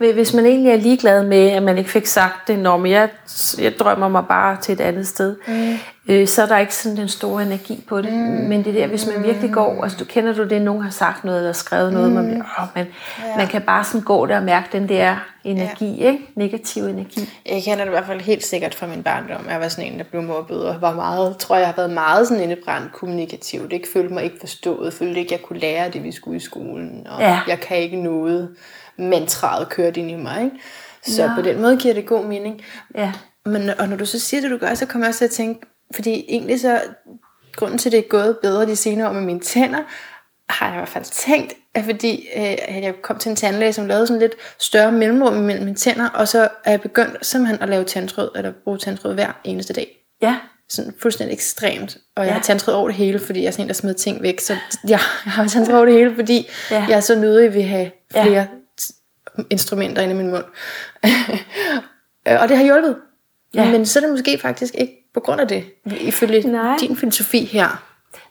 Hvis 0.00 0.34
man 0.34 0.46
egentlig 0.46 0.72
er 0.72 0.76
ligeglad 0.76 1.24
med, 1.24 1.50
at 1.50 1.62
man 1.62 1.78
ikke 1.78 1.90
fik 1.90 2.06
sagt 2.06 2.48
det, 2.48 2.58
når 2.58 2.86
jeg, 2.86 3.08
jeg 3.58 3.72
drømmer 3.78 4.08
mig 4.08 4.24
bare 4.28 4.56
til 4.56 4.72
et 4.72 4.80
andet 4.80 5.06
sted, 5.06 5.36
mm. 5.48 5.74
øh, 6.08 6.28
så 6.28 6.42
er 6.42 6.46
der 6.46 6.58
ikke 6.58 6.74
sådan 6.74 6.96
den 6.96 7.08
store 7.08 7.42
energi 7.42 7.84
på 7.88 8.02
det. 8.02 8.12
Mm. 8.12 8.18
Men 8.18 8.64
det 8.64 8.74
der, 8.74 8.86
hvis 8.86 9.06
man 9.06 9.24
virkelig 9.24 9.52
går, 9.52 9.82
altså 9.82 9.98
du 9.98 10.04
kender 10.04 10.34
du 10.34 10.44
det, 10.44 10.62
nogen 10.62 10.82
har 10.82 10.90
sagt 10.90 11.24
noget 11.24 11.38
eller 11.38 11.52
skrevet 11.52 11.92
noget, 11.92 12.08
mm. 12.08 12.14
man, 12.14 12.26
bliver, 12.26 12.44
åh, 12.60 12.66
man, 12.74 12.86
ja. 13.18 13.36
man 13.36 13.46
kan 13.46 13.62
bare 13.62 13.84
sådan 13.84 14.00
gå 14.00 14.26
der 14.26 14.36
og 14.36 14.42
mærke 14.42 14.68
den 14.72 14.88
der 14.88 15.16
energi, 15.44 15.96
ja. 16.00 16.06
ikke? 16.06 16.26
negativ 16.34 16.84
energi. 16.84 17.28
Jeg 17.46 17.62
kender 17.62 17.84
det 17.84 17.90
i 17.90 17.94
hvert 17.94 18.06
fald 18.06 18.20
helt 18.20 18.44
sikkert 18.44 18.74
fra 18.74 18.86
min 18.86 19.02
barndom. 19.02 19.46
Jeg 19.50 19.60
var 19.60 19.68
sådan 19.68 19.92
en, 19.92 19.98
der 19.98 20.04
blev 20.04 20.22
mobbet 20.22 20.64
og 20.64 20.80
var 20.80 20.94
meget, 20.94 21.36
tror 21.36 21.56
jeg 21.56 21.66
har 21.66 21.74
været 21.76 21.90
meget 21.90 22.28
sådan 22.28 22.42
indebrændt 22.42 22.92
kommunikativt. 22.92 23.72
Ikke 23.72 23.88
følte 23.92 24.14
mig 24.14 24.24
ikke 24.24 24.36
forstået, 24.40 24.94
følte 24.94 25.20
ikke, 25.20 25.32
jeg 25.32 25.42
kunne 25.42 25.58
lære 25.58 25.90
det, 25.90 26.04
vi 26.04 26.12
skulle 26.12 26.36
i 26.36 26.40
skolen, 26.40 27.06
og 27.10 27.20
ja. 27.20 27.40
jeg 27.48 27.60
kan 27.60 27.76
ikke 27.76 27.96
noget 27.96 28.48
mantraet 29.00 29.68
kørt 29.68 29.96
ind 29.96 30.10
i 30.10 30.14
mig. 30.14 30.44
Ikke? 30.44 30.56
Så 31.02 31.22
ja. 31.22 31.34
på 31.34 31.42
den 31.42 31.62
måde 31.62 31.76
giver 31.76 31.94
det 31.94 32.06
god 32.06 32.24
mening. 32.24 32.62
Ja. 32.94 33.12
Men, 33.46 33.70
og 33.78 33.88
når 33.88 33.96
du 33.96 34.06
så 34.06 34.18
siger 34.18 34.40
det, 34.40 34.50
du 34.50 34.56
gør, 34.56 34.74
så 34.74 34.86
kommer 34.86 35.06
jeg 35.06 35.10
også 35.10 35.18
til 35.18 35.24
at 35.24 35.30
tænke, 35.30 35.66
fordi 35.94 36.24
egentlig 36.28 36.60
så, 36.60 36.80
grunden 37.56 37.78
til, 37.78 37.88
at 37.88 37.92
det 37.92 37.98
er 37.98 38.08
gået 38.08 38.38
bedre 38.42 38.66
de 38.66 38.76
senere 38.76 39.08
år 39.08 39.12
med 39.12 39.22
mine 39.22 39.40
tænder, 39.40 39.78
har 40.48 40.66
jeg 40.66 40.74
i 40.74 40.78
hvert 40.78 40.88
fald 40.88 41.04
tænkt, 41.04 41.54
at 41.74 41.84
fordi 41.84 42.28
øh, 42.36 42.82
jeg 42.82 42.94
kom 43.02 43.18
til 43.18 43.30
en 43.30 43.36
tandlæge, 43.36 43.72
som 43.72 43.86
lavede 43.86 44.06
sådan 44.06 44.20
lidt 44.20 44.34
større 44.58 44.92
mellemrum 44.92 45.32
mellem 45.32 45.64
mine 45.64 45.76
tænder, 45.76 46.08
og 46.08 46.28
så 46.28 46.48
er 46.64 46.70
jeg 46.70 46.80
begyndt 46.80 47.26
simpelthen 47.26 47.62
at 47.62 47.68
lave 47.68 47.84
tandtråd, 47.84 48.30
eller 48.36 48.52
bruge 48.64 48.78
tandtråd 48.78 49.14
hver 49.14 49.32
eneste 49.44 49.72
dag. 49.72 49.96
Ja. 50.22 50.36
Sådan 50.68 50.94
fuldstændig 51.02 51.34
ekstremt. 51.34 51.96
Og 52.16 52.24
jeg 52.24 52.30
ja. 52.30 52.34
har 52.34 52.42
tandtråd 52.42 52.74
over 52.74 52.88
det 52.88 52.96
hele, 52.96 53.18
fordi 53.18 53.40
jeg 53.40 53.46
er 53.46 53.50
sådan 53.50 53.64
en, 53.64 53.68
der 53.68 53.74
smider 53.74 53.96
ting 53.96 54.22
væk. 54.22 54.40
Så 54.40 54.56
ja, 54.88 54.88
jeg 55.24 55.32
har 55.32 55.48
tandtråd 55.48 55.74
over 55.74 55.84
det 55.84 55.94
hele, 55.94 56.14
fordi 56.14 56.48
ja. 56.70 56.86
jeg 56.88 56.96
er 56.96 57.00
så 57.00 57.14
nødig 57.14 57.46
at 57.46 57.64
have 57.64 57.90
flere 58.12 58.32
ja 58.32 58.46
instrumenter 59.50 60.02
inde 60.02 60.14
i 60.14 60.16
min 60.16 60.30
mund. 60.30 60.44
og 62.40 62.48
det 62.48 62.56
har 62.56 62.64
hjulpet. 62.64 62.96
Ja. 63.54 63.70
Men 63.70 63.86
så 63.86 63.98
er 63.98 64.00
det 64.00 64.10
måske 64.10 64.38
faktisk 64.38 64.74
ikke 64.74 64.96
på 65.14 65.20
grund 65.20 65.40
af 65.40 65.48
det, 65.48 65.64
ifølge 65.84 66.48
Nej. 66.48 66.76
din 66.80 66.96
filosofi 66.96 67.44
her. 67.44 67.84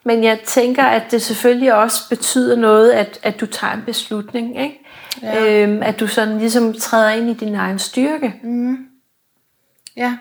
Men 0.04 0.24
jeg 0.24 0.40
tænker, 0.46 0.84
at 0.84 1.04
det 1.12 1.22
selvfølgelig 1.22 1.74
også 1.74 2.10
betyder 2.10 2.56
noget, 2.56 2.92
at, 2.92 3.20
at 3.24 3.40
du 3.40 3.46
tager 3.46 3.74
en 3.74 3.84
beslutning. 3.86 4.62
Ikke? 4.62 4.80
Ja. 5.22 5.64
Øhm, 5.64 5.84
at 5.84 6.00
du 6.00 6.08
sådan 6.08 6.38
ligesom 6.38 6.74
træder 6.74 7.10
ind 7.10 7.30
i 7.30 7.34
din 7.34 7.56
egen 7.56 7.80
styrke. 7.80 8.36
Mm. 8.44 8.78
Ja. 9.98 10.18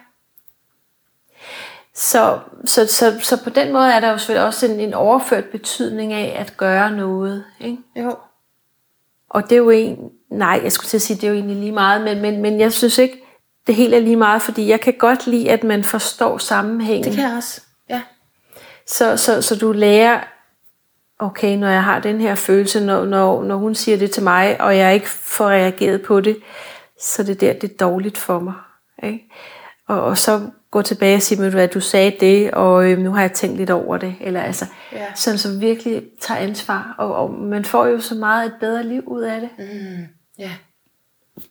Så, 1.95 2.39
så, 2.65 2.87
så, 2.87 3.19
så 3.23 3.45
på 3.45 3.51
den 3.51 3.73
måde 3.73 3.93
er 3.93 4.01
der 4.01 4.11
jo 4.11 4.19
selvfølgelig 4.19 4.47
også 4.47 4.67
en, 4.67 4.81
en 4.81 4.95
overført 4.95 5.45
betydning 5.45 6.13
af 6.13 6.37
at 6.41 6.57
gøre 6.57 6.93
noget. 6.93 7.45
Ikke? 7.61 7.79
Jo. 7.97 8.17
Og 9.31 9.43
det 9.43 9.53
er 9.53 9.57
jo 9.57 9.71
en, 9.71 10.11
nej, 10.31 10.61
jeg 10.65 10.73
skulle 10.73 10.89
til 10.89 10.97
at 10.97 11.03
sige, 11.03 11.17
det 11.17 11.25
er 11.25 11.29
jo 11.29 11.35
egentlig 11.35 11.57
lige 11.57 11.73
meget, 11.73 12.05
men, 12.05 12.23
men, 12.23 12.43
men 12.43 12.61
jeg 12.61 12.73
synes 12.73 12.99
ikke, 12.99 13.23
det 13.67 13.75
helt 13.75 13.95
er 13.95 14.01
lige 14.01 14.17
meget, 14.17 14.43
fordi 14.43 14.69
jeg 14.69 14.81
kan 14.81 14.95
godt 14.99 15.27
lide, 15.27 15.51
at 15.51 15.65
man 15.65 15.85
forstår 15.85 16.39
sammenhængen. 16.39 17.05
Det 17.05 17.13
kan 17.13 17.25
jeg 17.25 17.37
også, 17.37 17.61
ja. 17.91 18.03
Så, 18.87 19.17
så, 19.17 19.43
så 19.43 19.57
du 19.57 19.73
lærer, 19.73 20.21
okay, 21.19 21.57
når 21.57 21.69
jeg 21.69 21.85
har 21.85 22.01
den 22.01 22.21
her 22.21 22.35
følelse, 22.35 22.85
når, 22.85 23.05
når, 23.05 23.45
når 23.45 23.57
hun 23.57 23.75
siger 23.75 23.99
det 23.99 24.11
til 24.11 24.23
mig, 24.23 24.61
og 24.61 24.77
jeg 24.77 24.95
ikke 24.95 25.09
får 25.09 25.49
reageret 25.49 26.03
på 26.03 26.21
det, 26.21 26.37
så 27.01 27.23
det 27.23 27.41
der, 27.41 27.53
det 27.53 27.71
er 27.71 27.77
dårligt 27.81 28.19
for 28.19 28.39
mig. 28.39 28.55
Ikke? 29.03 29.33
Og, 29.89 30.01
og 30.03 30.19
så 30.19 30.41
gå 30.71 30.83
tilbage 30.83 31.17
og 31.17 31.23
sige, 31.23 31.63
at 31.63 31.75
du 31.75 31.81
sagde 31.81 32.17
det, 32.21 32.51
og 32.51 32.91
øh, 32.91 32.99
nu 32.99 33.13
har 33.13 33.21
jeg 33.21 33.33
tænkt 33.33 33.57
lidt 33.57 33.71
over 33.71 33.97
det. 33.97 34.15
Eller 34.21 34.43
altså, 34.43 34.67
ja. 34.93 35.15
sådan 35.15 35.39
som 35.39 35.61
virkelig 35.61 36.03
tager 36.21 36.41
ansvar. 36.41 36.95
Og, 36.99 37.15
og 37.15 37.31
man 37.35 37.65
får 37.65 37.87
jo 37.87 38.01
så 38.01 38.15
meget 38.15 38.47
et 38.47 38.55
bedre 38.61 38.83
liv 38.83 39.03
ud 39.07 39.23
af 39.23 39.41
det. 39.41 39.51
Mm, 39.59 40.07
ja. 40.39 40.51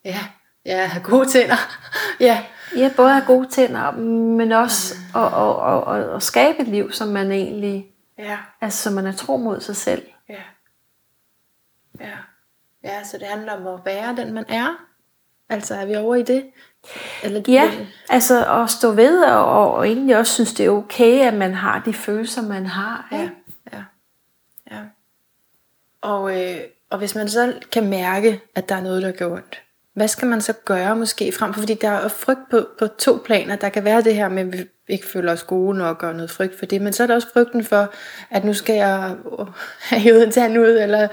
Ja. 0.05 0.19
Ja, 0.65 0.85
have 0.85 1.03
gode 1.03 1.29
tænder. 1.29 1.55
ja. 2.19 2.43
Ja, 2.75 2.91
både 2.95 3.09
have 3.09 3.25
gode 3.25 3.47
tænder, 3.47 3.91
men 4.37 4.51
også 4.51 4.95
mm. 5.13 5.21
at, 5.21 5.27
at, 5.33 5.73
at, 5.73 6.09
at, 6.09 6.15
at 6.15 6.23
skabe 6.23 6.59
et 6.59 6.67
liv, 6.67 6.91
som 6.91 7.07
man 7.07 7.31
egentlig, 7.31 7.85
ja. 8.17 8.37
altså 8.61 8.83
som 8.83 8.93
man 8.93 9.05
er 9.05 9.11
tro 9.11 9.37
mod 9.37 9.59
sig 9.59 9.75
selv. 9.75 10.03
Ja. 10.29 10.41
Ja. 11.99 12.17
Ja, 12.83 13.03
så 13.03 13.17
det 13.17 13.27
handler 13.27 13.53
om 13.53 13.67
at 13.67 13.79
være 13.85 14.15
den, 14.15 14.33
man 14.33 14.45
er. 14.49 14.87
Altså 15.49 15.75
er 15.75 15.85
vi 15.85 15.95
over 15.95 16.15
i 16.15 16.23
det? 16.23 16.45
Eller 17.23 17.41
du 17.41 17.51
ja, 17.51 17.71
altså 18.09 18.61
at 18.63 18.69
stå 18.69 18.91
ved, 18.91 19.23
og, 19.23 19.73
og 19.73 19.87
egentlig 19.87 20.17
også 20.17 20.33
synes, 20.33 20.53
det 20.53 20.65
er 20.65 20.69
okay, 20.69 21.27
at 21.27 21.33
man 21.33 21.53
har 21.53 21.81
de 21.85 21.93
følelser, 21.93 22.41
man 22.41 22.65
har. 22.65 23.07
Ja, 23.11 23.29
ja. 23.73 23.83
ja. 24.71 24.81
Og, 26.01 26.41
øh, 26.41 26.59
og 26.89 26.97
hvis 26.97 27.15
man 27.15 27.29
så 27.29 27.53
kan 27.71 27.89
mærke, 27.89 28.41
at 28.55 28.69
der 28.69 28.75
er 28.75 28.81
noget, 28.81 29.03
der 29.03 29.11
gør 29.11 29.31
ondt, 29.31 29.61
hvad 29.97 30.07
skal 30.07 30.27
man 30.27 30.41
så 30.41 30.53
gøre 30.65 30.95
måske 30.95 31.31
frem 31.31 31.53
for? 31.53 31.61
Fordi 31.61 31.73
der 31.73 31.89
er 31.89 32.07
frygt 32.07 32.49
på, 32.51 32.67
på 32.79 32.87
to 32.87 33.21
planer. 33.25 33.55
Der 33.55 33.69
kan 33.69 33.85
være 33.85 34.01
det 34.01 34.15
her 34.15 34.29
med, 34.29 34.41
at 34.41 34.53
vi 34.53 34.65
ikke 34.87 35.05
føler 35.05 35.31
os 35.31 35.43
gode 35.43 35.77
nok 35.77 36.03
og 36.03 36.13
noget 36.13 36.31
frygt 36.31 36.59
for 36.59 36.65
det. 36.65 36.81
Men 36.81 36.93
så 36.93 37.03
er 37.03 37.07
der 37.07 37.15
også 37.15 37.27
frygten 37.33 37.63
for, 37.63 37.93
at 38.31 38.45
nu 38.45 38.53
skal 38.53 38.75
jeg 38.75 39.15
have 39.89 39.99
hævet 39.99 40.23
en 40.23 40.31
tand 40.31 40.57
ud. 40.57 40.67
Eller, 40.67 41.07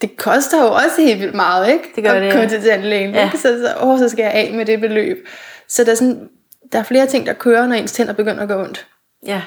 det 0.00 0.16
koster 0.16 0.62
jo 0.62 0.72
også 0.72 0.94
helt 0.98 1.20
vildt 1.20 1.34
meget, 1.34 1.72
ikke? 1.72 1.84
Det 1.96 2.04
gør 2.04 2.10
at 2.10 2.22
det, 2.22 2.40
ja. 2.40 2.48
til 2.48 2.62
tandlægen. 2.62 3.14
Ja. 3.14 3.24
Ikke? 3.24 3.38
Så, 3.38 3.48
så, 3.48 3.86
åh, 3.86 3.98
så 3.98 4.08
skal 4.08 4.22
jeg 4.22 4.32
af 4.32 4.52
med 4.54 4.66
det 4.66 4.80
beløb. 4.80 5.26
Så 5.68 5.84
der 5.84 5.90
er, 5.90 5.94
sådan, 5.94 6.28
der 6.72 6.78
er 6.78 6.82
flere 6.82 7.06
ting, 7.06 7.26
der 7.26 7.32
kører, 7.32 7.66
når 7.66 7.74
ens 7.74 7.92
tænder 7.92 8.12
begynder 8.12 8.42
at 8.42 8.48
gå 8.48 8.54
ondt. 8.54 8.86
Ja. 9.26 9.42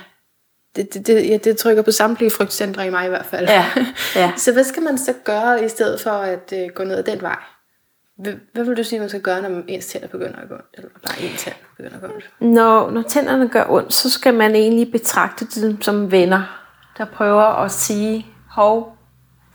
Det, 0.76 0.94
det, 0.94 1.08
det, 1.08 1.30
ja, 1.30 1.38
det 1.38 1.58
trykker 1.58 1.84
på 1.84 1.92
samtlige 1.92 2.32
frygtcentre 2.32 2.88
i 2.88 2.90
mig 2.90 3.06
i 3.06 3.10
hvert 3.10 3.26
fald. 3.26 3.48
Ja. 3.48 3.66
Ja. 4.16 4.32
så 4.44 4.54
hvad 4.54 4.64
skal 4.64 4.84
man 4.84 4.98
så 4.98 5.14
gøre 5.24 5.66
i 5.66 5.70
stedet 5.70 6.02
for 6.02 6.12
at 6.12 6.54
uh, 6.56 6.74
gå 6.76 6.84
ned 6.84 6.98
ad 6.98 7.04
den 7.04 7.22
vej? 7.22 7.38
Hvad, 8.54 8.64
vil 8.64 8.78
du 8.78 8.84
sige, 8.84 9.00
man 9.00 9.10
skal 9.10 9.22
gøre, 9.22 9.42
når 9.42 9.64
ens 9.68 9.86
tænder 9.86 10.08
begynder 10.08 10.40
at 10.40 10.50
gå 10.50 10.56
ondt? 10.56 10.66
Eller 10.74 10.90
bare 11.08 11.22
ens 11.22 11.44
tænder 11.44 11.60
begynder 11.78 11.96
at 11.96 12.02
gå 12.02 12.08
ondt? 12.08 12.30
Når, 12.40 12.92
når 12.92 13.02
tænderne 13.02 13.50
gør 13.50 13.66
ondt, 13.70 13.94
så 13.94 14.10
skal 14.10 14.34
man 14.34 14.56
egentlig 14.56 14.92
betragte 14.92 15.62
dem 15.62 15.82
som 15.82 16.12
venner, 16.12 16.66
der 16.98 17.06
prøver 17.06 17.44
at 17.44 17.72
sige, 17.72 18.26
hov, 18.50 18.98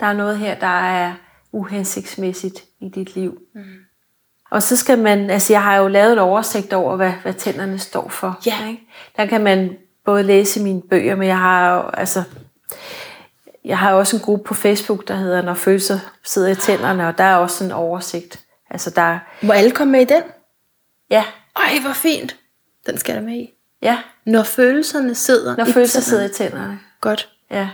der 0.01 0.07
er 0.07 0.13
noget 0.13 0.39
her, 0.39 0.55
der 0.59 0.81
er 0.81 1.13
uhensigtsmæssigt 1.53 2.65
i 2.81 2.89
dit 2.89 3.15
liv. 3.15 3.39
Mm. 3.55 3.63
Og 4.51 4.63
så 4.63 4.77
skal 4.77 4.99
man, 4.99 5.31
altså 5.31 5.53
jeg 5.53 5.63
har 5.63 5.77
jo 5.77 5.89
lavet 5.89 6.13
et 6.13 6.19
oversigt 6.19 6.73
over, 6.73 6.97
hvad, 6.97 7.13
hvad 7.23 7.35
tænderne 7.35 7.79
står 7.79 8.09
for. 8.09 8.41
Ja. 8.47 8.69
Ikke? 8.69 8.83
Der 9.17 9.27
kan 9.27 9.45
man 9.45 9.77
både 10.05 10.23
læse 10.23 10.63
mine 10.63 10.83
bøger, 10.83 11.17
men 11.17 11.29
jeg 11.29 11.39
har 11.39 11.75
jo, 11.75 11.89
altså, 11.89 12.23
jeg 13.65 13.79
har 13.79 13.93
også 13.93 14.17
en 14.17 14.23
gruppe 14.23 14.45
på 14.45 14.55
Facebook, 14.55 15.09
der 15.09 15.15
hedder 15.15 15.43
Når 15.43 15.55
følelser 15.55 15.99
sidder 16.25 16.49
i 16.49 16.55
tænderne, 16.55 17.09
og 17.09 17.19
der 17.19 17.25
er 17.25 17.37
også 17.37 17.65
en 17.65 17.73
oversigt. 17.73 18.44
Altså 18.75 18.91
der... 18.91 19.19
Må 19.43 19.53
alle 19.53 19.71
komme 19.71 19.91
med 19.93 20.01
i 20.01 20.05
den? 20.05 20.23
Ja. 21.11 21.25
Ej, 21.57 21.79
hvor 21.83 21.93
fint. 21.93 22.37
Den 22.87 22.99
skal 22.99 23.15
der 23.15 23.21
med 23.21 23.35
i. 23.35 23.51
Ja. 23.83 23.99
Når 24.27 24.43
følelserne 24.43 25.15
sidder 25.15 25.57
Når 25.57 25.65
i 25.67 25.73
følelser 25.73 26.01
tænderne. 26.01 26.29
sidder 26.29 26.47
i 26.47 26.51
tænderne. 26.51 26.79
Godt. 27.01 27.29
Ja. 27.51 27.69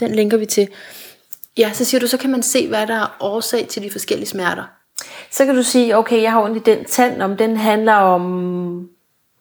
Den 0.00 0.14
linker 0.14 0.36
vi 0.36 0.46
til. 0.46 0.68
Ja, 1.58 1.72
så 1.72 1.84
siger 1.84 2.00
du, 2.00 2.06
så 2.06 2.18
kan 2.18 2.30
man 2.30 2.42
se, 2.42 2.68
hvad 2.68 2.86
der 2.86 2.94
er 2.94 3.16
årsag 3.20 3.68
til 3.68 3.82
de 3.82 3.90
forskellige 3.90 4.28
smerter. 4.28 4.64
Så 5.30 5.44
kan 5.46 5.54
du 5.54 5.62
sige, 5.62 5.96
okay, 5.96 6.22
jeg 6.22 6.32
har 6.32 6.42
ondt 6.42 6.56
i 6.56 6.74
den 6.74 6.84
tand, 6.84 7.22
om 7.22 7.36
den 7.36 7.56
handler 7.56 7.94
om, 7.94 8.22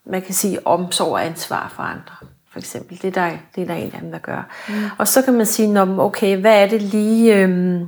man 0.05 0.21
kan 0.21 0.33
sige, 0.33 0.67
omsorg 0.67 1.11
og 1.11 1.25
ansvar 1.25 1.73
for 1.75 1.83
andre. 1.83 2.15
For 2.51 2.59
eksempel. 2.59 3.01
Det 3.01 3.07
er 3.07 3.11
der, 3.11 3.37
det 3.55 3.61
er 3.63 3.67
der 3.67 3.73
en 3.75 3.91
af 3.93 4.01
dem, 4.01 4.11
der 4.11 4.19
gør. 4.19 4.49
Mm. 4.69 4.83
Og 4.97 5.07
så 5.07 5.21
kan 5.21 5.33
man 5.33 5.45
sige, 5.45 5.81
okay, 5.81 6.37
hvad 6.37 6.63
er 6.63 6.67
det 6.67 6.81
lige... 6.81 7.35
Øhm, 7.35 7.87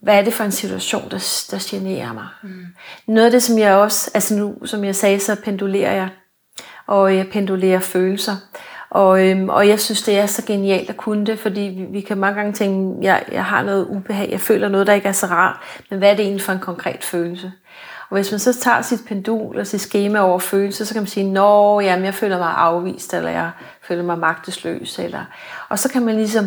hvad 0.00 0.18
er 0.18 0.22
det 0.22 0.34
for 0.34 0.44
en 0.44 0.52
situation, 0.52 1.10
der, 1.10 1.46
der 1.50 1.66
generer 1.70 2.12
mig? 2.12 2.26
Mm. 2.42 2.66
Noget 3.06 3.26
af 3.26 3.30
det, 3.30 3.42
som 3.42 3.58
jeg 3.58 3.74
også, 3.74 4.10
altså 4.14 4.34
nu, 4.34 4.54
som 4.64 4.84
jeg 4.84 4.96
sagde, 4.96 5.20
så 5.20 5.36
pendulerer 5.44 5.92
jeg, 5.92 6.08
og 6.86 7.16
jeg 7.16 7.26
pendulerer 7.32 7.80
følelser. 7.80 8.36
Og, 8.90 9.28
øhm, 9.28 9.48
og 9.48 9.68
jeg 9.68 9.80
synes, 9.80 10.02
det 10.02 10.18
er 10.18 10.26
så 10.26 10.42
genialt 10.46 10.90
at 10.90 10.96
kunne 10.96 11.26
det, 11.26 11.38
fordi 11.38 11.60
vi, 11.60 11.84
vi 11.90 12.00
kan 12.00 12.18
mange 12.18 12.36
gange 12.36 12.52
tænke, 12.52 13.06
jeg, 13.06 13.24
jeg 13.32 13.44
har 13.44 13.62
noget 13.62 13.86
ubehag, 13.86 14.30
jeg 14.30 14.40
føler 14.40 14.68
noget, 14.68 14.86
der 14.86 14.92
ikke 14.92 15.08
er 15.08 15.12
så 15.12 15.26
rart, 15.26 15.56
men 15.90 15.98
hvad 15.98 16.10
er 16.10 16.16
det 16.16 16.24
egentlig 16.24 16.42
for 16.42 16.52
en 16.52 16.58
konkret 16.58 17.04
følelse? 17.04 17.52
Og 18.10 18.16
hvis 18.16 18.30
man 18.30 18.40
så 18.40 18.60
tager 18.60 18.82
sit 18.82 19.00
pendul 19.08 19.58
og 19.58 19.66
sit 19.66 19.80
schema 19.80 20.18
over 20.18 20.38
følelser, 20.38 20.84
så 20.84 20.94
kan 20.94 21.02
man 21.02 21.06
sige, 21.06 21.32
nå, 21.32 21.80
jamen, 21.80 22.04
jeg 22.04 22.14
føler 22.14 22.38
mig 22.38 22.54
afvist, 22.56 23.14
eller 23.14 23.30
jeg 23.30 23.50
føler 23.82 24.02
mig 24.02 24.18
magtesløs, 24.18 24.98
eller... 24.98 25.24
og 25.68 25.78
så 25.78 25.88
kan 25.88 26.02
man 26.02 26.16
ligesom 26.16 26.46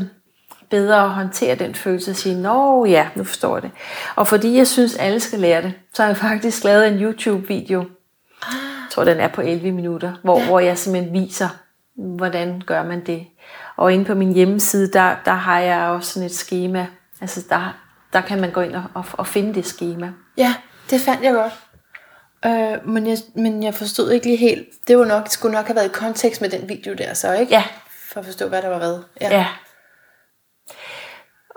bedre 0.70 1.10
håndtere 1.10 1.56
den 1.56 1.76
følelse 1.76 2.12
og 2.12 2.16
sige, 2.16 2.42
nå 2.42 2.86
ja, 2.86 3.08
nu 3.16 3.24
forstår 3.24 3.56
jeg 3.56 3.64
det. 3.64 3.72
Og 4.16 4.28
fordi 4.28 4.58
jeg 4.58 4.68
synes, 4.68 4.96
alle 4.96 5.20
skal 5.20 5.40
lære 5.40 5.62
det, 5.62 5.74
så 5.94 6.02
har 6.02 6.10
jeg 6.10 6.18
faktisk 6.18 6.64
lavet 6.64 6.88
en 6.88 7.02
YouTube-video, 7.02 7.80
jeg 8.52 8.92
tror, 8.92 9.04
den 9.04 9.20
er 9.20 9.28
på 9.28 9.42
11 9.42 9.72
minutter, 9.72 10.14
hvor, 10.24 10.40
ja. 10.40 10.46
hvor 10.46 10.60
jeg 10.60 10.78
simpelthen 10.78 11.14
viser, 11.14 11.50
hvordan 11.96 12.62
gør 12.66 12.84
man 12.84 13.06
det. 13.06 13.28
Og 13.78 13.94
inde 13.94 14.06
på 14.06 14.16
min 14.16 14.34
hjemmeside, 14.34 14.92
der, 14.94 15.16
der 15.26 15.34
har 15.34 15.60
jeg 15.60 15.88
også 15.88 16.14
sådan 16.14 16.26
et 16.26 16.36
schema. 16.36 16.88
Altså 17.22 17.44
der, 17.50 17.78
der 18.14 18.22
kan 18.22 18.42
man 18.42 18.52
gå 18.52 18.62
ind 18.62 18.76
og, 18.76 18.84
og, 18.94 19.06
og 19.14 19.28
finde 19.28 19.54
det 19.54 19.66
schema. 19.66 20.12
Ja, 20.38 20.56
det 20.90 21.02
fandt 21.02 21.24
jeg 21.24 21.34
godt. 21.34 21.54
Øh, 22.46 22.88
men, 22.88 23.08
jeg, 23.08 23.18
men 23.36 23.64
jeg 23.64 23.74
forstod 23.74 24.12
ikke 24.12 24.26
lige 24.26 24.38
helt. 24.38 24.68
Det 24.88 24.98
var 24.98 25.06
nok, 25.06 25.28
skulle 25.30 25.56
nok 25.56 25.66
have 25.66 25.76
været 25.76 25.86
i 25.86 25.94
kontekst 25.94 26.42
med 26.42 26.50
den 26.50 26.70
video 26.70 26.94
der, 26.94 27.14
så 27.14 27.34
ikke? 27.34 27.54
Ja. 27.54 27.64
For 28.12 28.20
at 28.20 28.26
forstå, 28.26 28.48
hvad 28.48 28.62
der 28.62 28.70
var 28.70 28.78
hvad. 28.78 29.00
Ja. 29.22 29.38
ja. 29.38 29.46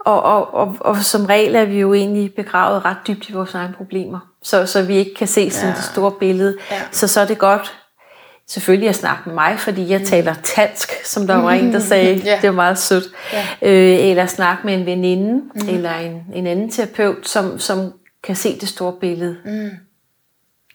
Og, 0.01 0.23
og, 0.23 0.55
og, 0.55 0.77
og 0.81 0.97
som 0.97 1.25
regel 1.27 1.55
er 1.55 1.65
vi 1.65 1.81
jo 1.81 1.95
egentlig 1.95 2.35
begravet 2.35 2.85
ret 2.85 2.97
dybt 3.07 3.29
i 3.29 3.33
vores 3.33 3.55
egne 3.55 3.75
problemer. 3.77 4.19
Så, 4.43 4.67
så 4.67 4.83
vi 4.83 4.97
ikke 4.97 5.15
kan 5.15 5.27
se 5.27 5.51
sådan 5.51 5.69
ja. 5.69 5.77
det 5.77 5.85
store 5.85 6.13
billede. 6.13 6.57
Ja. 6.71 6.83
Så 6.91 7.09
så 7.09 7.21
er 7.21 7.27
det 7.27 7.39
godt 7.39 7.81
selvfølgelig 8.47 8.89
at 8.89 8.95
snakke 8.95 9.23
med 9.27 9.35
mig, 9.35 9.59
fordi 9.59 9.89
jeg 9.89 9.99
mm. 9.99 10.07
taler 10.07 10.35
tansk, 10.43 10.93
som 11.05 11.27
der 11.27 11.37
var 11.37 11.51
en, 11.51 11.73
der 11.73 11.79
sagde. 11.79 12.15
ja. 12.25 12.39
Det 12.43 12.49
var 12.49 12.55
meget 12.55 12.79
sødt. 12.79 13.05
Ja. 13.33 13.47
Øh, 13.63 14.09
eller 14.11 14.27
snakke 14.27 14.67
med 14.67 14.75
en 14.75 14.87
veninde, 14.87 15.33
mm. 15.35 15.69
eller 15.69 15.95
en, 15.95 16.23
en 16.35 16.47
anden 16.47 16.71
terapeut, 16.71 17.29
som, 17.29 17.59
som 17.59 17.93
kan 18.23 18.37
se 18.37 18.61
det 18.61 18.69
store 18.69 18.93
billede. 19.01 19.37
Mm. 19.45 19.71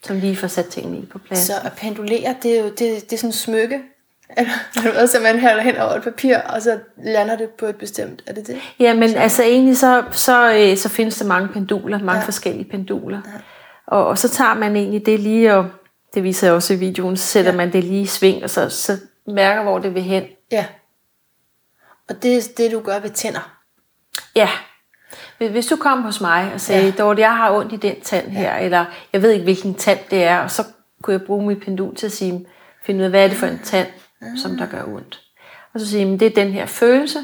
Som 0.04 0.20
lige 0.20 0.36
får 0.36 0.48
sat 0.48 0.66
tingene 0.66 0.98
i 0.98 1.06
på 1.06 1.20
plads. 1.20 1.40
Så 1.40 1.54
at 1.64 1.74
pendulere, 1.74 2.36
det 2.44 2.58
er 2.58 2.64
jo 2.64 2.70
det, 2.70 2.80
det 2.80 3.14
er 3.14 3.18
sådan 3.18 3.30
en 3.30 3.34
smykke, 4.74 4.90
eller 4.90 5.06
så 5.06 5.20
man 5.20 5.40
hælder 5.40 5.62
hen 5.62 5.78
over 5.78 5.92
et 5.92 6.04
papir, 6.04 6.38
og 6.38 6.62
så 6.62 6.80
lander 7.04 7.38
det 7.38 7.50
på 7.50 7.66
et 7.66 7.76
bestemt, 7.76 8.24
er 8.28 8.34
det 8.34 8.48
det? 8.48 8.58
Ja, 8.80 8.94
men 8.94 9.10
så. 9.10 9.18
altså 9.18 9.44
egentlig 9.44 9.78
så, 9.78 10.04
så, 10.12 10.54
øh, 10.54 10.78
så 10.78 10.90
findes 10.90 11.18
der 11.18 11.26
mange 11.26 11.48
penduler, 11.48 12.00
mange 12.00 12.20
ja. 12.20 12.26
forskellige 12.26 12.70
penduler. 12.70 13.22
Ja. 13.26 13.32
Og, 13.88 14.08
og 14.08 14.18
så 14.18 14.30
tager 14.30 14.54
man 14.54 14.76
egentlig 14.76 15.06
det 15.06 15.20
lige, 15.20 15.56
og 15.56 15.70
det 16.14 16.24
viser 16.24 16.48
jeg 16.48 16.54
også 16.54 16.74
i 16.74 16.78
videoen, 16.78 17.18
så 17.18 17.24
sætter 17.24 17.52
ja. 17.52 17.58
man 17.58 17.74
det 17.74 17.84
lige 17.84 18.02
i 18.02 18.06
sving, 18.06 18.44
og 18.44 18.50
så, 18.50 18.70
så 18.70 18.98
mærker, 19.28 19.64
hvor 19.64 19.80
det 19.80 19.94
vil 19.94 20.04
hen. 20.04 20.24
Ja. 20.52 20.66
Og 22.10 22.24
det 22.24 22.38
er 22.38 22.42
det, 22.58 22.72
du 22.72 22.80
gør 22.80 23.00
ved 23.00 23.10
tænder? 23.10 23.60
Ja. 24.36 24.50
Hvis 25.38 25.66
du 25.66 25.76
kom 25.76 26.02
hos 26.02 26.22
mig 26.22 26.52
og 26.54 26.62
sagde, 26.62 26.86
ja. 26.86 26.92
Dorte, 26.92 27.22
jeg 27.22 27.38
har 27.38 27.52
ondt 27.52 27.74
i 27.74 27.76
den 27.76 28.02
tand 28.02 28.30
her, 28.30 28.56
ja. 28.56 28.66
eller 28.66 28.86
jeg 29.14 29.22
ved 29.22 29.32
ikke, 29.32 29.44
hvilken 29.44 29.76
tand 29.76 30.00
det 30.12 30.24
er, 30.24 30.40
og 30.40 30.52
så 30.52 30.64
kunne 31.02 31.14
jeg 31.14 31.26
bruge 31.26 31.48
mit 31.48 31.64
pendul 31.64 31.96
til 31.96 32.06
at 32.06 32.12
sige, 32.12 32.46
finde 32.84 33.00
ud 33.00 33.04
af, 33.04 33.10
hvad 33.10 33.24
er 33.24 33.28
det 33.28 33.38
for 33.38 33.48
en 33.48 33.60
tand, 33.64 33.88
som 34.38 34.58
der 34.58 34.66
gør 34.66 34.84
ondt. 34.84 35.22
Og 35.74 35.80
så 35.80 35.88
sige, 35.88 36.20
det 36.20 36.26
er 36.26 36.44
den 36.44 36.52
her 36.52 36.66
følelse, 36.66 37.20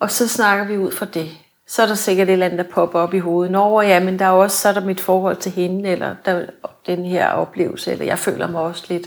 og 0.00 0.10
så 0.10 0.28
snakker 0.28 0.64
vi 0.64 0.78
ud 0.78 0.92
fra 0.92 1.06
det. 1.06 1.30
Så 1.66 1.82
er 1.82 1.86
der 1.86 1.94
sikkert 1.94 2.28
et 2.28 2.32
eller 2.32 2.46
andet, 2.46 2.58
der 2.58 2.72
popper 2.72 3.00
op 3.00 3.14
i 3.14 3.18
hovedet. 3.18 3.52
Nå, 3.52 3.80
ja, 3.80 4.00
men 4.00 4.18
der 4.18 4.24
er 4.24 4.30
også 4.30 4.56
så 4.56 4.68
er 4.68 4.72
der 4.72 4.80
mit 4.80 5.00
forhold 5.00 5.36
til 5.36 5.52
hende, 5.52 5.88
eller 5.88 6.16
der, 6.24 6.46
den 6.86 7.04
her 7.04 7.28
oplevelse, 7.28 7.92
eller 7.92 8.04
jeg 8.04 8.18
føler 8.18 8.48
mig 8.48 8.60
også 8.60 8.84
lidt 8.88 9.06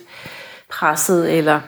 presset, 0.69 1.37
eller 1.37 1.61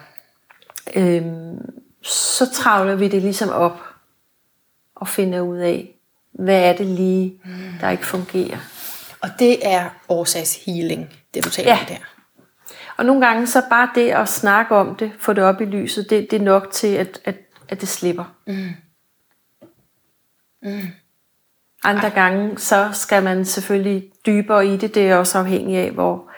øhm, 0.95 1.57
så 2.03 2.51
travler 2.53 2.95
vi 2.95 3.07
det 3.07 3.21
ligesom 3.21 3.49
op 3.49 3.79
og 4.95 5.07
finder 5.07 5.41
ud 5.41 5.57
af, 5.57 5.95
hvad 6.31 6.69
er 6.69 6.73
det 6.73 6.85
lige, 6.85 7.41
der 7.81 7.89
ikke 7.89 8.05
fungerer. 8.05 8.57
Og 9.21 9.29
det 9.39 9.67
er 9.67 9.89
årsagshealing, 10.09 11.09
det 11.33 11.45
du 11.45 11.49
taler 11.49 11.71
ja. 11.71 11.79
om 11.79 11.85
der. 11.85 12.20
Og 13.01 13.05
nogle 13.05 13.27
gange 13.27 13.47
så 13.47 13.61
bare 13.69 13.89
det 13.95 14.09
at 14.09 14.29
snakke 14.29 14.75
om 14.75 14.95
det, 14.95 15.11
få 15.19 15.33
det 15.33 15.43
op 15.43 15.61
i 15.61 15.65
lyset, 15.65 16.09
det, 16.09 16.31
det 16.31 16.41
er 16.41 16.43
nok 16.43 16.71
til, 16.71 16.87
at, 16.87 17.21
at, 17.25 17.35
at 17.69 17.81
det 17.81 17.89
slipper. 17.89 18.23
Mm. 18.47 18.69
Mm. 20.63 20.87
Andre 21.83 22.07
Ej. 22.07 22.13
gange, 22.13 22.57
så 22.57 22.89
skal 22.93 23.23
man 23.23 23.45
selvfølgelig 23.45 24.11
dybere 24.25 24.67
i 24.67 24.77
det. 24.77 24.95
Det 24.95 25.09
er 25.09 25.15
også 25.15 25.37
afhængigt 25.39 25.79
af, 25.79 25.91
hvor, 25.91 26.29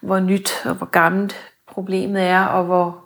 hvor 0.00 0.20
nyt 0.20 0.66
og 0.66 0.74
hvor 0.74 0.86
gammelt 0.86 1.52
problemet 1.66 2.22
er, 2.22 2.44
og 2.44 2.64
hvor 2.64 3.04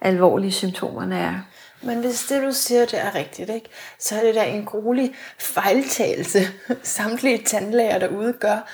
alvorlige 0.00 0.52
symptomerne 0.52 1.18
er. 1.18 1.34
Men 1.82 2.00
hvis 2.00 2.24
det, 2.28 2.42
du 2.42 2.52
siger, 2.52 2.84
det 2.84 3.00
er 3.00 3.14
rigtigt, 3.14 3.50
ikke? 3.50 3.68
så 3.98 4.16
er 4.16 4.22
det 4.22 4.34
da 4.34 4.44
en 4.44 4.64
gruelig 4.64 5.14
fejltagelse, 5.38 6.48
samtlige 6.82 7.42
tandlæger 7.42 7.98
derude 7.98 8.32
gør, 8.32 8.68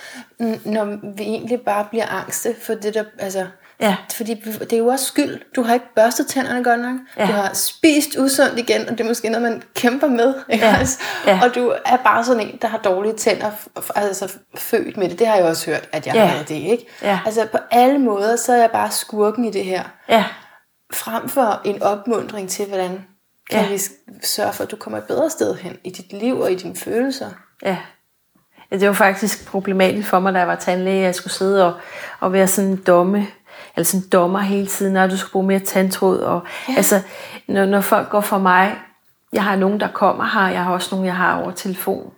når 0.65 1.15
vi 1.15 1.23
egentlig 1.23 1.61
bare 1.61 1.85
bliver 1.89 2.05
angste 2.05 2.55
for 2.61 2.73
det, 2.73 2.93
der... 2.93 3.03
Altså, 3.19 3.47
Ja. 3.81 3.95
Fordi 4.13 4.33
det 4.59 4.73
er 4.73 4.77
jo 4.77 4.87
også 4.87 5.05
skyld. 5.05 5.41
Du 5.55 5.61
har 5.61 5.73
ikke 5.73 5.85
børstet 5.95 6.27
tænderne 6.27 6.63
godt 6.63 6.79
nok. 6.79 6.95
Ja. 7.17 7.27
Du 7.27 7.31
har 7.31 7.53
spist 7.53 8.17
usundt 8.17 8.59
igen, 8.59 8.89
og 8.89 8.91
det 8.91 8.99
er 8.99 9.07
måske 9.07 9.29
noget, 9.29 9.51
man 9.51 9.63
kæmper 9.75 10.07
med. 10.07 10.33
Ikke? 10.49 10.65
Ja. 10.65 10.77
Ja. 11.27 11.39
Og 11.43 11.55
du 11.55 11.73
er 11.85 11.97
bare 11.97 12.23
sådan 12.23 12.47
en, 12.47 12.59
der 12.61 12.67
har 12.67 12.77
dårlige 12.77 13.13
tænder, 13.13 13.51
altså 13.95 14.33
født 14.55 14.97
med 14.97 15.09
det. 15.09 15.19
Det 15.19 15.27
har 15.27 15.35
jeg 15.35 15.45
også 15.45 15.65
hørt, 15.65 15.89
at 15.91 16.07
jeg 16.07 16.15
ja. 16.15 16.25
har 16.25 16.43
det. 16.43 16.55
Ikke? 16.55 16.85
Ja. 17.01 17.19
Altså 17.25 17.47
på 17.51 17.57
alle 17.71 17.97
måder, 17.97 18.35
så 18.35 18.53
er 18.53 18.57
jeg 18.57 18.71
bare 18.71 18.91
skurken 18.91 19.45
i 19.45 19.51
det 19.51 19.65
her. 19.65 19.83
Ja 20.09 20.23
frem 20.93 21.29
for 21.29 21.61
en 21.65 21.83
opmundring 21.83 22.49
til, 22.49 22.67
hvordan 22.67 23.05
kan 23.49 23.63
ja. 23.63 23.69
vi 23.69 23.79
sørge 24.23 24.53
for, 24.53 24.63
at 24.63 24.71
du 24.71 24.75
kommer 24.75 24.97
et 24.97 25.03
bedre 25.03 25.29
sted 25.29 25.55
hen 25.55 25.77
i 25.83 25.89
dit 25.89 26.13
liv 26.13 26.39
og 26.39 26.51
i 26.51 26.55
dine 26.55 26.75
følelser. 26.75 27.29
Ja. 27.63 27.77
ja 28.71 28.77
det 28.77 28.87
var 28.87 28.93
faktisk 28.93 29.47
problematisk 29.47 30.09
for 30.09 30.19
mig, 30.19 30.33
da 30.33 30.39
jeg 30.39 30.47
var 30.47 30.55
tandlæge, 30.55 30.99
at 30.99 31.05
jeg 31.05 31.15
skulle 31.15 31.33
sidde 31.33 31.65
og, 31.65 31.73
og 32.19 32.33
være 32.33 32.47
sådan 32.47 32.69
en 32.71 32.83
domme, 32.87 33.27
eller 33.75 33.85
sådan 33.85 34.03
en 34.03 34.09
dommer 34.09 34.39
hele 34.39 34.67
tiden, 34.67 34.93
når 34.93 35.07
du 35.07 35.17
skulle 35.17 35.31
bruge 35.31 35.47
mere 35.47 35.59
tandtråd. 35.59 36.17
Og, 36.17 36.41
ja. 36.69 36.73
Altså, 36.77 37.01
når, 37.47 37.65
når 37.65 37.81
folk 37.81 38.09
går 38.09 38.21
for 38.21 38.37
mig, 38.37 38.75
jeg 39.33 39.43
har 39.43 39.55
nogen, 39.55 39.79
der 39.79 39.87
kommer 39.87 40.25
her, 40.25 40.47
jeg 40.47 40.63
har 40.63 40.73
også 40.73 40.95
nogen, 40.95 41.05
jeg 41.05 41.15
har 41.15 41.41
over 41.41 41.51
telefon. 41.51 42.13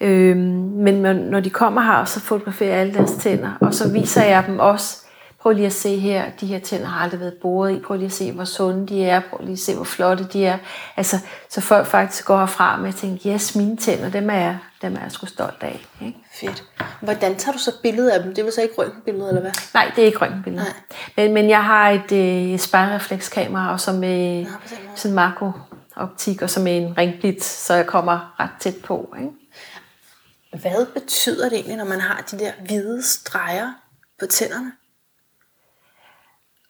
Øhm, 0.00 0.38
men 0.76 0.94
når 1.16 1.40
de 1.40 1.50
kommer 1.50 1.80
her, 1.80 2.04
så 2.04 2.20
fotograferer 2.20 2.70
jeg 2.70 2.80
alle 2.80 2.94
deres 2.94 3.12
tænder, 3.12 3.50
og 3.60 3.74
så 3.74 3.92
viser 3.92 4.24
jeg 4.24 4.44
dem 4.46 4.58
også, 4.58 5.07
Prøv 5.42 5.52
lige 5.52 5.66
at 5.66 5.72
se 5.72 5.98
her, 5.98 6.30
de 6.40 6.46
her 6.46 6.58
tænder 6.58 6.86
har 6.86 7.00
aldrig 7.04 7.20
været 7.20 7.34
boret 7.42 7.76
i. 7.76 7.80
Prøv 7.80 7.96
lige 7.96 8.06
at 8.06 8.12
se, 8.12 8.32
hvor 8.32 8.44
sunde 8.44 8.86
de 8.86 9.04
er. 9.04 9.20
Prøv 9.30 9.40
lige 9.40 9.52
at 9.52 9.58
se, 9.58 9.74
hvor 9.74 9.84
flotte 9.84 10.24
de 10.24 10.46
er. 10.46 10.58
Altså, 10.96 11.16
så 11.48 11.60
folk 11.60 11.86
faktisk 11.86 12.24
går 12.24 12.38
herfra 12.38 12.76
med 12.76 12.88
at 12.88 12.94
tænke, 12.94 13.28
yes, 13.28 13.56
mine 13.56 13.76
tænder, 13.76 14.10
dem 14.10 14.30
er 14.30 14.34
jeg, 14.34 14.58
dem 14.82 14.96
er 14.96 15.00
jeg 15.02 15.12
sgu 15.12 15.26
stolt 15.26 15.62
af. 15.62 15.86
Ikke? 16.00 16.18
Fedt. 16.34 16.64
Hvordan 17.00 17.36
tager 17.36 17.52
du 17.52 17.58
så 17.58 17.72
billeder 17.82 18.14
af 18.14 18.22
dem? 18.22 18.34
Det 18.34 18.44
vil 18.44 18.52
så 18.52 18.62
ikke 18.62 18.74
røntgenbilleder, 18.78 19.28
eller 19.28 19.40
hvad? 19.40 19.50
Nej, 19.74 19.92
det 19.96 20.02
er 20.02 20.06
ikke 20.06 20.18
røntgenbilleder. 20.18 20.64
Men, 21.16 21.34
men 21.34 21.50
jeg 21.50 21.64
har 21.64 21.90
et 21.90 22.12
øh, 22.12 22.58
spejlreflekskamera, 22.58 23.72
og 23.72 23.80
så 23.80 23.92
med 23.92 24.44
Nå, 24.44 24.50
sådan 24.94 25.14
makrooptik, 25.14 26.42
og 26.42 26.50
så 26.50 26.60
med 26.60 26.76
en 26.76 26.98
ringblitz, 26.98 27.46
så 27.46 27.74
jeg 27.74 27.86
kommer 27.86 28.34
ret 28.40 28.50
tæt 28.60 28.76
på. 28.84 29.14
Ikke? 29.18 29.30
Hvad 30.62 30.86
betyder 30.94 31.48
det 31.48 31.58
egentlig, 31.58 31.76
når 31.76 31.84
man 31.84 32.00
har 32.00 32.24
de 32.30 32.38
der 32.38 32.52
hvide 32.66 33.02
streger 33.02 33.72
på 34.20 34.26
tænderne? 34.26 34.72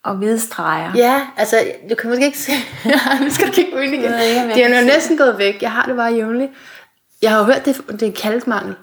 Og 0.05 0.17
hvide 0.17 0.41
streger. 0.41 0.93
Ja, 0.95 1.27
altså, 1.37 1.57
du 1.91 1.95
kan 1.95 2.11
måske 2.11 2.27
ikke 2.27 2.39
se. 2.39 2.53
nu 3.25 3.31
skal 3.31 3.47
du 3.47 3.53
kigge 3.53 3.73
på 3.73 3.79
igen. 3.79 4.01
Ja, 4.01 4.09
de 4.55 4.63
er 4.63 4.81
jo 4.81 4.87
næsten 4.87 5.19
gået 5.19 5.39
væk. 5.39 5.63
Jeg 5.63 5.73
har 5.73 5.87
det 5.87 5.97
bare 5.97 6.13
jævnligt. 6.13 6.53
Jeg 7.23 7.31
har 7.31 7.39
jo 7.39 7.45
hørt, 7.45 7.65
det, 7.65 8.01
det 8.01 8.09
er 8.09 8.13
kalkmangel. 8.13 8.75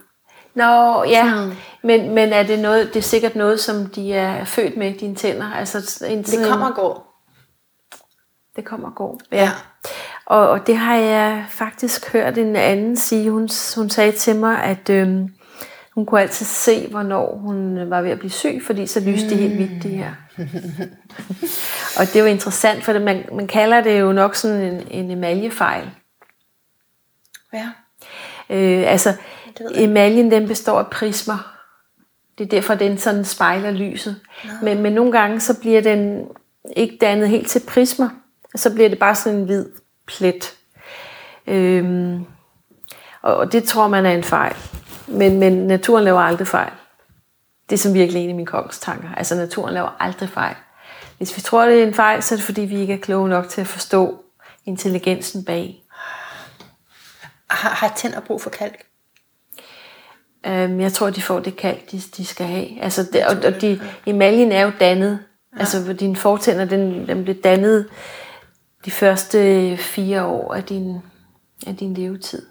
Nå, 0.55 1.03
ja. 1.03 1.49
Men, 1.83 2.13
men 2.13 2.33
er 2.33 2.43
det 2.43 2.59
noget, 2.59 2.93
det 2.93 2.99
er 2.99 3.03
sikkert 3.03 3.35
noget, 3.35 3.59
som 3.59 3.85
de 3.85 4.13
er 4.13 4.45
født 4.45 4.77
med, 4.77 4.93
dine 4.93 5.15
tænder? 5.15 5.51
Altså, 5.53 6.05
en, 6.07 6.23
det 6.23 6.47
kommer 6.49 6.67
og 6.67 6.75
går. 6.75 7.05
Det 8.55 8.65
kommer 8.65 8.87
og 8.87 8.95
går, 8.95 9.19
ja. 9.31 9.37
ja. 9.37 9.51
Og, 10.25 10.49
og 10.49 10.67
det 10.67 10.77
har 10.77 10.95
jeg 10.95 11.45
faktisk 11.49 12.13
hørt 12.13 12.37
en 12.37 12.55
anden 12.55 12.97
sige. 12.97 13.31
Hun, 13.31 13.49
hun 13.75 13.89
sagde 13.89 14.11
til 14.11 14.35
mig, 14.35 14.63
at 14.63 14.89
øhm, 14.89 15.29
hun 15.95 16.05
kunne 16.05 16.21
altid 16.21 16.45
se, 16.45 16.87
hvornår 16.87 17.35
hun 17.35 17.89
var 17.89 18.01
ved 18.01 18.11
at 18.11 18.19
blive 18.19 18.31
syg, 18.31 18.61
fordi 18.65 18.87
så 18.87 18.99
lyste 18.99 19.29
det 19.29 19.37
helt 19.37 19.55
hvidt, 19.55 19.83
det 19.83 19.91
her. 19.91 20.13
og 21.99 22.05
det 22.05 22.15
er 22.15 22.19
jo 22.19 22.25
interessant, 22.25 22.83
for 22.83 22.99
man, 22.99 23.25
man 23.33 23.47
kalder 23.47 23.81
det 23.81 23.99
jo 23.99 24.11
nok 24.11 24.35
sådan 24.35 24.61
en, 24.61 24.87
en 24.91 25.11
emaljefejl. 25.11 25.89
Ja. 27.53 27.69
Øh, 28.49 28.91
altså, 28.91 29.13
emaljen 29.75 30.31
den 30.31 30.47
består 30.47 30.79
af 30.79 30.87
prismer. 30.87 31.55
Det 32.37 32.43
er 32.43 32.49
derfor, 32.49 32.75
den 32.75 32.97
sådan 32.97 33.25
spejler 33.25 33.71
lyset. 33.71 34.15
No. 34.45 34.51
Men, 34.61 34.81
men 34.81 34.93
nogle 34.93 35.11
gange, 35.11 35.39
så 35.39 35.59
bliver 35.59 35.81
den 35.81 36.27
ikke 36.75 36.97
dannet 37.01 37.29
helt 37.29 37.47
til 37.47 37.61
prismer. 37.67 38.09
Så 38.55 38.73
bliver 38.73 38.89
det 38.89 38.99
bare 38.99 39.15
sådan 39.15 39.39
en 39.39 39.45
hvid 39.45 39.65
plet. 40.07 40.55
Øhm, 41.47 42.25
og 43.21 43.51
det 43.51 43.63
tror 43.63 43.87
man 43.87 44.05
er 44.05 44.11
en 44.11 44.23
fejl. 44.23 44.55
Men, 45.07 45.39
men 45.39 45.53
naturen 45.53 46.03
laver 46.03 46.21
aldrig 46.21 46.47
fejl. 46.47 46.71
Det 47.69 47.75
er 47.75 47.79
som 47.79 47.93
virkelig 47.93 48.23
en 48.23 48.29
af 48.29 48.35
mine 48.35 48.45
kongens 48.45 48.79
tanker. 48.79 49.09
Altså 49.17 49.35
naturen 49.35 49.73
laver 49.73 49.89
aldrig 49.99 50.29
fejl. 50.29 50.55
Hvis 51.17 51.37
vi 51.37 51.41
tror, 51.41 51.65
det 51.65 51.79
er 51.79 51.87
en 51.87 51.93
fejl, 51.93 52.23
så 52.23 52.35
er 52.35 52.37
det 52.37 52.45
fordi, 52.45 52.61
vi 52.61 52.79
ikke 52.79 52.93
er 52.93 52.97
kloge 52.97 53.29
nok 53.29 53.49
til 53.49 53.61
at 53.61 53.67
forstå 53.67 54.23
intelligensen 54.65 55.45
bag. 55.45 55.81
Har, 57.49 57.69
har 57.69 57.93
tænder 57.95 58.19
brug 58.19 58.41
for 58.41 58.49
kalk? 58.49 58.85
Øhm, 60.45 60.79
jeg 60.79 60.93
tror, 60.93 61.09
de 61.09 61.21
får 61.21 61.39
det 61.39 61.55
kalk, 61.55 61.91
de, 61.91 61.99
de 62.17 62.25
skal 62.25 62.45
have. 62.45 62.81
Altså, 62.81 63.03
det, 63.13 63.25
og, 63.25 63.35
og 63.45 63.61
de, 63.61 63.81
emaljen 64.05 64.51
er 64.51 64.61
jo 64.61 64.71
dannet. 64.79 65.19
Ja. 65.53 65.59
Altså, 65.59 65.93
dine 65.93 66.15
fortænder, 66.15 66.65
den, 66.65 67.07
den 67.07 67.23
bliver 67.23 67.41
dannet 67.43 67.89
de 68.85 68.91
første 68.91 69.77
fire 69.77 70.25
år 70.25 70.53
af 70.53 70.63
din, 70.63 70.97
af 71.67 71.77
din 71.77 71.93
levetid. 71.93 72.45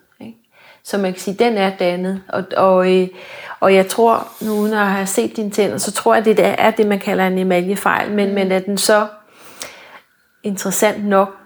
Så 0.85 0.99
man 0.99 1.13
kan 1.13 1.21
sige, 1.21 1.37
den 1.39 1.59
er 1.59 1.77
dannet. 1.77 2.23
Og, 2.29 2.45
og, 2.57 2.93
øh, 2.93 3.09
og 3.61 3.75
jeg 3.75 3.89
tror, 3.89 4.29
nu 4.41 4.53
uden 4.53 4.73
at 4.73 4.87
have 4.87 5.07
set 5.07 5.37
dine 5.37 5.51
tænder, 5.51 5.79
så 5.79 5.93
tror 5.93 6.15
jeg, 6.15 6.25
det 6.25 6.39
er 6.41 6.71
det, 6.71 6.87
man 6.87 6.99
kalder 6.99 7.27
en 7.27 7.39
emaljefejl. 7.39 8.11
Men, 8.11 8.29
mm. 8.29 8.35
men 8.35 8.53
er 8.53 8.59
den 8.59 8.79
så 8.79 9.07
interessant 10.43 11.07
nok, 11.07 11.37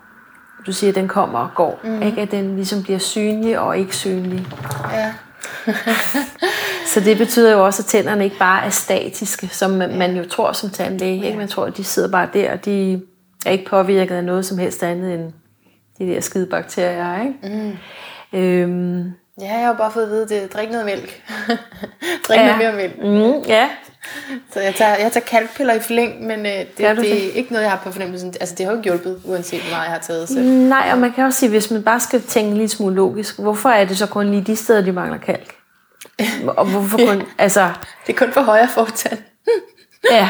du 0.67 0.73
siger, 0.73 0.91
at 0.91 0.95
den 0.95 1.09
kommer 1.09 1.39
og 1.39 1.49
går. 1.55 1.81
Mm. 1.85 2.03
Ikke? 2.03 2.21
At 2.21 2.31
den 2.31 2.57
ligesom 2.57 2.83
bliver 2.83 2.99
synlig 2.99 3.59
og 3.59 3.79
ikke 3.79 3.97
synlig. 3.97 4.47
Ja. 4.93 5.15
Så 6.95 7.01
det 7.01 7.19
betyder 7.19 7.53
jo 7.53 7.65
også, 7.65 7.83
at 7.83 7.87
tænderne 7.87 8.25
ikke 8.25 8.39
bare 8.39 8.65
er 8.65 8.71
statiske, 8.71 9.49
som 9.49 9.71
man, 9.71 9.99
man 9.99 10.17
jo 10.17 10.25
tror 10.29 10.53
som 10.53 10.71
tandlæge. 10.71 11.27
Ikke? 11.27 11.39
Man 11.39 11.49
tror, 11.49 11.65
at 11.65 11.77
de 11.77 11.85
sidder 11.85 12.11
bare 12.11 12.29
der, 12.33 12.53
og 12.53 12.65
de 12.65 13.03
er 13.47 13.51
ikke 13.51 13.65
påvirket 13.71 14.15
af 14.15 14.25
noget 14.25 14.47
som 14.47 14.59
helst 14.59 14.83
andet 14.83 15.15
end 15.15 15.33
de 15.99 16.07
der 16.07 16.21
skide 16.21 16.47
bakterier. 16.47 17.23
Ikke? 17.23 17.35
Mm. 18.33 18.39
Øhm, 18.39 19.13
Ja, 19.41 19.55
jeg 19.57 19.67
har 19.67 19.73
bare 19.73 19.93
fået 19.93 20.05
at 20.05 20.11
vide, 20.11 20.29
det 20.29 20.53
drik 20.53 20.71
noget 20.71 20.87
mælk. 20.87 21.23
drik 22.29 22.39
Ja. 22.39 22.57
noget 22.57 22.59
mere 22.59 22.73
mælk. 22.73 22.99
mm, 22.99 23.43
ja, 23.49 23.71
Så 24.53 24.61
jeg 24.61 24.75
tager, 24.75 24.97
jeg 24.97 25.13
tager 25.13 25.27
kalkpiller 25.27 25.75
i 25.75 25.81
flæng, 25.81 26.27
men 26.27 26.47
øh, 26.47 26.53
det, 26.53 26.79
det 26.79 26.97
det? 26.97 27.29
er 27.29 27.33
ikke 27.33 27.53
noget, 27.53 27.63
jeg 27.65 27.71
har 27.73 27.79
på 27.85 27.93
fornemmelsen. 27.93 28.35
Altså, 28.41 28.55
det 28.55 28.67
har 28.67 28.73
jo 28.73 28.79
ikke 28.79 28.91
hjulpet, 28.91 29.23
uanset 29.25 29.61
hvor 29.63 29.71
meget 29.71 29.85
jeg 29.85 29.93
har 29.93 29.99
taget. 30.01 30.29
Så. 30.29 30.39
nej, 30.41 30.89
og 30.93 30.99
man 30.99 31.13
kan 31.13 31.25
også 31.25 31.39
sige, 31.39 31.49
hvis 31.51 31.71
man 31.71 31.83
bare 31.83 32.01
skal 32.01 32.23
tænke 32.23 32.49
en 32.49 32.55
lille 32.55 32.69
smule 32.69 32.95
logisk, 32.97 33.39
hvorfor 33.39 33.69
er 33.69 33.85
det 33.85 33.99
så 33.99 34.07
kun 34.07 34.31
lige 34.31 34.43
de 34.45 34.57
steder, 34.57 34.81
de 34.81 34.93
mangler 34.93 35.19
kalk? 35.19 35.55
Og 36.47 36.67
hvorfor 36.67 36.99
kun, 37.09 37.23
altså, 37.39 37.71
Det 38.07 38.15
er 38.15 38.19
kun 38.27 38.33
for 38.33 38.41
højre 38.41 38.69
fortand. 38.69 39.19
ja, 40.11 40.29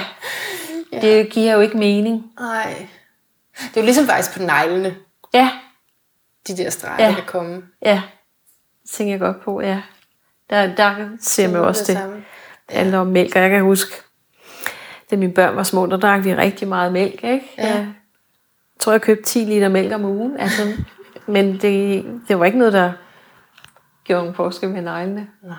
det 1.02 1.30
giver 1.30 1.52
jo 1.52 1.60
ikke 1.60 1.76
mening. 1.78 2.24
Nej. 2.40 2.74
Det 3.60 3.76
er 3.76 3.80
jo 3.80 3.84
ligesom 3.84 4.06
faktisk 4.06 4.36
på 4.36 4.42
neglene, 4.42 4.94
Ja, 5.34 5.50
de 6.48 6.56
der 6.56 6.70
streger, 6.70 7.02
Ja. 7.04 7.08
der 7.08 7.14
kan 7.14 7.24
komme. 7.26 7.62
ja, 7.82 8.02
tænker 8.92 9.12
jeg 9.12 9.20
godt 9.20 9.40
på, 9.44 9.60
ja. 9.60 9.80
Der, 10.50 10.74
der 10.74 10.94
ser 11.20 11.48
man 11.48 11.60
også 11.60 11.92
det. 11.92 12.22
Det 12.68 12.76
handler 12.76 12.98
om 12.98 13.06
mælk, 13.06 13.36
og 13.36 13.42
jeg 13.42 13.50
kan 13.50 13.62
huske, 13.62 13.92
da 15.10 15.16
mine 15.16 15.32
børn 15.32 15.56
var 15.56 15.62
små, 15.62 15.86
der 15.86 15.96
drak 15.96 16.24
vi 16.24 16.34
rigtig 16.34 16.68
meget 16.68 16.92
mælk, 16.92 17.24
ikke? 17.24 17.50
Ja. 17.58 17.68
Jeg 17.76 17.86
tror, 18.80 18.92
jeg 18.92 19.02
købte 19.02 19.24
10 19.24 19.38
liter 19.38 19.68
mælk 19.68 19.92
om 19.92 20.04
ugen, 20.04 20.36
altså, 20.40 20.62
men 21.26 21.52
det, 21.52 22.04
det 22.28 22.38
var 22.38 22.44
ikke 22.44 22.58
noget, 22.58 22.72
der 22.72 22.92
gjorde 24.04 24.22
nogen 24.22 24.34
forskel 24.34 24.68
med 24.70 24.82
neglene. 24.82 25.26
Nej. 25.42 25.56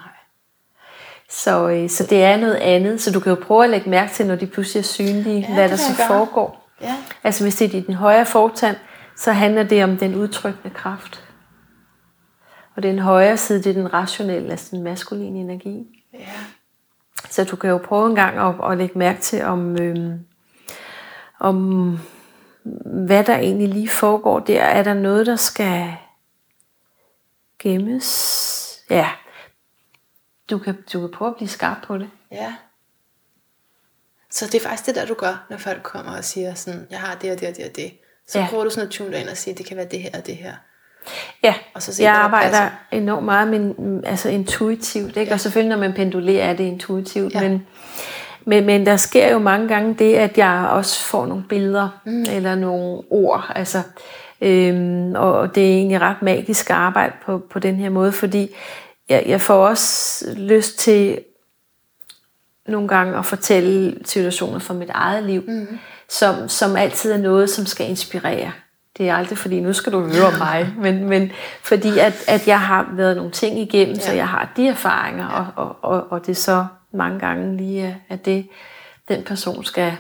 Så, 1.30 1.69
øh, 1.69 1.89
så 1.89 2.03
det 2.03 2.23
er 2.23 2.38
noget 2.38 2.55
andet, 2.55 3.01
så 3.01 3.11
du 3.11 3.19
kan 3.19 3.30
jo 3.30 3.36
prøve 3.43 3.63
at 3.63 3.69
lægge 3.69 3.89
mærke 3.89 4.13
til, 4.13 4.27
når 4.27 4.36
de 4.36 4.47
pludselig 4.47 4.80
er 4.80 4.84
synlige, 4.84 5.45
Ja, 5.49 5.53
hvad 5.53 5.69
der 5.69 5.75
så 5.75 5.97
gøre. 5.97 6.07
foregår. 6.07 6.69
Ja. 6.82 6.95
Altså 7.23 7.43
hvis 7.43 7.55
det 7.55 7.73
er 7.73 7.77
i 7.80 7.82
den 7.82 7.93
højre 7.93 8.25
fortand, 8.25 8.75
så 9.15 9.32
handler 9.32 9.63
det 9.63 9.84
om 9.84 9.97
den 9.97 10.15
udtrykkende 10.15 10.75
kraft. 10.75 11.23
Og 12.80 12.84
den 12.84 12.99
højre 12.99 13.38
side, 13.38 13.63
det 13.63 13.69
er 13.69 13.73
den 13.73 13.93
rationelle, 13.93 14.51
altså 14.51 14.75
den 14.75 14.84
maskuline 14.84 15.39
energi. 15.39 16.05
Ja. 16.13 16.34
Så 17.30 17.43
du 17.43 17.55
kan 17.55 17.69
jo 17.69 17.77
prøve 17.77 18.09
en 18.09 18.15
gang 18.15 18.38
at, 18.38 18.71
at 18.71 18.77
lægge 18.77 18.99
mærke 18.99 19.21
til, 19.21 19.43
om, 19.43 19.82
øhm, 19.82 20.19
om 21.39 21.99
hvad 22.86 23.23
der 23.23 23.38
egentlig 23.38 23.67
lige 23.69 23.89
foregår 23.89 24.39
der. 24.39 24.61
Er 24.61 24.84
der 24.84 24.93
noget, 24.93 25.25
der 25.25 25.36
skal 25.36 25.93
gemmes? 27.59 28.82
Ja, 28.89 29.09
du 30.49 30.57
kan, 30.57 30.77
du 30.93 30.99
kan 30.99 31.11
prøve 31.11 31.30
at 31.30 31.36
blive 31.36 31.49
skarp 31.49 31.77
på 31.84 31.97
det. 31.97 32.09
Ja. 32.32 32.55
Så 34.30 34.45
det 34.45 34.55
er 34.55 34.69
faktisk 34.69 34.86
det 34.86 34.95
der, 34.95 35.05
du 35.05 35.13
gør, 35.13 35.45
når 35.49 35.57
folk 35.57 35.84
kommer 35.84 36.17
og 36.17 36.23
siger 36.23 36.53
sådan, 36.53 36.88
jeg 36.89 36.99
har 36.99 37.15
det 37.15 37.32
og 37.32 37.39
det 37.39 37.47
og 37.49 37.55
det 37.55 37.65
og 37.65 37.75
det. 37.75 37.97
Så 38.27 38.39
ja. 38.39 38.47
prøver 38.49 38.63
du 38.63 38.69
sådan 38.69 38.88
at 38.88 38.91
tune 38.91 39.11
dig 39.11 39.21
ind 39.21 39.30
og 39.30 39.38
sige, 39.38 39.53
det 39.53 39.65
kan 39.65 39.77
være 39.77 39.88
det 39.88 40.01
her 40.01 40.09
og 40.13 40.25
det 40.25 40.36
her. 40.36 40.55
Ja, 41.43 41.53
Og 41.74 41.82
så 41.82 42.03
jeg 42.03 42.14
arbejder 42.14 42.49
passer. 42.49 42.70
enormt 42.91 43.26
meget 43.26 43.47
med, 43.47 43.74
altså 44.05 44.30
intuitivt. 44.30 45.18
Ikke? 45.18 45.30
Ja. 45.30 45.34
Og 45.34 45.39
selvfølgelig, 45.39 45.78
når 45.78 45.88
man 45.88 45.93
pendulerer, 45.93 46.45
er 46.45 46.53
det 46.53 46.64
intuitivt. 46.64 47.34
Ja. 47.34 47.41
Men, 47.41 47.68
men, 48.45 48.66
men 48.66 48.86
der 48.86 48.97
sker 48.97 49.32
jo 49.32 49.39
mange 49.39 49.68
gange 49.68 49.93
det, 49.93 50.16
at 50.16 50.38
jeg 50.38 50.68
også 50.72 51.05
får 51.05 51.26
nogle 51.26 51.43
billeder 51.49 51.89
mm. 52.05 52.22
eller 52.22 52.55
nogle 52.55 53.01
ord. 53.10 53.51
Altså, 53.55 53.82
øhm, 54.41 55.14
og 55.16 55.55
det 55.55 55.64
er 55.64 55.78
egentlig 55.78 56.01
ret 56.01 56.22
magisk 56.22 56.70
at 56.70 56.76
arbejde 56.76 57.14
på, 57.26 57.41
på 57.51 57.60
den 57.60 57.76
her 57.76 57.89
måde, 57.89 58.12
fordi 58.12 58.55
jeg, 59.10 59.24
jeg 59.28 59.41
får 59.41 59.68
også 59.68 60.26
lyst 60.38 60.80
til 60.80 61.20
nogle 62.68 62.88
gange 62.88 63.18
at 63.18 63.26
fortælle 63.26 63.97
situationer 64.05 64.60
fra 64.60 64.74
mit 64.74 64.89
eget 64.89 65.24
liv, 65.24 65.43
mm. 65.47 65.80
som, 66.10 66.49
som 66.49 66.76
altid 66.76 67.12
er 67.12 67.18
noget, 67.18 67.49
som 67.49 67.66
skal 67.66 67.89
inspirere. 67.89 68.51
Det 68.99 69.09
er 69.09 69.15
aldrig 69.15 69.37
fordi, 69.37 69.59
nu 69.59 69.73
skal 69.73 69.93
du 69.93 70.01
høre 70.01 70.25
om 70.25 70.37
mig, 70.37 70.73
men, 70.77 71.09
men 71.09 71.31
fordi 71.63 71.99
at, 71.99 72.13
at 72.27 72.47
jeg 72.47 72.61
har 72.61 72.89
været 72.93 73.15
nogle 73.15 73.31
ting 73.31 73.59
igennem, 73.59 73.95
ja. 73.95 74.01
så 74.01 74.13
jeg 74.13 74.27
har 74.27 74.51
de 74.57 74.67
erfaringer, 74.67 75.27
og, 75.27 75.47
og, 75.55 75.75
og, 75.81 76.11
og 76.11 76.25
det 76.25 76.31
er 76.31 76.35
så 76.35 76.65
mange 76.93 77.19
gange 77.19 77.57
lige, 77.57 77.83
er- 77.87 77.95
at 78.09 78.25
det 78.25 78.47
den 79.07 79.23
person 79.23 79.63
skal, 79.63 79.93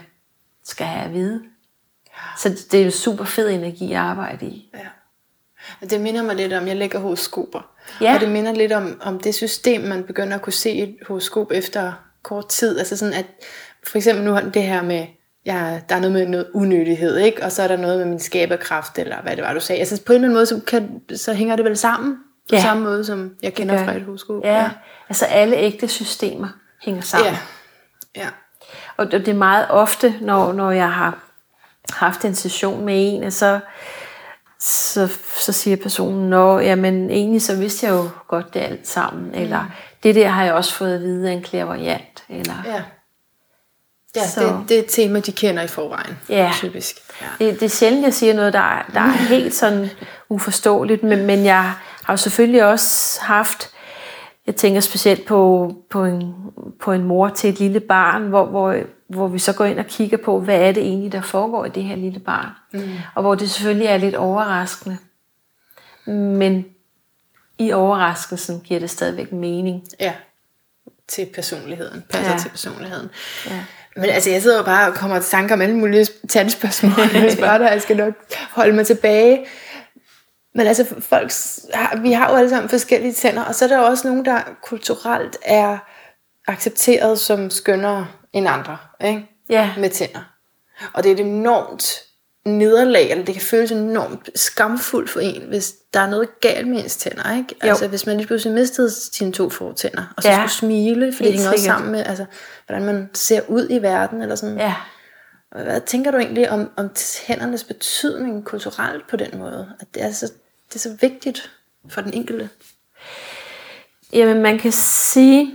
skal 0.65 0.85
have 0.85 1.05
at 1.05 1.13
vide. 1.13 1.41
Så 2.37 2.65
det 2.71 2.79
er 2.81 2.85
jo 2.85 2.91
super 2.91 3.23
fed 3.25 3.49
energi 3.49 3.93
at 3.93 3.99
arbejde 3.99 4.45
i. 4.45 4.69
Ja. 4.73 4.79
Og 5.81 5.89
det 5.89 6.01
minder 6.01 6.23
mig 6.23 6.35
lidt 6.35 6.53
om, 6.53 6.67
jeg 6.67 6.75
lægger 6.75 6.99
horoskoper. 6.99 7.69
Ja. 8.01 8.13
Og 8.15 8.19
det 8.19 8.29
minder 8.29 8.51
lidt 8.53 8.71
om, 8.71 9.01
om 9.03 9.19
det 9.19 9.35
system, 9.35 9.81
man 9.81 10.03
begynder 10.03 10.35
at 10.35 10.41
kunne 10.41 10.53
se 10.53 10.71
et 10.71 10.97
horoskop 11.07 11.51
efter 11.51 11.93
kort 12.23 12.47
tid. 12.47 12.79
Altså 12.79 12.97
sådan 12.97 13.13
at, 13.13 13.25
for 13.87 13.97
eksempel 13.97 14.25
nu 14.25 14.31
har 14.31 14.41
det 14.41 14.63
her 14.63 14.81
med, 14.81 15.05
ja, 15.53 15.79
der 15.89 15.95
er 15.95 15.99
noget 15.99 16.11
med 16.13 16.25
noget 16.27 16.47
unødighed, 16.53 17.17
ikke? 17.17 17.43
Og 17.43 17.51
så 17.51 17.63
er 17.63 17.67
der 17.67 17.77
noget 17.77 17.97
med 17.99 18.05
min 18.05 18.19
skaberkraft, 18.19 18.99
eller 18.99 19.21
hvad 19.21 19.35
det 19.35 19.43
var, 19.43 19.53
du 19.53 19.59
sagde. 19.59 19.79
Altså 19.79 20.01
på 20.05 20.13
en 20.13 20.15
eller 20.15 20.27
anden 20.27 20.35
måde, 20.35 20.45
så, 20.45 20.59
kan, 20.67 21.01
så 21.15 21.33
hænger 21.33 21.55
det 21.55 21.65
vel 21.65 21.77
sammen. 21.77 22.17
På 22.49 22.55
Ja. 22.55 22.61
samme 22.61 22.83
måde, 22.83 23.05
som 23.05 23.31
jeg 23.43 23.53
kender 23.53 23.83
fra 23.83 23.93
det. 23.93 23.99
et 23.99 24.05
horoskop. 24.05 24.43
Ja, 24.43 24.55
ja. 24.61 24.69
altså 25.09 25.25
alle 25.25 25.55
ægte 25.55 25.87
systemer 25.87 26.47
hænger 26.81 27.01
sammen. 27.01 27.33
Ja. 28.15 28.21
ja. 28.21 28.27
Og 28.97 29.11
det 29.11 29.27
er 29.27 29.33
meget 29.33 29.65
ofte, 29.69 30.13
når, 30.21 30.53
når 30.53 30.71
jeg 30.71 30.91
har 30.91 31.17
haft 31.93 32.25
en 32.25 32.35
session 32.35 32.85
med 32.85 32.93
en, 32.97 33.31
så, 33.31 33.59
så, 34.59 35.07
så 35.35 35.51
siger 35.53 35.77
personen, 35.77 36.29
Nå, 36.29 36.59
jamen 36.59 37.09
egentlig 37.09 37.41
så 37.41 37.55
vidste 37.55 37.85
jeg 37.85 37.93
jo 37.93 38.09
godt 38.27 38.53
det 38.53 38.59
alt 38.59 38.87
sammen, 38.87 39.23
mm. 39.25 39.31
eller 39.41 39.65
det 40.03 40.15
der 40.15 40.27
har 40.27 40.43
jeg 40.43 40.53
også 40.53 40.73
fået 40.73 40.95
at 40.95 41.01
vide 41.01 41.29
af 41.29 41.33
en 41.33 41.43
clairvoyant, 41.43 42.23
eller 42.29 42.53
Ja. 42.65 42.81
Ja, 44.15 44.27
Så- 44.27 44.41
det, 44.41 44.69
det 44.69 44.75
er 44.77 44.81
et 44.81 44.89
tema, 44.89 45.19
de 45.19 45.31
kender 45.31 45.63
i 45.63 45.67
forvejen. 45.67 46.17
Ja. 46.29 46.51
Typisk. 46.55 46.95
Ja. 47.21 47.45
det, 47.45 47.53
det 47.59 47.63
er 47.65 47.69
sjældent, 47.69 48.03
jeg 48.05 48.13
siger 48.13 48.33
noget, 48.33 48.53
der 48.53 48.59
er, 48.59 48.89
der 48.93 48.99
er 48.99 49.11
helt 49.35 49.55
sådan 49.55 49.89
uforståeligt, 50.29 51.03
men, 51.03 51.25
men 51.25 51.45
jeg 51.45 51.73
har 52.03 52.13
jo 52.13 52.17
selvfølgelig 52.17 52.65
også 52.65 53.21
haft, 53.21 53.69
jeg 54.47 54.55
tænker 54.55 54.81
specielt 54.81 55.25
på, 55.25 55.71
på, 55.89 56.03
en, 56.05 56.33
på 56.81 56.91
en 56.91 57.03
mor 57.03 57.29
til 57.29 57.49
et 57.49 57.59
lille 57.59 57.79
barn, 57.79 58.23
hvor, 58.27 58.45
hvor, 58.45 58.75
hvor 59.07 59.27
vi 59.27 59.39
så 59.39 59.53
går 59.53 59.65
ind 59.65 59.79
og 59.79 59.85
kigger 59.85 60.17
på, 60.17 60.39
hvad 60.39 60.59
er 60.59 60.71
det 60.71 60.83
egentlig, 60.83 61.11
der 61.11 61.21
foregår 61.21 61.65
i 61.65 61.69
det 61.69 61.83
her 61.83 61.95
lille 61.95 62.19
barn. 62.19 62.47
Mm. 62.73 62.91
Og 63.15 63.21
hvor 63.21 63.35
det 63.35 63.49
selvfølgelig 63.49 63.87
er 63.87 63.97
lidt 63.97 64.15
overraskende. 64.15 64.97
Men 66.05 66.65
i 67.57 67.71
overraskelsen 67.71 68.61
giver 68.61 68.79
det 68.79 68.89
stadigvæk 68.89 69.31
mening. 69.31 69.83
Ja, 69.99 70.13
til 71.07 71.27
personligheden. 71.35 72.03
Passer 72.09 72.27
Ja. 72.29 72.33
ja. 72.33 72.39
til 72.39 72.49
personligheden. 72.49 73.09
Ja. 73.49 73.63
Men 73.99 74.09
altså, 74.09 74.29
jeg 74.29 74.41
sidder 74.41 74.57
jo 74.57 74.63
bare 74.63 74.87
og 74.87 74.95
kommer 74.95 75.19
til 75.19 75.29
tanker 75.29 75.55
om 75.55 75.61
alle 75.61 75.75
mulige 75.75 76.07
tandspørgsmål. 76.29 76.93
Jeg 77.23 77.31
spørger 77.31 77.57
dig, 77.57 77.65
jeg 77.65 77.81
skal 77.81 77.97
nok 77.97 78.13
holde 78.51 78.73
mig 78.73 78.85
tilbage. 78.87 79.45
Men 80.55 80.67
altså, 80.67 80.85
folk, 80.99 81.31
vi 82.01 82.11
har 82.11 82.31
jo 82.31 82.35
alle 82.35 82.49
sammen 82.49 82.69
forskellige 82.69 83.13
tænder, 83.13 83.43
og 83.43 83.55
så 83.55 83.65
er 83.65 83.69
der 83.69 83.77
jo 83.77 83.83
også 83.85 84.07
nogen, 84.07 84.25
der 84.25 84.41
kulturelt 84.63 85.37
er 85.41 85.77
accepteret 86.47 87.19
som 87.19 87.49
skønnere 87.49 88.07
end 88.33 88.47
andre, 88.49 88.77
ikke? 89.05 89.25
Ja. 89.49 89.69
med 89.77 89.89
tænder. 89.89 90.33
Og 90.93 91.03
det 91.03 91.09
er 91.09 91.13
et 91.13 91.19
enormt 91.19 92.08
nederlag, 92.57 93.11
eller 93.11 93.25
det 93.25 93.33
kan 93.35 93.43
føles 93.43 93.71
enormt 93.71 94.29
skamfuldt 94.35 95.09
for 95.09 95.19
en, 95.19 95.41
hvis 95.47 95.73
der 95.93 95.99
er 95.99 96.09
noget 96.09 96.39
galt 96.41 96.67
med 96.67 96.83
ens 96.83 96.97
tænder. 96.97 97.37
Ikke? 97.37 97.55
Altså 97.61 97.87
hvis 97.87 98.05
man 98.05 98.17
lige 98.17 98.27
pludselig 98.27 98.53
mistede 98.53 98.91
sine 98.91 99.31
to 99.31 99.49
fortænder, 99.49 100.13
og 100.17 100.23
så 100.23 100.29
Ja. 100.29 100.35
skulle 100.35 100.51
smile, 100.51 101.13
for 101.13 101.23
det 101.23 101.33
hænger 101.33 101.51
også 101.51 101.63
sammen 101.65 101.91
med, 101.91 102.03
altså, 102.05 102.25
hvordan 102.67 102.85
man 102.85 103.09
ser 103.13 103.41
ud 103.47 103.67
i 103.69 103.77
verden. 103.81 104.21
Eller 104.21 104.35
sådan. 104.35 104.57
Ja. 104.57 104.75
Hvad 105.51 105.81
tænker 105.81 106.11
du 106.11 106.17
egentlig 106.17 106.49
om, 106.49 106.69
om 106.77 106.89
tændernes 106.95 107.63
betydning 107.63 108.45
kulturelt 108.45 109.07
på 109.09 109.15
den 109.15 109.37
måde? 109.39 109.69
At 109.79 109.87
det 109.93 110.03
er, 110.03 110.11
så, 110.11 110.25
det 110.69 110.75
er 110.75 110.79
så 110.79 110.97
vigtigt 111.01 111.51
for 111.89 112.01
den 112.01 112.13
enkelte? 112.13 112.49
Jamen, 114.13 114.41
man 114.41 114.59
kan 114.59 114.71
sige, 114.71 115.51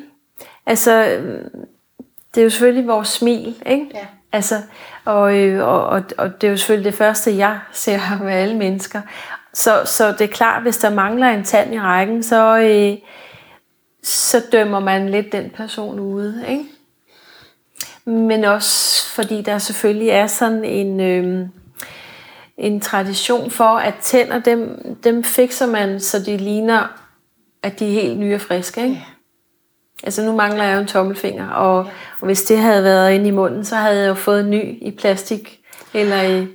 altså, 0.67 1.07
øhm, 1.07 1.51
det 2.35 2.41
er 2.41 2.45
jo 2.45 2.51
selvfølgelig 2.51 2.87
vores 2.87 3.09
smil, 3.09 3.55
ikke? 3.67 3.87
Ja. 3.95 4.07
Altså, 4.35 4.63
og, 5.05 5.37
øh, 5.37 5.69
og, 5.69 5.87
og, 5.87 6.03
og 6.19 6.41
det 6.41 6.47
er 6.47 6.51
jo 6.51 6.57
selvfølgelig 6.57 6.93
det 6.93 6.99
første, 6.99 7.37
jeg 7.37 7.59
ser 7.73 8.01
med 8.25 8.33
alle 8.33 8.57
mennesker. 8.57 9.01
Så, 9.53 9.83
så 9.85 10.13
det 10.13 10.21
er 10.21 10.33
klart, 10.33 10.63
hvis 10.63 10.77
der 10.77 10.91
mangler 10.91 11.31
en 11.31 11.45
tand 11.45 11.75
i 11.75 11.81
rækken, 11.81 12.23
så, 12.23 12.59
øh, 12.59 12.99
så 14.03 14.43
dømmer 14.53 14.81
man 14.81 15.09
lidt 15.09 15.33
den 15.33 15.51
person 15.51 16.01
ude. 16.01 16.45
Ikke? 16.49 16.65
Men 18.05 18.45
også 18.45 19.07
fordi 19.11 19.43
der 19.43 19.59
selvfølgelig 19.59 20.09
er 20.09 20.27
sådan 20.27 20.65
en, 20.65 21.01
øh, 21.01 21.47
en 22.57 22.81
tradition 22.81 23.51
for, 23.51 23.79
at 23.79 23.95
tænder, 24.03 24.39
dem, 24.39 24.81
dem 25.05 25.25
fikser 25.25 25.67
man, 25.67 26.01
så 26.01 26.19
de 26.19 26.37
ligner, 26.37 27.01
at 27.63 27.79
de 27.79 27.87
er 27.87 28.03
helt 28.03 28.19
nye 28.19 28.35
og 28.35 28.41
friske. 28.41 28.83
Ikke? 28.83 29.07
Altså 30.05 30.23
nu 30.23 30.37
mangler 30.37 30.65
jeg 30.65 30.75
jo 30.75 30.81
en 30.81 30.87
tommelfinger, 30.87 31.51
og, 31.51 31.79
og 32.21 32.27
hvis 32.27 32.43
det 32.43 32.59
havde 32.59 32.85
været 32.85 33.13
inde 33.13 33.29
i 33.29 33.31
munden, 33.31 33.65
så 33.65 33.77
havde 33.77 34.01
jeg 34.01 34.09
jo 34.09 34.15
fået 34.15 34.41
en 34.41 34.51
ny 34.51 34.79
i 34.81 34.91
plastik, 34.91 35.61
eller 35.95 36.23
i, 36.23 36.49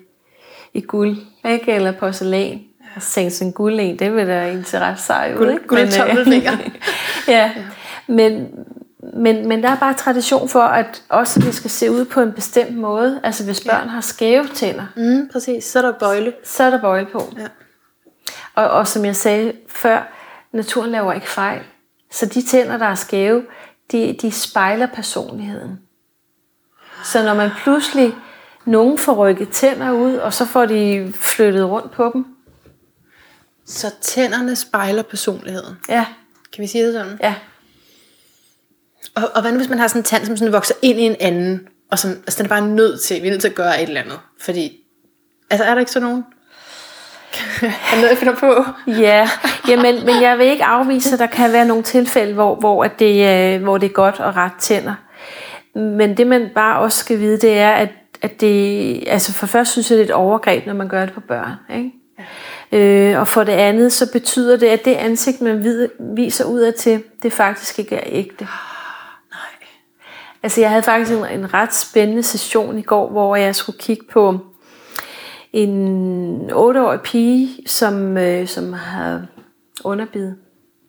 i 0.73 0.81
guld, 0.81 1.17
ikke? 1.45 1.71
eller 1.71 1.91
porcelæn. 1.91 2.61
Så 2.99 3.11
tænkte 3.11 3.37
sådan 3.37 3.51
guld 3.51 3.79
en, 3.79 3.99
det 3.99 4.15
vil 4.15 4.27
da 4.27 4.47
egentlig 4.47 4.81
ret 4.81 4.99
sej 4.99 5.35
ud. 5.39 5.49
Ikke? 5.49 5.67
Guld 5.67 5.91
tommelfinger. 5.91 6.51
ja. 7.27 7.33
ja. 7.37 7.51
Men, 8.07 8.47
men, 9.13 9.47
men 9.47 9.63
der 9.63 9.69
er 9.69 9.77
bare 9.77 9.93
tradition 9.93 10.49
for, 10.49 10.61
at 10.61 11.03
også 11.09 11.39
vi 11.39 11.51
skal 11.51 11.69
se 11.69 11.91
ud 11.91 12.05
på 12.05 12.21
en 12.21 12.31
bestemt 12.31 12.77
måde. 12.77 13.19
Altså 13.23 13.45
hvis 13.45 13.61
børn 13.61 13.85
ja. 13.85 13.89
har 13.89 14.01
skæve 14.01 14.47
tænder. 14.47 14.85
Mm, 14.95 15.29
præcis, 15.31 15.63
så 15.63 15.79
er 15.79 15.83
der 15.83 15.91
bøjle. 15.99 16.33
Så 16.43 16.63
er 16.63 16.69
der 16.69 16.81
bøjle 16.81 17.05
på. 17.05 17.33
Ja. 17.37 17.47
Og, 18.55 18.69
og 18.69 18.87
som 18.87 19.05
jeg 19.05 19.15
sagde 19.15 19.53
før, 19.67 20.13
naturen 20.51 20.91
laver 20.91 21.13
ikke 21.13 21.29
fejl. 21.29 21.61
Så 22.11 22.25
de 22.25 22.41
tænder, 22.41 22.77
der 22.77 22.85
er 22.85 22.95
skæve, 22.95 23.45
de, 23.91 24.17
de 24.21 24.31
spejler 24.31 24.87
personligheden. 24.87 25.79
Så 27.03 27.23
når 27.23 27.33
man 27.33 27.49
pludselig, 27.63 28.13
nogen 28.65 28.97
får 28.97 29.13
rykket 29.15 29.49
tænder 29.49 29.91
ud, 29.91 30.15
og 30.15 30.33
så 30.33 30.45
får 30.45 30.65
de 30.65 31.13
flyttet 31.15 31.65
rundt 31.65 31.91
på 31.91 32.11
dem. 32.13 32.25
Så 33.65 33.93
tænderne 34.01 34.55
spejler 34.55 35.03
personligheden? 35.03 35.75
Ja. 35.89 36.05
Kan 36.53 36.61
vi 36.61 36.67
sige 36.67 36.85
det 36.85 36.93
sådan? 36.93 37.19
Ja. 37.23 37.35
Og, 39.15 39.31
og 39.35 39.41
hvad 39.41 39.51
nu 39.51 39.57
hvis 39.57 39.69
man 39.69 39.79
har 39.79 39.87
sådan 39.87 39.99
en 39.99 40.03
tand, 40.03 40.25
som 40.25 40.37
sådan 40.37 40.53
vokser 40.53 40.75
ind 40.81 40.99
i 40.99 41.03
en 41.03 41.15
anden, 41.19 41.67
og 41.91 41.99
som, 41.99 42.11
altså 42.11 42.37
den 42.37 42.45
er 42.45 42.49
bare 42.49 42.67
nødt 42.67 43.01
til, 43.01 43.21
vi 43.21 43.27
er 43.27 43.31
nødt 43.31 43.41
til 43.41 43.49
at 43.49 43.55
gøre 43.55 43.81
et 43.83 43.87
eller 43.87 44.01
andet, 44.01 44.19
fordi, 44.39 44.83
altså 45.49 45.63
er 45.63 45.73
der 45.73 45.79
ikke 45.79 45.91
sådan 45.91 46.09
nogen? 46.09 46.23
Er 47.61 47.95
noget, 47.95 48.09
jeg 48.09 48.17
finder 48.17 48.35
på? 48.35 48.63
ja, 48.87 49.29
jamen, 49.69 50.05
men 50.05 50.21
jeg 50.21 50.37
vil 50.37 50.45
ikke 50.45 50.63
afvise, 50.63 51.13
at 51.13 51.19
der 51.19 51.27
kan 51.27 51.53
være 51.53 51.65
nogle 51.65 51.83
tilfælde, 51.83 52.33
hvor, 52.33 52.55
hvor, 52.55 52.83
at 52.83 52.99
det, 52.99 53.29
øh, 53.55 53.63
hvor 53.63 53.77
det 53.77 53.89
er 53.89 53.93
godt 53.93 54.15
at 54.19 54.35
rette 54.35 54.59
tænder. 54.59 54.93
Men 55.75 56.17
det 56.17 56.27
man 56.27 56.49
bare 56.55 56.79
også 56.79 56.97
skal 56.97 57.19
vide, 57.19 57.41
det 57.41 57.57
er, 57.57 57.71
at, 57.71 57.89
at 58.21 58.41
det, 58.41 59.03
altså 59.07 59.33
for 59.33 59.45
først 59.45 59.71
synes 59.71 59.91
jeg, 59.91 59.97
det 59.97 60.03
er 60.03 60.07
et 60.07 60.13
overgreb, 60.13 60.65
når 60.65 60.73
man 60.73 60.87
gør 60.87 61.05
det 61.05 61.13
på 61.13 61.19
børn. 61.19 61.51
Ikke? 61.77 61.91
Øh, 62.71 63.19
og 63.19 63.27
for 63.27 63.43
det 63.43 63.51
andet, 63.51 63.93
så 63.93 64.11
betyder 64.11 64.57
det, 64.57 64.67
at 64.67 64.85
det 64.85 64.93
ansigt, 64.93 65.41
man 65.41 65.89
viser 65.99 66.45
ud 66.45 66.59
af 66.59 66.73
til, 66.73 67.03
det 67.23 67.33
faktisk 67.33 67.79
ikke 67.79 67.95
er 67.95 68.03
ægte. 68.05 68.43
Nej. 68.43 69.67
Altså 70.43 70.61
jeg 70.61 70.69
havde 70.69 70.83
faktisk 70.83 71.11
en, 71.11 71.25
en 71.25 71.53
ret 71.53 71.75
spændende 71.75 72.23
session 72.23 72.79
i 72.79 72.81
går, 72.81 73.09
hvor 73.09 73.35
jeg 73.35 73.55
skulle 73.55 73.79
kigge 73.79 74.05
på 74.11 74.39
en 75.53 76.51
otteårig 76.53 77.01
pige, 77.01 77.67
som, 77.67 78.17
øh, 78.17 78.47
som 78.47 78.73
havde 78.73 79.27
underbid. 79.83 80.31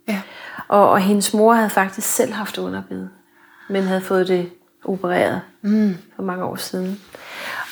Ja. 0.08 0.22
Og, 0.68 0.90
og 0.90 1.00
hendes 1.00 1.34
mor 1.34 1.52
havde 1.52 1.70
faktisk 1.70 2.08
selv 2.08 2.32
haft 2.32 2.58
underbid, 2.58 3.06
men 3.68 3.82
havde 3.82 4.00
fået 4.00 4.28
det 4.28 4.50
opereret 4.84 5.40
mm. 5.62 5.94
for 6.16 6.22
mange 6.22 6.44
år 6.44 6.56
siden. 6.56 7.00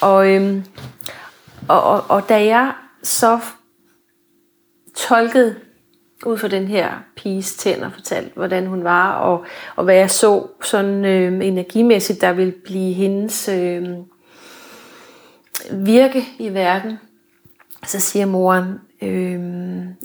Og, 0.00 0.34
øhm, 0.34 0.64
og, 1.68 1.82
og, 1.82 2.04
og 2.08 2.28
da 2.28 2.44
jeg 2.44 2.72
så 3.02 3.40
tolkede 4.96 5.54
ud 6.26 6.38
fra 6.38 6.48
den 6.48 6.66
her 6.66 6.90
piges 7.16 7.56
tænder, 7.56 7.90
fortalte, 7.90 8.30
hvordan 8.34 8.66
hun 8.66 8.84
var, 8.84 9.12
og, 9.12 9.44
og 9.76 9.84
hvad 9.84 9.94
jeg 9.94 10.10
så 10.10 10.46
sådan 10.62 11.04
øh, 11.04 11.46
energimæssigt, 11.46 12.20
der 12.20 12.32
ville 12.32 12.54
blive 12.64 12.92
hendes 12.92 13.48
øh, 13.48 13.88
virke 15.70 16.24
i 16.38 16.48
verden, 16.48 16.98
så 17.86 18.00
siger 18.00 18.26
moren, 18.26 18.80
øh, 19.02 19.32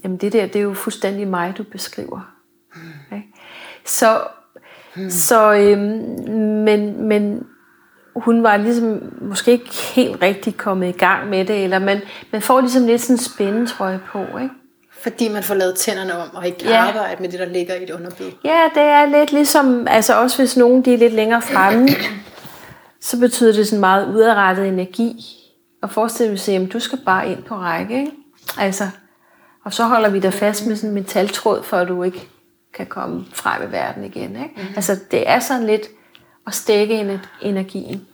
jamen 0.04 0.18
det 0.22 0.34
der, 0.34 0.46
det 0.46 0.56
er 0.56 0.64
jo 0.64 0.74
fuldstændig 0.74 1.28
mig, 1.28 1.54
du 1.58 1.64
beskriver. 1.64 2.34
Okay? 3.08 3.22
Så, 3.86 4.22
mm. 4.96 5.10
så 5.10 5.54
øh, 5.54 5.80
men, 6.40 7.08
men 7.08 7.46
hun 8.16 8.44
var 8.44 8.58
ligesom 8.58 9.14
måske 9.22 9.52
ikke 9.52 9.74
helt 9.96 10.22
rigtig 10.22 10.58
kommet 10.58 10.90
i 10.90 10.98
gang 10.98 11.30
med 11.30 11.46
det, 11.46 11.64
eller 11.64 11.80
man, 11.80 12.02
man 12.32 12.42
får 12.42 12.62
ligesom 12.62 12.86
lidt 12.86 13.02
sådan 13.02 13.14
en 13.14 13.18
spændetrøje 13.18 14.02
på, 14.12 14.20
ikke? 14.20 14.54
Fordi 15.02 15.30
man 15.30 15.44
får 15.44 15.56
lavet 15.56 15.76
tænderne 15.76 16.18
om, 16.18 16.36
og 16.36 16.48
ikke 16.48 16.70
ja. 16.70 16.88
arbejde 16.88 17.22
med 17.22 17.30
det, 17.30 17.40
der 17.40 17.46
ligger 17.46 17.76
i 17.76 17.86
det 17.86 17.92
underbid. 17.92 18.26
Ja, 18.44 18.62
det 18.76 18.84
er 18.84 19.06
lidt 19.06 19.32
ligesom, 19.32 19.88
altså 19.90 20.22
også 20.22 20.38
hvis 20.38 20.58
nogen 20.58 20.86
de 20.86 20.94
er 20.94 20.98
lidt 20.98 21.14
længere 21.14 21.42
fremme, 21.42 21.88
så 23.02 23.20
betyder 23.20 23.54
det 23.54 23.68
sådan 23.68 23.80
meget 23.80 24.16
udrettet 24.16 24.68
energi. 24.68 25.26
Og 25.84 25.92
forestil 25.92 26.38
dig, 26.46 26.56
at 26.56 26.74
du 26.74 26.80
skal 26.80 27.00
bare 27.06 27.32
ind 27.32 27.44
på 27.44 27.56
række, 27.56 28.00
ikke? 28.00 28.12
Altså, 28.58 28.90
og 29.66 29.74
så 29.74 29.84
holder 29.84 30.10
vi 30.10 30.20
dig 30.20 30.34
fast 30.34 30.68
med 30.68 30.76
sådan 30.76 30.90
en 30.90 30.94
metaltråd, 30.94 31.64
for 31.64 31.78
at 31.78 31.88
du 31.88 32.04
ikke 32.04 32.28
kan 32.74 32.86
komme 32.86 33.26
frem 33.34 33.70
i 33.70 33.72
verden 33.72 34.04
igen. 34.04 34.36
Ikke? 34.36 34.54
Mm. 34.58 34.62
Altså, 34.76 35.00
det 35.12 35.30
er 35.30 35.40
sådan 35.40 35.66
lidt 35.66 35.82
at 36.48 36.54
stikke 36.54 37.20
energien. 37.42 38.08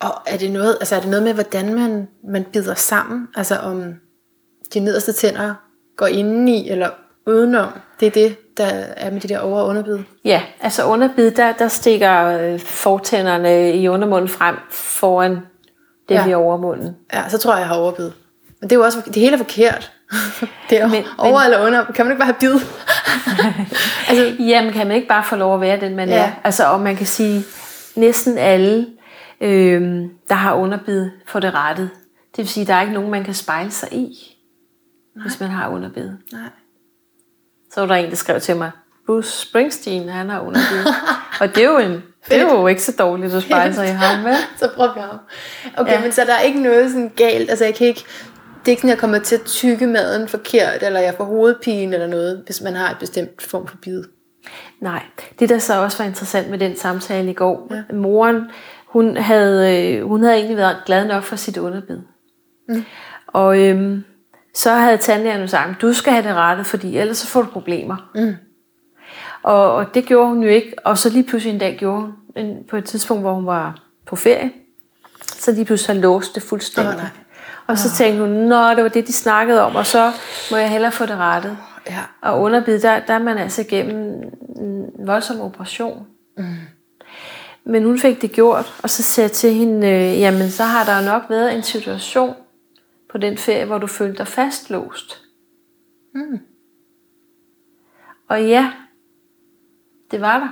Og 0.00 0.12
er 0.26 0.36
det 0.36 0.50
noget, 0.50 0.76
altså 0.80 0.96
er 0.96 1.00
det 1.00 1.10
noget 1.10 1.22
med, 1.22 1.34
hvordan 1.34 1.74
man, 1.74 2.08
man 2.28 2.44
bider 2.44 2.74
sammen? 2.74 3.28
Altså 3.36 3.56
om 3.56 3.94
de 4.74 4.80
nederste 4.80 5.12
tænder 5.12 5.54
går 5.96 6.06
indeni 6.06 6.70
eller 6.70 6.90
udenom? 7.26 7.68
Det 8.00 8.06
er 8.06 8.10
det, 8.10 8.56
der 8.56 8.66
er 8.96 9.10
med 9.10 9.20
de 9.20 9.28
der 9.28 9.38
over- 9.38 9.60
og 9.60 9.66
underbid? 9.66 9.98
Ja, 10.24 10.42
altså 10.60 10.84
underbid, 10.84 11.30
der, 11.30 11.52
der 11.52 11.68
stikker 11.68 12.24
øh, 12.24 12.60
fortænderne 12.60 13.76
i 13.76 13.88
undermunden 13.88 14.28
frem 14.28 14.56
foran 14.70 15.38
det 16.08 16.14
ja. 16.14 16.26
i 16.26 16.34
overmunden. 16.34 16.96
Ja, 17.12 17.28
så 17.28 17.38
tror 17.38 17.52
jeg, 17.52 17.60
jeg 17.60 17.68
har 17.68 17.76
overbid. 17.76 18.10
Men 18.60 18.70
det 18.70 18.76
er 18.76 18.80
jo 18.80 18.84
også, 18.84 19.02
det 19.06 19.16
hele 19.16 19.32
er 19.32 19.38
forkert. 19.38 19.92
det 20.70 20.80
er 20.80 20.88
men, 20.88 21.04
over 21.18 21.38
men, 21.38 21.44
eller 21.44 21.66
under. 21.66 21.84
Kan 21.92 22.06
man 22.06 22.12
ikke 22.12 22.20
bare 22.20 22.32
have 22.32 22.40
bid? 22.40 22.60
altså, 24.08 24.42
jamen, 24.44 24.72
kan 24.72 24.86
man 24.86 24.96
ikke 24.96 25.08
bare 25.08 25.24
få 25.24 25.36
lov 25.36 25.54
at 25.54 25.60
være 25.60 25.80
den, 25.80 25.96
man 25.96 26.08
ja. 26.08 26.14
er? 26.14 26.32
Altså, 26.44 26.64
og 26.66 26.80
man 26.80 26.96
kan 26.96 27.06
sige, 27.06 27.44
næsten 27.96 28.38
alle, 28.38 28.86
øh, 29.40 29.82
der 30.28 30.34
har 30.34 30.54
underbid, 30.54 31.10
får 31.26 31.40
det 31.40 31.54
rettet. 31.54 31.90
Det 32.36 32.38
vil 32.38 32.48
sige, 32.48 32.66
der 32.66 32.74
er 32.74 32.80
ikke 32.80 32.94
nogen, 32.94 33.10
man 33.10 33.24
kan 33.24 33.34
spejle 33.34 33.70
sig 33.70 33.88
i, 33.92 34.36
Nej. 35.16 35.22
hvis 35.22 35.40
man 35.40 35.50
har 35.50 35.68
underbid. 35.68 36.10
Nej. 36.32 36.40
Så 37.72 37.80
var 37.80 37.86
der 37.86 37.94
en, 37.94 38.10
der 38.10 38.16
skrev 38.16 38.40
til 38.40 38.56
mig, 38.56 38.70
Bruce 39.06 39.48
Springsteen, 39.48 40.08
han 40.08 40.30
har 40.30 40.40
underbid. 40.40 40.92
og 41.40 41.54
det 41.54 41.64
er 41.64 41.70
jo 41.70 41.78
en 41.78 42.02
det 42.28 42.40
er 42.40 42.42
jo 42.42 42.66
ikke 42.66 42.82
så 42.82 42.92
dårligt 42.98 43.34
at 43.34 43.42
spejle 43.42 43.74
sig 43.74 43.88
i 43.88 43.90
ham, 43.90 44.24
med. 44.24 44.34
så 44.60 44.68
prøv 44.76 44.88
vi 44.94 45.00
ham. 45.00 45.18
Okay, 45.76 45.92
ja. 45.92 46.00
men 46.00 46.12
så 46.12 46.24
der 46.24 46.34
er 46.34 46.40
ikke 46.40 46.60
noget 46.60 46.90
sådan 46.90 47.12
galt. 47.16 47.50
Altså 47.50 47.64
jeg 47.64 47.74
kan 47.74 47.86
ikke, 47.86 48.04
det 48.60 48.68
er 48.68 48.70
ikke 48.70 48.80
sådan, 48.80 48.90
jeg 48.90 48.98
kommer 48.98 49.18
til 49.18 49.34
at 49.34 49.42
tykke 49.42 49.86
maden 49.86 50.28
forkert, 50.28 50.82
eller 50.82 51.00
jeg 51.00 51.14
får 51.16 51.24
hovedpine 51.24 51.94
eller 51.94 52.06
noget, 52.06 52.42
hvis 52.46 52.60
man 52.60 52.74
har 52.74 52.90
et 52.90 52.96
bestemt 53.00 53.42
form 53.42 53.66
for 53.66 53.76
bid. 53.82 54.02
Nej, 54.80 55.02
det 55.38 55.48
der 55.48 55.58
så 55.58 55.82
også 55.82 55.98
var 55.98 56.04
interessant 56.04 56.50
med 56.50 56.58
den 56.58 56.76
samtale 56.76 57.30
i 57.30 57.34
går, 57.34 57.68
ja. 57.70 57.94
moren, 57.94 58.50
hun 58.86 59.16
havde, 59.16 59.94
øh, 59.94 60.08
hun 60.08 60.22
havde 60.22 60.36
egentlig 60.36 60.56
været 60.56 60.76
glad 60.86 61.06
nok 61.06 61.22
for 61.22 61.36
sit 61.36 61.56
underbid. 61.56 61.98
Mm. 62.68 62.84
Og 63.26 63.60
øhm, 63.60 64.04
så 64.54 64.70
havde 64.70 64.96
tandlægerne 64.96 65.48
sagt, 65.48 65.82
du 65.82 65.92
skal 65.92 66.12
have 66.12 66.28
det 66.28 66.34
rettet, 66.34 66.66
fordi 66.66 66.98
ellers 66.98 67.18
så 67.18 67.26
får 67.26 67.42
du 67.42 67.48
problemer. 67.48 68.10
Mm. 68.14 68.34
Og, 69.44 69.74
og 69.74 69.94
det 69.94 70.04
gjorde 70.04 70.28
hun 70.28 70.42
jo 70.42 70.48
ikke. 70.48 70.72
Og 70.84 70.98
så 70.98 71.10
lige 71.10 71.24
pludselig 71.24 71.52
en 71.52 71.60
dag 71.60 71.76
gjorde 71.78 72.00
hun, 72.00 72.12
en, 72.36 72.64
på 72.70 72.76
et 72.76 72.84
tidspunkt, 72.84 73.22
hvor 73.22 73.34
hun 73.34 73.46
var 73.46 73.82
på 74.06 74.16
ferie, 74.16 74.52
så 75.22 75.52
lige 75.52 75.64
pludselig 75.64 76.02
låste 76.02 76.34
det 76.34 76.42
fuldstændig. 76.42 76.94
Oh, 76.94 77.00
nej. 77.00 77.08
Og 77.66 77.78
så 77.78 77.96
tænkte 77.96 78.20
hun, 78.20 78.30
nå, 78.30 78.70
det 78.70 78.82
var 78.82 78.88
det, 78.88 79.06
de 79.06 79.12
snakkede 79.12 79.62
om, 79.62 79.76
og 79.76 79.86
så 79.86 80.12
må 80.50 80.56
jeg 80.56 80.70
hellere 80.70 80.92
få 80.92 81.06
det 81.06 81.16
rettet. 81.16 81.58
Ja. 81.90 82.00
Og 82.20 82.40
underbid, 82.40 82.80
der, 82.80 83.00
der 83.00 83.14
er 83.14 83.18
man 83.18 83.38
altså 83.38 83.60
igennem 83.60 84.22
en 84.56 85.06
voldsom 85.06 85.40
operation. 85.40 86.06
Mm. 86.36 86.44
Men 87.64 87.84
hun 87.84 87.98
fik 87.98 88.22
det 88.22 88.32
gjort, 88.32 88.74
og 88.82 88.90
så 88.90 89.02
sagde 89.02 89.26
jeg 89.26 89.32
til 89.32 89.54
hende, 89.54 89.88
øh, 89.88 90.20
jamen 90.20 90.50
så 90.50 90.62
har 90.62 90.84
der 90.84 91.12
nok 91.12 91.22
været 91.28 91.56
en 91.56 91.62
situation 91.62 92.34
på 93.12 93.18
den 93.18 93.38
ferie, 93.38 93.64
hvor 93.64 93.78
du 93.78 93.86
følte 93.86 94.18
dig 94.18 94.28
fastlåst. 94.28 95.22
Mm. 96.14 96.38
Og 98.28 98.44
ja, 98.44 98.72
det 100.14 100.22
var 100.22 100.38
der. 100.38 100.48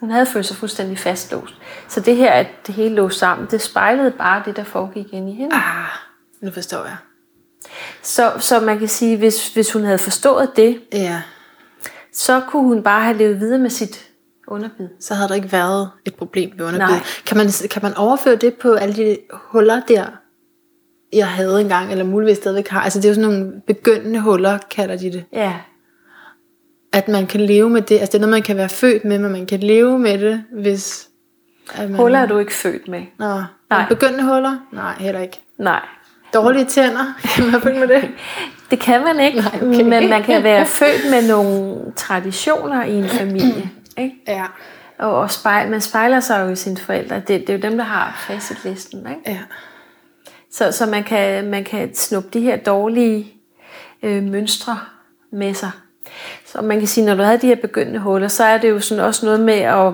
Hun 0.00 0.10
havde 0.10 0.26
følt 0.26 0.46
sig 0.46 0.56
fuldstændig 0.56 0.98
fastlåst. 0.98 1.54
Så 1.88 2.00
det 2.00 2.16
her, 2.16 2.30
at 2.30 2.46
det 2.66 2.74
hele 2.74 2.94
lå 2.94 3.08
sammen, 3.08 3.48
det 3.50 3.62
spejlede 3.62 4.10
bare 4.10 4.42
det, 4.46 4.56
der 4.56 4.64
foregik 4.64 5.12
ind 5.12 5.28
i 5.28 5.32
hende. 5.32 5.56
Ah, 5.56 5.88
nu 6.40 6.50
forstår 6.50 6.84
jeg. 6.84 6.96
Så, 8.02 8.32
så 8.38 8.60
man 8.60 8.78
kan 8.78 8.88
sige, 8.88 9.16
hvis, 9.16 9.54
hvis 9.54 9.72
hun 9.72 9.84
havde 9.84 9.98
forstået 9.98 10.50
det, 10.56 10.80
ja. 10.92 11.22
så 12.12 12.40
kunne 12.48 12.62
hun 12.62 12.82
bare 12.82 13.02
have 13.02 13.16
levet 13.16 13.40
videre 13.40 13.58
med 13.58 13.70
sit 13.70 14.10
underbid. 14.48 14.88
så 15.00 15.14
havde 15.14 15.28
der 15.28 15.34
ikke 15.34 15.52
været 15.52 15.90
et 16.04 16.14
problem 16.14 16.52
ved 16.56 16.66
underbid. 16.66 16.94
Nej. 16.94 17.04
Kan 17.26 17.36
man, 17.36 17.48
kan 17.70 17.82
man 17.82 17.94
overføre 17.94 18.36
det 18.36 18.54
på 18.54 18.72
alle 18.72 18.96
de 18.96 19.18
huller 19.32 19.80
der, 19.88 20.06
jeg 21.12 21.28
havde 21.28 21.60
engang, 21.60 21.90
eller 21.90 22.04
muligvis 22.04 22.36
stadigvæk 22.36 22.68
har? 22.68 22.80
Altså 22.80 22.98
det 22.98 23.04
er 23.04 23.08
jo 23.08 23.14
sådan 23.14 23.30
nogle 23.30 23.62
begyndende 23.66 24.20
huller, 24.20 24.58
kalder 24.70 24.96
de 24.96 25.12
det. 25.12 25.24
Ja, 25.32 25.54
At 26.94 27.08
man 27.08 27.26
kan 27.26 27.40
leve 27.40 27.70
med 27.70 27.82
det. 27.82 27.98
Altså 27.98 28.12
det 28.12 28.14
er 28.14 28.20
noget, 28.20 28.30
man 28.30 28.42
kan 28.42 28.56
være 28.56 28.68
født 28.68 29.04
med, 29.04 29.18
men 29.18 29.32
man 29.32 29.46
kan 29.46 29.60
leve 29.60 29.98
med 29.98 30.18
det, 30.18 30.44
hvis... 30.52 31.08
At 31.74 31.90
man, 31.90 32.00
huller 32.00 32.18
er 32.18 32.26
du 32.26 32.38
ikke 32.38 32.52
født 32.52 32.88
med. 32.88 33.02
Nå, 33.18 33.42
Nej. 33.70 33.88
Begyndende 33.88 34.24
huller? 34.24 34.56
Nej, 34.72 34.94
heller 34.98 35.20
ikke. 35.20 35.40
Nej, 35.58 35.80
Dårlige 36.34 36.64
tænder? 36.64 37.14
Kan 37.36 37.50
man 37.50 37.60
følge 37.60 37.80
med 37.80 37.88
det? 37.88 38.10
det 38.70 38.80
kan 38.80 39.04
man 39.04 39.20
ikke, 39.20 39.38
Nej, 39.38 39.58
okay. 39.62 39.82
men 39.82 40.08
man 40.08 40.22
kan 40.22 40.42
være 40.42 40.66
født 40.66 41.10
med 41.10 41.28
nogle 41.28 41.76
traditioner 41.96 42.84
i 42.84 42.94
en 42.94 43.08
familie. 43.08 43.70
Ikke? 43.98 44.16
Ja. 44.28 44.44
Og, 44.98 45.14
og 45.14 45.30
spejl, 45.30 45.70
man 45.70 45.80
spejler 45.80 46.20
sig 46.20 46.44
jo 46.44 46.50
i 46.50 46.56
sine 46.56 46.76
forældre. 46.76 47.16
Det, 47.16 47.28
det 47.28 47.50
er 47.50 47.54
jo 47.54 47.60
dem, 47.60 47.76
der 47.76 47.84
har 47.84 48.24
facitlisten. 48.28 48.98
Ikke? 48.98 49.20
Ja. 49.26 49.38
Så, 50.50 50.72
så 50.72 50.86
man, 50.86 51.04
kan, 51.04 51.50
man 51.50 51.64
kan 51.64 51.94
snuppe 51.94 52.28
de 52.32 52.40
her 52.40 52.56
dårlige 52.56 53.32
øh, 54.02 54.22
mønstre 54.22 54.78
med 55.32 55.54
sig. 55.54 55.70
Så 56.54 56.62
man 56.62 56.78
kan 56.78 56.88
sige, 56.88 57.06
når 57.06 57.14
du 57.14 57.22
havde 57.22 57.38
de 57.38 57.46
her 57.46 57.56
begyndende 57.56 58.00
huller, 58.00 58.28
så 58.28 58.44
er 58.44 58.58
det 58.58 58.70
jo 58.70 58.80
sådan 58.80 59.04
også 59.04 59.26
noget 59.26 59.40
med 59.40 59.54
at 59.54 59.92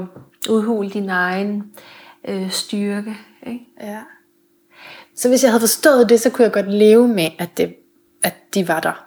udhule 0.51 0.91
din 0.91 1.09
egen 1.09 1.65
øh, 2.29 2.51
styrke. 2.51 3.17
Ikke? 3.47 3.67
ja. 3.81 3.99
Så 5.17 5.29
hvis 5.29 5.43
jeg 5.43 5.51
havde 5.51 5.61
forstået 5.61 6.09
det, 6.09 6.21
så 6.21 6.31
kunne 6.31 6.45
jeg 6.45 6.53
godt 6.53 6.73
leve 6.73 7.09
med, 7.09 7.29
at, 7.39 7.49
det, 7.57 7.75
at 8.23 8.35
de 8.55 8.69
var 8.69 8.81
der. 8.81 9.07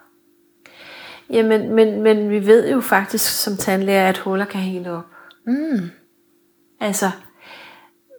Jamen, 1.30 1.76
men, 1.76 2.02
men 2.02 2.30
vi 2.30 2.48
ved 2.48 2.72
jo 2.72 2.82
faktisk 2.82 3.44
som 3.44 3.58
tandlæger, 3.58 4.10
at 4.10 4.18
huller 4.18 4.46
kan 4.46 4.62
hele 4.62 4.92
op. 4.92 5.06
Mm. 5.48 5.90
Altså, 6.80 7.12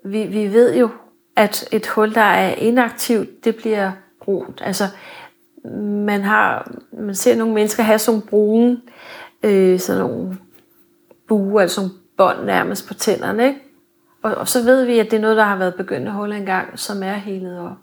vi, 0.05 0.27
vi 0.27 0.53
ved 0.53 0.77
jo, 0.77 0.89
at 1.37 1.69
et 1.73 1.87
hul, 1.87 2.15
der 2.15 2.21
er 2.21 2.55
inaktivt, 2.55 3.45
det 3.45 3.57
bliver 3.57 3.93
brunt. 4.21 4.63
Altså, 4.65 4.85
man, 6.05 6.23
har, 6.23 6.73
man 6.93 7.15
ser 7.15 7.37
nogle 7.37 7.55
mennesker 7.55 7.83
have 7.83 7.99
sådan 7.99 8.19
nogle 8.19 8.31
brune, 8.31 8.81
øh, 9.45 9.81
sådan 9.81 10.03
nogle 10.03 10.39
buer, 11.29 11.61
altså 11.61 11.81
nogle 11.81 11.95
bånd 12.17 12.45
nærmest 12.45 12.89
på 12.89 12.95
tænderne, 12.95 13.47
ikke? 13.47 13.61
Og, 14.23 14.35
og 14.35 14.49
så 14.49 14.63
ved 14.63 14.85
vi, 14.85 14.99
at 14.99 15.11
det 15.11 15.17
er 15.17 15.21
noget, 15.21 15.37
der 15.37 15.45
har 15.45 15.57
været 15.57 15.75
begyndende 15.75 16.13
huller 16.13 16.37
engang, 16.37 16.79
som 16.79 17.03
er 17.03 17.15
helet 17.15 17.59
op. 17.59 17.77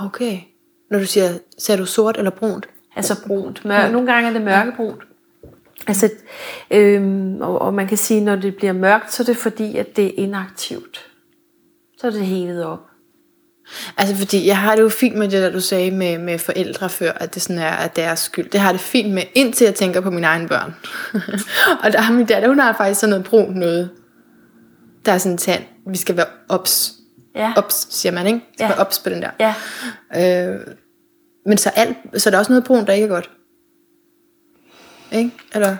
Okay. 0.00 0.38
Når 0.90 0.98
du 0.98 1.06
siger, 1.06 1.28
ser 1.58 1.76
du 1.76 1.86
sort 1.86 2.16
eller 2.18 2.30
brunt? 2.30 2.68
Altså 2.96 3.26
brunt. 3.26 3.64
Mør- 3.64 3.88
nogle 3.88 4.12
gange 4.12 4.28
er 4.28 4.32
det 4.32 4.42
mørkebrunt. 4.42 5.02
Altså, 5.86 6.10
øhm, 6.70 7.40
og, 7.40 7.58
og 7.58 7.74
man 7.74 7.86
kan 7.86 7.98
sige, 7.98 8.20
når 8.20 8.36
det 8.36 8.56
bliver 8.56 8.72
mørkt, 8.72 9.12
så 9.12 9.22
er 9.22 9.24
det 9.24 9.36
fordi, 9.36 9.76
at 9.76 9.96
det 9.96 10.06
er 10.06 10.12
inaktivt. 10.16 11.10
Så 11.98 12.06
er 12.06 12.10
det 12.10 12.26
helet 12.26 12.64
op. 12.64 12.90
Altså 13.96 14.16
fordi, 14.16 14.46
jeg 14.46 14.58
har 14.58 14.74
det 14.76 14.82
jo 14.82 14.88
fint 14.88 15.16
med 15.16 15.28
det, 15.28 15.42
der 15.42 15.50
du 15.50 15.60
sagde 15.60 15.90
med, 15.90 16.18
med 16.18 16.38
forældre 16.38 16.88
før, 16.88 17.12
at 17.12 17.34
det 17.34 17.42
sådan 17.42 17.58
er 17.62 17.70
at 17.70 17.96
deres 17.96 18.18
skyld. 18.18 18.50
Det 18.50 18.60
har 18.60 18.72
det 18.72 18.80
fint 18.80 19.14
med, 19.14 19.22
indtil 19.34 19.64
jeg 19.64 19.74
tænker 19.74 20.00
på 20.00 20.10
mine 20.10 20.26
egne 20.26 20.48
børn. 20.48 20.74
og 21.84 21.92
der 21.92 22.00
har 22.00 22.12
min 22.14 22.26
datter, 22.26 22.48
hun 22.48 22.58
har 22.58 22.72
faktisk 22.76 23.00
sådan 23.00 23.10
noget 23.10 23.24
brunt 23.24 23.56
noget. 23.56 23.90
Der 25.06 25.12
er 25.12 25.18
sådan 25.18 25.38
tand, 25.38 25.62
vi 25.90 25.96
skal 25.96 26.16
være 26.16 26.26
ops. 26.48 26.92
Ja. 27.36 27.52
Ops, 27.56 27.86
siger 27.90 28.12
man, 28.12 28.26
ikke? 28.26 28.38
Vi 28.38 28.44
skal 28.54 28.64
Ja. 28.64 28.68
være 28.68 28.78
ops 28.78 28.98
på 28.98 29.08
den 29.10 29.22
der. 29.22 29.30
Ja. 29.40 29.54
Øh, 30.52 30.60
men 31.46 31.58
så, 31.58 31.70
alt, 31.76 31.96
så 32.16 32.28
er 32.28 32.30
der 32.30 32.38
også 32.38 32.52
noget 32.52 32.64
brunt, 32.64 32.86
der 32.86 32.92
ikke 32.92 33.04
er 33.04 33.08
godt. 33.08 33.30
Ikke? 35.12 35.30
Eller? 35.54 35.76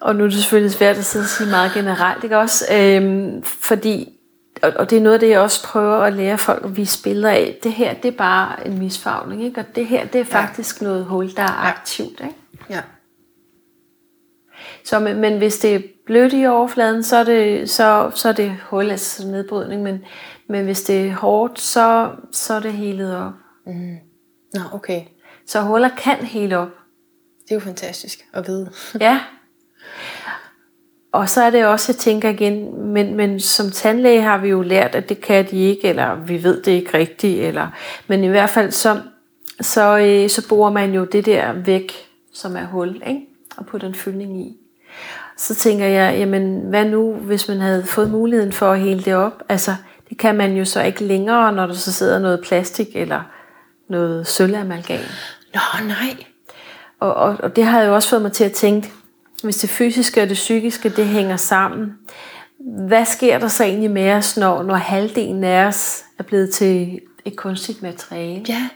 Og 0.00 0.16
nu 0.16 0.24
er 0.24 0.28
det 0.28 0.38
selvfølgelig 0.38 0.72
svært 0.72 0.96
at 0.98 1.04
sidde 1.04 1.22
og 1.22 1.28
sige 1.28 1.50
meget 1.50 1.70
generelt, 1.74 2.24
ikke 2.24 2.38
også? 2.38 2.64
Øhm, 2.74 3.42
fordi, 3.42 4.17
og, 4.62 4.72
og 4.76 4.90
det 4.90 4.98
er 4.98 5.02
noget 5.02 5.14
af 5.14 5.20
det, 5.20 5.28
jeg 5.28 5.40
også 5.40 5.64
prøver 5.64 5.96
at 5.96 6.12
lære 6.12 6.38
folk 6.38 6.64
at 6.64 6.76
vise 6.76 7.02
billeder 7.02 7.30
af. 7.30 7.58
Det 7.62 7.72
her, 7.72 7.94
det 7.94 8.08
er 8.08 8.16
bare 8.16 8.66
en 8.66 8.78
misfarvning, 8.78 9.44
ikke? 9.44 9.60
Og 9.60 9.66
det 9.76 9.86
her, 9.86 10.06
det 10.06 10.20
er 10.20 10.24
faktisk 10.24 10.82
noget 10.82 11.04
hul, 11.04 11.36
der 11.36 11.42
er 11.42 11.66
aktivt, 11.66 12.20
ikke? 12.20 12.34
Ja. 12.70 12.80
Så, 14.84 14.98
men, 14.98 15.20
men 15.20 15.38
hvis 15.38 15.58
det 15.58 15.74
er 15.74 15.80
blødt 16.06 16.32
i 16.32 16.46
overfladen, 16.46 17.02
så 17.02 17.16
er 17.16 17.24
det, 17.24 17.70
så, 17.70 18.10
så 18.14 18.28
er 18.28 18.32
det 18.32 18.56
hul, 18.62 18.90
altså 18.90 19.26
nedbrydning. 19.26 19.82
Men, 19.82 20.04
men 20.48 20.64
hvis 20.64 20.82
det 20.82 21.06
er 21.06 21.14
hårdt, 21.14 21.60
så, 21.60 22.10
så 22.32 22.54
er 22.54 22.60
det 22.60 22.72
helet 22.72 23.16
op. 23.16 23.32
Nå, 24.54 24.60
okay. 24.72 25.02
Så 25.46 25.60
huller 25.60 25.90
kan 25.98 26.16
hele 26.16 26.58
op. 26.58 26.68
Det 27.42 27.50
er 27.50 27.54
jo 27.54 27.60
fantastisk 27.60 28.28
at 28.32 28.46
vide. 28.46 28.70
Ja. 29.00 29.20
Og 31.12 31.28
så 31.28 31.42
er 31.42 31.50
det 31.50 31.66
også, 31.66 31.92
jeg 31.92 31.96
tænker 31.96 32.28
igen, 32.28 32.82
men, 32.92 33.14
men 33.14 33.40
som 33.40 33.70
tandlæge 33.70 34.22
har 34.22 34.38
vi 34.38 34.48
jo 34.48 34.62
lært, 34.62 34.94
at 34.94 35.08
det 35.08 35.20
kan 35.20 35.50
de 35.50 35.56
ikke, 35.56 35.88
eller 35.88 36.14
vi 36.14 36.42
ved 36.42 36.62
det 36.62 36.72
ikke 36.72 36.98
rigtigt, 36.98 37.44
eller, 37.44 37.68
men 38.06 38.24
i 38.24 38.28
hvert 38.28 38.50
fald 38.50 38.70
så, 38.70 39.00
så, 39.60 39.98
øh, 39.98 40.30
så 40.30 40.48
borer 40.48 40.72
man 40.72 40.94
jo 40.94 41.04
det 41.04 41.26
der 41.26 41.52
væk, 41.52 41.92
som 42.32 42.56
er 42.56 42.64
hul, 42.64 43.02
ikke? 43.06 43.20
og 43.56 43.66
putter 43.66 43.88
en 43.88 43.94
fyldning 43.94 44.40
i. 44.40 44.56
Så 45.36 45.54
tænker 45.54 45.86
jeg, 45.86 46.18
jamen 46.18 46.60
hvad 46.60 46.84
nu, 46.84 47.12
hvis 47.12 47.48
man 47.48 47.60
havde 47.60 47.84
fået 47.84 48.10
muligheden 48.10 48.52
for 48.52 48.72
at 48.72 48.80
hele 48.80 49.02
det 49.02 49.14
op? 49.14 49.42
Altså, 49.48 49.74
det 50.08 50.18
kan 50.18 50.34
man 50.34 50.56
jo 50.56 50.64
så 50.64 50.82
ikke 50.82 51.04
længere, 51.04 51.52
når 51.52 51.66
der 51.66 51.74
så 51.74 51.92
sidder 51.92 52.18
noget 52.18 52.40
plastik 52.44 52.88
eller 52.94 53.20
noget 53.88 54.26
sølvamalgam. 54.26 55.00
Nå, 55.54 55.86
nej. 55.86 56.16
Og, 57.00 57.14
og, 57.14 57.36
og 57.42 57.56
det 57.56 57.64
har 57.64 57.82
jo 57.82 57.94
også 57.94 58.08
fået 58.08 58.22
mig 58.22 58.32
til 58.32 58.44
at 58.44 58.52
tænke, 58.52 58.92
hvis 59.42 59.56
det 59.56 59.70
fysiske 59.70 60.22
og 60.22 60.28
det 60.28 60.34
psykiske, 60.34 60.88
det 60.88 61.06
hænger 61.06 61.36
sammen, 61.36 61.92
hvad 62.88 63.04
sker 63.04 63.38
der 63.38 63.48
så 63.48 63.64
egentlig 63.64 63.90
med 63.90 64.12
os, 64.12 64.36
når, 64.36 64.62
når 64.62 64.74
halvdelen 64.74 65.44
af 65.44 65.66
os 65.66 66.04
er 66.18 66.22
blevet 66.22 66.50
til 66.50 67.00
et 67.24 67.36
kunstigt 67.36 67.82
materiale? 67.82 68.44
Ja. 68.48 68.68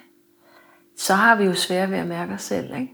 Så 0.96 1.14
har 1.14 1.36
vi 1.36 1.44
jo 1.44 1.54
svært 1.54 1.90
ved 1.90 1.98
at 1.98 2.06
mærke 2.06 2.32
os 2.32 2.42
selv, 2.42 2.74
ikke? 2.74 2.90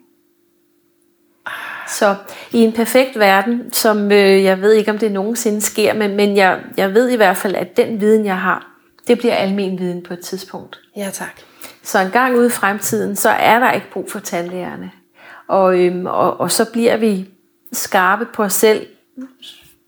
Så 1.89 2.15
i 2.53 2.59
en 2.59 2.73
perfekt 2.73 3.19
verden, 3.19 3.73
som 3.73 4.13
øh, 4.13 4.45
jeg 4.45 4.61
ved 4.61 4.73
ikke, 4.73 4.91
om 4.91 4.99
det 4.99 5.13
nogensinde 5.13 5.61
sker, 5.61 5.95
men, 5.95 6.17
men 6.17 6.37
jeg, 6.37 6.61
jeg 6.77 6.95
ved 6.95 7.09
i 7.09 7.17
hvert 7.17 7.37
fald, 7.37 7.55
at 7.55 7.77
den 7.77 8.01
viden, 8.01 8.25
jeg 8.25 8.39
har, 8.39 8.67
det 9.09 9.19
bliver 9.19 9.35
almen 9.35 9.79
viden 9.79 10.03
på 10.03 10.15
et 10.15 10.21
tidspunkt. 10.21 10.81
Ja, 10.97 11.11
tak. 11.13 11.41
Så 11.83 11.99
en 11.99 12.11
gang 12.11 12.37
ude 12.37 12.47
i 12.47 12.51
fremtiden, 12.51 13.17
så 13.17 13.29
er 13.29 13.59
der 13.59 13.73
ikke 13.73 13.91
brug 13.93 14.11
for 14.11 14.19
tandlægerne. 14.19 14.91
Og, 15.49 15.79
øhm, 15.81 16.07
og, 16.07 16.41
og 16.41 16.51
så 16.51 16.73
bliver 16.73 16.97
vi 16.97 17.29
skarpe 17.73 18.27
på 18.35 18.43
os 18.43 18.53
selv. 18.53 18.87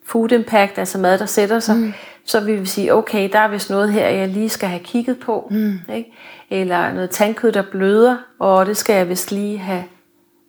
Food 0.05 0.33
impact, 0.33 0.79
altså 0.79 0.99
mad, 0.99 1.19
der 1.19 1.27
sætter 1.27 1.59
sig. 1.59 1.77
Mm. 1.77 1.93
Så 2.25 2.41
vil 2.41 2.61
vi 2.61 2.67
sige, 2.67 2.95
okay, 2.95 3.31
der 3.33 3.39
er 3.39 3.49
vist 3.49 3.71
noget 3.71 3.93
her, 3.93 4.09
jeg 4.09 4.29
lige 4.29 4.49
skal 4.49 4.69
have 4.69 4.83
kigget 4.85 5.19
på. 5.19 5.49
Mm. 5.51 5.79
Ikke? 5.95 6.13
Eller 6.51 6.93
noget 6.93 7.11
tandkød, 7.11 7.53
der 7.53 7.63
bløder, 7.71 8.17
og 8.39 8.67
det 8.67 8.77
skal 8.77 8.97
jeg 8.97 9.09
vist 9.09 9.33
lige 9.33 9.59
have 9.59 9.85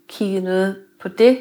kigget 0.08 0.44
noget 0.44 0.76
på 1.02 1.08
det. 1.08 1.40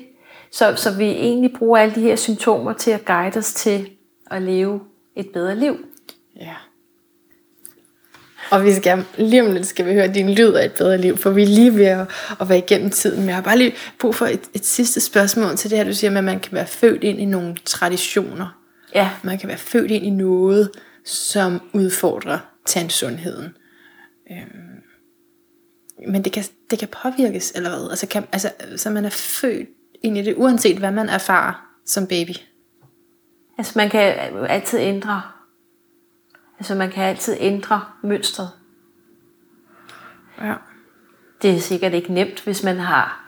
Så, 0.53 0.77
så 0.77 0.97
vi 0.97 1.05
egentlig 1.05 1.53
bruger 1.59 1.79
alle 1.79 1.95
de 1.95 2.01
her 2.01 2.17
symptomer 2.17 2.73
til 2.73 2.91
at 2.91 3.05
guide 3.05 3.39
os 3.39 3.55
til 3.55 3.91
at 4.31 4.43
leve 4.43 4.81
et 5.17 5.29
bedre 5.33 5.57
liv. 5.57 5.77
Ja. 6.37 6.55
Og 8.51 8.65
vi 8.65 8.73
skal, 8.73 9.05
lige 9.19 9.43
om 9.43 9.53
lidt 9.53 9.67
skal 9.67 9.87
vi 9.87 9.93
høre 9.93 10.09
din 10.09 10.31
lyd 10.31 10.53
af 10.53 10.65
et 10.65 10.73
bedre 10.73 10.99
liv, 10.99 11.17
for 11.17 11.31
vi 11.31 11.43
er 11.43 11.47
lige 11.47 11.77
ved 11.77 11.85
at, 11.85 12.09
at 12.41 12.49
være 12.49 12.59
igennem 12.59 12.91
tiden. 12.91 13.21
Men 13.21 13.29
jeg 13.29 13.35
har 13.35 13.43
bare 13.43 13.59
lige 13.59 13.75
brug 13.99 14.15
for 14.15 14.27
et, 14.27 14.41
et 14.55 14.67
sidste 14.67 15.01
spørgsmål 15.01 15.57
til 15.57 15.71
det 15.71 15.79
her, 15.79 15.85
du 15.85 15.95
siger 15.95 16.11
med, 16.11 16.19
at 16.19 16.25
man 16.25 16.41
kan 16.41 16.53
være 16.53 16.67
født 16.67 17.05
ind 17.05 17.21
i 17.21 17.25
nogle 17.25 17.57
traditioner. 17.65 18.61
Ja, 18.95 19.11
Man 19.23 19.39
kan 19.39 19.49
være 19.49 19.59
født 19.59 19.91
ind 19.91 20.07
i 20.07 20.11
noget, 20.11 20.71
som 21.05 21.61
udfordrer 21.73 22.39
tandsundheden. 22.67 23.57
Øhm, 24.31 24.81
men 26.09 26.25
det 26.25 26.33
kan, 26.33 26.45
det 26.71 26.79
kan 26.79 26.89
påvirkes, 27.03 27.53
eller 27.55 27.71
hvad? 27.71 27.91
Altså, 27.91 28.07
kan, 28.07 28.25
altså, 28.33 28.51
så 28.77 28.91
man 28.91 29.05
er 29.05 29.11
født 29.11 29.69
ind 30.03 30.19
i 30.19 30.23
det, 30.23 30.35
uanset 30.37 30.79
hvad 30.79 30.91
man 30.91 31.09
erfarer 31.09 31.67
som 31.87 32.07
baby. 32.07 32.31
Altså 33.59 33.73
man 33.77 33.91
kan 33.91 34.15
altid 34.49 34.79
ændre. 34.79 35.23
Altså 36.61 36.75
man 36.75 36.91
kan 36.91 37.05
altid 37.05 37.37
ændre 37.41 37.81
mønstret. 38.03 38.51
Ja. 40.41 40.55
Det 41.43 41.57
er 41.57 41.61
sikkert 41.61 41.95
ikke 41.95 42.13
nemt, 42.13 42.41
hvis 42.41 42.63
man 42.63 42.79
har 42.79 43.25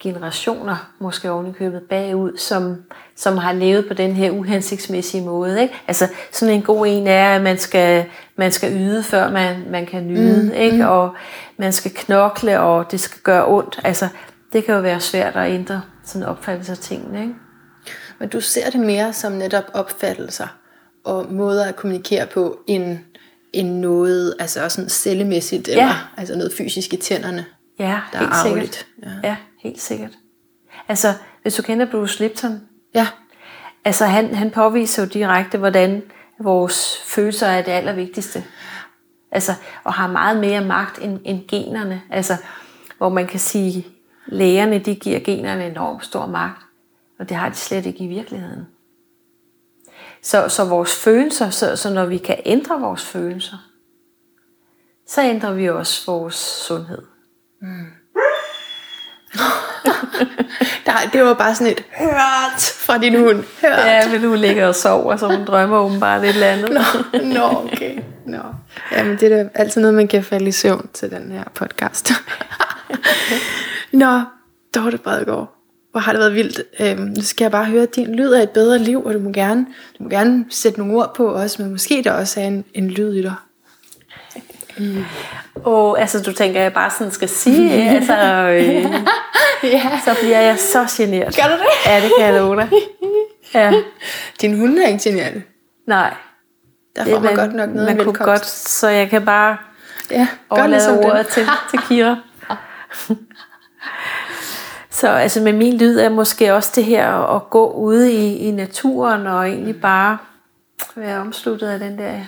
generationer, 0.00 0.90
måske 0.98 1.30
ovenikøbet 1.30 1.82
bagud, 1.82 2.36
som, 2.36 2.82
som 3.16 3.36
har 3.36 3.52
levet 3.52 3.88
på 3.88 3.94
den 3.94 4.12
her 4.12 4.30
uhensigtsmæssige 4.30 5.24
måde. 5.24 5.62
Ikke? 5.62 5.74
Altså 5.88 6.08
sådan 6.32 6.54
en 6.54 6.62
god 6.62 6.86
en 6.86 7.06
er, 7.06 7.36
at 7.36 7.42
man 7.42 7.58
skal, 7.58 8.04
man 8.36 8.52
skal 8.52 8.72
yde, 8.72 9.02
før 9.02 9.30
man, 9.30 9.70
man 9.70 9.86
kan 9.86 10.06
nyde. 10.06 10.42
Mm, 10.42 10.52
ikke? 10.52 10.76
Mm. 10.76 10.88
Og 10.88 11.14
man 11.56 11.72
skal 11.72 11.90
knokle, 11.94 12.60
og 12.60 12.90
det 12.90 13.00
skal 13.00 13.22
gøre 13.22 13.46
ondt. 13.46 13.80
Altså 13.84 14.08
det 14.52 14.64
kan 14.64 14.74
jo 14.74 14.80
være 14.80 15.00
svært 15.00 15.36
at 15.36 15.52
ændre 15.52 15.82
sådan 16.04 16.22
en 16.22 16.28
opfattelse 16.28 16.72
af 16.72 16.78
tingene. 16.78 17.20
Ikke? 17.20 17.34
Men 18.18 18.28
du 18.28 18.40
ser 18.40 18.70
det 18.70 18.80
mere 18.80 19.12
som 19.12 19.32
netop 19.32 19.64
opfattelser 19.74 20.46
og 21.04 21.32
måder 21.32 21.64
at 21.64 21.76
kommunikere 21.76 22.26
på, 22.26 22.60
end, 22.66 22.98
end 23.52 23.68
noget 23.78 24.34
altså 24.38 24.68
sådan 24.68 24.88
cellemæssigt, 24.90 25.68
eller 25.68 25.84
Ja. 25.84 25.94
altså 26.16 26.36
noget 26.36 26.52
fysisk 26.58 26.92
i 26.92 26.96
tænderne. 26.96 27.44
Ja, 27.78 28.00
Der 28.12 28.18
er 28.18 28.22
helt 28.22 28.32
arveligt. 28.32 28.74
sikkert. 28.74 28.86
Ja. 29.22 29.28
Ja. 29.28 29.28
ja, 29.28 29.36
helt 29.62 29.80
sikkert. 29.80 30.10
Altså, 30.88 31.12
hvis 31.42 31.54
du 31.54 31.62
kender 31.62 31.86
Bruce 31.90 32.20
Lipton, 32.22 32.60
Ja, 32.94 33.06
altså 33.84 34.04
han, 34.06 34.34
han 34.34 34.50
påviser 34.50 35.02
jo 35.02 35.08
direkte, 35.08 35.58
hvordan 35.58 36.02
vores 36.40 37.02
følelser 37.06 37.46
er 37.46 37.62
det 37.62 37.72
allervigtigste. 37.72 38.44
Altså, 39.32 39.52
og 39.84 39.92
har 39.92 40.06
meget 40.08 40.36
mere 40.40 40.64
magt 40.64 40.98
end, 41.02 41.18
end 41.24 41.40
generne. 41.48 42.02
Altså, 42.10 42.36
hvor 42.98 43.08
man 43.08 43.26
kan 43.26 43.40
sige, 43.40 43.86
lægerne 44.26 44.78
de 44.78 44.94
giver 44.94 45.20
generne 45.20 45.66
enormt 45.66 46.04
stor 46.04 46.26
magt. 46.26 46.62
Og 47.18 47.28
det 47.28 47.36
har 47.36 47.48
de 47.48 47.54
slet 47.54 47.86
ikke 47.86 48.04
i 48.04 48.06
virkeligheden. 48.06 48.66
Så, 50.24 50.48
så 50.48 50.64
vores 50.64 50.94
følelser, 50.96 51.50
så, 51.50 51.76
så 51.76 51.90
når 51.90 52.04
vi 52.04 52.18
kan 52.18 52.36
ændre 52.44 52.80
vores 52.80 53.04
følelser, 53.04 53.56
så 55.08 55.22
ændrer 55.22 55.52
vi 55.52 55.70
også 55.70 56.02
vores 56.06 56.34
sundhed. 56.34 57.02
Der, 60.86 60.92
det 61.12 61.24
var 61.24 61.34
bare 61.34 61.54
sådan 61.54 61.72
et 61.72 61.84
hørt 61.98 62.62
fra 62.76 62.98
din 62.98 63.18
hund. 63.18 63.44
Hørt. 63.62 63.78
Ja, 63.78 64.08
men 64.08 64.24
hun 64.24 64.38
ligger 64.38 64.66
og 64.66 64.74
sover, 64.74 65.16
så 65.16 65.26
hun 65.26 65.44
drømmer 65.44 65.78
åbenbart 65.78 66.22
et 66.22 66.28
eller 66.28 66.46
andet. 66.46 66.70
Nå, 66.70 66.80
nå, 67.22 67.70
okay. 67.72 67.98
Nå. 68.26 68.42
Jamen, 68.92 69.16
det 69.20 69.32
er 69.32 69.42
da 69.42 69.48
altid 69.54 69.80
noget, 69.80 69.94
man 69.94 70.08
kan 70.08 70.24
falde 70.24 70.48
i 70.48 70.52
søvn 70.52 70.88
til 70.92 71.10
den 71.10 71.32
her 71.32 71.44
podcast. 71.54 72.12
Nå, 73.92 74.20
Dorte 74.74 74.98
Bredgaard. 74.98 75.53
Hvor 75.94 76.00
har 76.00 76.12
det 76.12 76.18
været 76.20 76.34
vildt. 76.34 76.60
Øhm, 76.80 77.00
nu 77.00 77.22
skal 77.22 77.44
jeg 77.44 77.50
bare 77.52 77.64
høre, 77.64 77.82
at 77.82 77.96
din 77.96 78.14
lyd 78.14 78.32
er 78.32 78.42
et 78.42 78.50
bedre 78.50 78.78
liv, 78.78 79.04
og 79.04 79.14
du 79.14 79.18
må 79.18 79.30
gerne, 79.32 79.66
du 79.98 80.02
må 80.02 80.08
gerne 80.10 80.44
sætte 80.50 80.78
nogle 80.78 80.94
ord 80.94 81.14
på 81.14 81.26
også, 81.26 81.62
men 81.62 81.70
måske 81.70 82.02
der 82.04 82.12
også 82.12 82.40
er 82.40 82.44
en, 82.44 82.64
en 82.74 82.90
lyd 82.90 83.14
i 83.14 83.22
dig. 83.22 83.34
Og 85.54 86.00
altså, 86.00 86.22
du 86.22 86.32
tænker, 86.32 86.58
at 86.60 86.64
jeg 86.64 86.72
bare 86.72 86.90
sådan 86.90 87.12
skal 87.12 87.28
sige, 87.28 87.72
altså, 87.96 88.16
øh, 88.48 88.92
Ja. 89.62 90.00
så 90.04 90.16
bliver 90.22 90.40
jeg 90.40 90.58
så 90.58 90.86
generet. 90.96 91.36
Gør 91.36 91.42
du 91.56 91.62
det? 91.62 91.86
Ja, 91.90 91.96
det 92.00 92.12
kan 92.18 92.26
jeg 92.26 92.34
love 92.40 92.56
dig. 92.56 92.68
Ja, 93.54 93.72
Din 94.40 94.58
hund 94.58 94.78
er 94.78 94.86
ikke 94.88 95.00
genial. 95.04 95.42
nej. 95.86 96.14
Der 96.96 97.04
får 97.04 97.18
man, 97.20 97.34
godt 97.36 97.54
nok 97.54 97.70
noget 97.70 97.96
man 97.96 98.04
kunne 98.04 98.14
godt, 98.24 98.46
så 98.46 98.88
jeg 98.88 99.10
kan 99.10 99.24
bare 99.24 99.56
ja, 100.10 100.26
overlade 100.50 100.70
ligesom 100.70 100.98
ordet 100.98 101.26
til, 101.26 101.46
til 101.70 101.78
Kira. 101.88 102.16
Så 105.04 105.10
altså 105.10 105.40
med 105.40 105.52
min 105.52 105.78
lyd 105.78 105.98
er 105.98 106.08
måske 106.08 106.54
også 106.54 106.72
det 106.74 106.84
her 106.84 107.36
at, 107.36 107.50
gå 107.50 107.72
ude 107.72 108.12
i, 108.12 108.36
i 108.36 108.50
naturen 108.50 109.26
og 109.26 109.48
egentlig 109.48 109.80
bare 109.80 110.18
være 110.96 111.20
omsluttet 111.20 111.68
af 111.68 111.78
den 111.78 111.98
der 111.98 112.20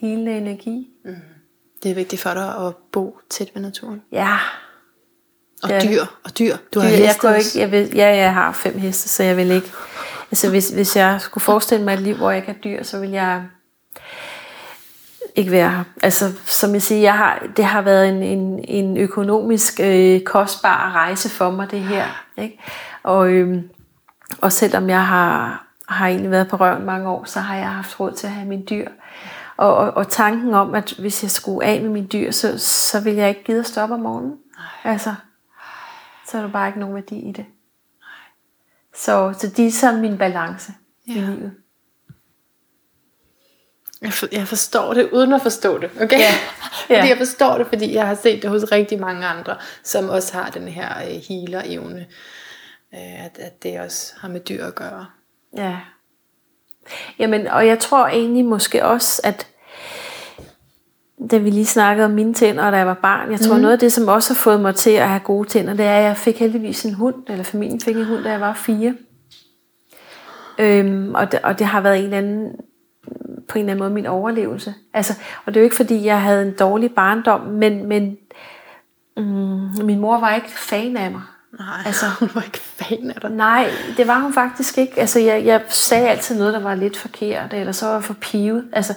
helende 0.00 0.32
energi. 0.36 0.88
Det 1.82 1.90
er 1.90 1.94
vigtigt 1.94 2.22
for 2.22 2.34
dig 2.34 2.66
at 2.66 2.76
bo 2.92 3.18
tæt 3.30 3.50
ved 3.54 3.62
naturen. 3.62 4.02
Ja, 4.12 4.36
Og 5.62 5.68
Ja. 5.68 5.80
dyr, 5.80 6.02
og 6.24 6.38
dyr. 6.38 6.56
Du 6.74 6.80
har 6.80 6.88
jeg, 6.88 6.98
jeg 6.98 7.06
heste 7.06 7.20
kunne 7.20 7.38
ikke, 7.38 7.58
jeg 7.60 7.70
vil, 7.70 7.94
ja, 7.94 8.16
jeg 8.16 8.34
har 8.34 8.52
fem 8.52 8.78
heste, 8.78 9.08
så 9.08 9.22
jeg 9.22 9.36
vil 9.36 9.50
ikke. 9.50 9.72
Altså 10.30 10.50
hvis, 10.50 10.68
hvis 10.68 10.96
jeg 10.96 11.20
skulle 11.20 11.42
forestille 11.42 11.84
mig 11.84 11.94
et 11.94 12.00
liv, 12.00 12.16
hvor 12.16 12.30
jeg 12.30 12.38
ikke 12.38 12.52
har 12.52 12.58
dyr, 12.64 12.82
så 12.82 12.98
vil 13.00 13.10
jeg 13.10 13.44
ikke 15.36 15.50
være 15.50 15.70
her. 15.70 15.84
Altså 16.02 16.32
som 16.44 16.72
jeg 16.72 16.82
siger, 16.82 17.00
jeg 17.00 17.14
har, 17.14 17.46
det 17.56 17.64
har 17.64 17.82
været 17.82 18.08
en, 18.08 18.22
en, 18.22 18.64
en 18.64 18.96
økonomisk 18.96 19.80
øh, 19.82 20.20
kostbar 20.20 20.92
rejse 20.92 21.30
for 21.30 21.50
mig, 21.50 21.70
det 21.70 21.80
her. 21.80 22.04
Ikke? 22.36 22.60
Og, 23.02 23.30
øh, 23.30 23.62
og 24.40 24.52
selvom 24.52 24.88
jeg 24.88 25.06
har, 25.06 25.66
har 25.88 26.06
egentlig 26.06 26.30
været 26.30 26.48
på 26.48 26.56
røven 26.56 26.84
mange 26.84 27.08
år, 27.08 27.24
så 27.24 27.40
har 27.40 27.56
jeg 27.56 27.70
haft 27.70 28.00
råd 28.00 28.12
til 28.12 28.26
at 28.26 28.32
have 28.32 28.48
mine 28.48 28.64
dyr. 28.64 28.88
Og, 29.56 29.76
og, 29.76 29.90
og 29.90 30.08
tanken 30.08 30.54
om, 30.54 30.74
at 30.74 30.94
hvis 30.98 31.22
jeg 31.22 31.30
skulle 31.30 31.66
af 31.66 31.82
med 31.82 31.90
mine 31.90 32.06
dyr, 32.06 32.30
så, 32.30 32.58
så 32.58 33.00
ville 33.00 33.20
jeg 33.20 33.28
ikke 33.28 33.44
gide 33.44 33.58
at 33.58 33.66
stoppe 33.66 33.94
om 33.94 34.00
morgenen. 34.00 34.36
Altså, 34.84 35.14
så 36.26 36.38
er 36.38 36.42
der 36.42 36.48
bare 36.48 36.68
ikke 36.68 36.80
nogen 36.80 36.94
værdi 36.94 37.16
i 37.28 37.32
det. 37.32 37.46
Så, 38.94 39.34
så 39.38 39.48
de 39.56 39.66
er 39.66 39.70
sådan 39.70 40.00
min 40.00 40.18
balance 40.18 40.72
ja. 41.08 41.12
i 41.12 41.18
livet. 41.18 41.52
Jeg, 44.02 44.12
for, 44.12 44.26
jeg 44.32 44.48
forstår 44.48 44.94
det, 44.94 45.08
uden 45.12 45.32
at 45.32 45.42
forstå 45.42 45.78
det, 45.78 45.90
okay? 46.00 46.18
Ja. 46.18 46.34
Ja. 46.90 46.96
Fordi 46.96 47.08
jeg 47.08 47.18
forstår 47.18 47.58
det, 47.58 47.66
fordi 47.66 47.94
jeg 47.94 48.06
har 48.06 48.14
set 48.14 48.42
det 48.42 48.50
hos 48.50 48.72
rigtig 48.72 49.00
mange 49.00 49.26
andre, 49.26 49.56
som 49.82 50.08
også 50.08 50.34
har 50.34 50.50
den 50.50 50.68
her 50.68 50.88
øh, 50.88 51.22
healer-evne. 51.28 52.06
Øh, 52.94 53.24
at, 53.24 53.38
at 53.38 53.62
det 53.62 53.80
også 53.80 54.12
har 54.18 54.28
med 54.28 54.40
dyr 54.40 54.64
at 54.64 54.74
gøre. 54.74 55.06
Ja. 55.56 55.76
Jamen, 57.18 57.46
og 57.46 57.66
jeg 57.66 57.78
tror 57.78 58.06
egentlig 58.06 58.44
måske 58.44 58.84
også, 58.84 59.20
at 59.24 59.46
da 61.30 61.38
vi 61.38 61.50
lige 61.50 61.66
snakkede 61.66 62.04
om 62.04 62.10
mine 62.10 62.34
tænder, 62.34 62.70
da 62.70 62.76
jeg 62.76 62.86
var 62.86 62.98
barn, 63.02 63.32
jeg 63.32 63.40
tror 63.40 63.54
mm. 63.54 63.60
noget 63.60 63.72
af 63.72 63.78
det, 63.78 63.92
som 63.92 64.08
også 64.08 64.34
har 64.34 64.38
fået 64.38 64.60
mig 64.60 64.74
til 64.74 64.90
at 64.90 65.08
have 65.08 65.20
gode 65.20 65.48
tænder, 65.48 65.74
det 65.74 65.86
er, 65.86 65.96
at 65.96 66.04
jeg 66.04 66.16
fik 66.16 66.38
heldigvis 66.38 66.84
en 66.84 66.94
hund, 66.94 67.14
eller 67.28 67.44
familien 67.44 67.80
fik 67.80 67.96
en 67.96 68.04
hund, 68.04 68.24
da 68.24 68.30
jeg 68.30 68.40
var 68.40 68.54
fire. 68.54 68.94
Øhm, 70.58 71.14
og, 71.14 71.32
det, 71.32 71.40
og 71.42 71.58
det 71.58 71.66
har 71.66 71.80
været 71.80 71.98
en 71.98 72.04
eller 72.04 72.18
anden, 72.18 72.52
på 73.48 73.58
en 73.58 73.60
eller 73.60 73.72
anden 73.72 73.82
måde 73.82 73.94
min 73.94 74.06
overlevelse. 74.06 74.74
Altså, 74.94 75.12
og 75.44 75.54
det 75.54 75.60
er 75.60 75.62
jo 75.62 75.64
ikke, 75.64 75.76
fordi 75.76 76.04
jeg 76.04 76.22
havde 76.22 76.46
en 76.46 76.52
dårlig 76.52 76.90
barndom, 76.94 77.40
men, 77.40 77.86
men 77.86 78.16
mm, 79.16 79.84
min 79.84 79.98
mor 79.98 80.20
var 80.20 80.34
ikke 80.34 80.50
fan 80.50 80.96
af 80.96 81.10
mig. 81.10 81.22
Nej, 81.58 81.82
Altså- 81.86 82.06
hun 82.20 82.30
var 82.34 82.42
ikke 82.42 82.58
fan 82.58 83.12
af 83.14 83.20
dig. 83.20 83.30
Nej, 83.30 83.68
det 83.96 84.06
var 84.06 84.20
hun 84.20 84.32
faktisk 84.32 84.78
ikke. 84.78 85.00
Altså, 85.00 85.20
jeg, 85.20 85.44
jeg 85.44 85.62
sagde 85.68 86.08
altid 86.08 86.38
noget, 86.38 86.54
der 86.54 86.60
var 86.62 86.74
lidt 86.74 86.96
forkert, 86.96 87.54
eller 87.54 87.72
så 87.72 87.86
var 87.86 87.92
jeg 87.92 88.04
for 88.04 88.14
pivet. 88.14 88.64
Altså, 88.72 88.94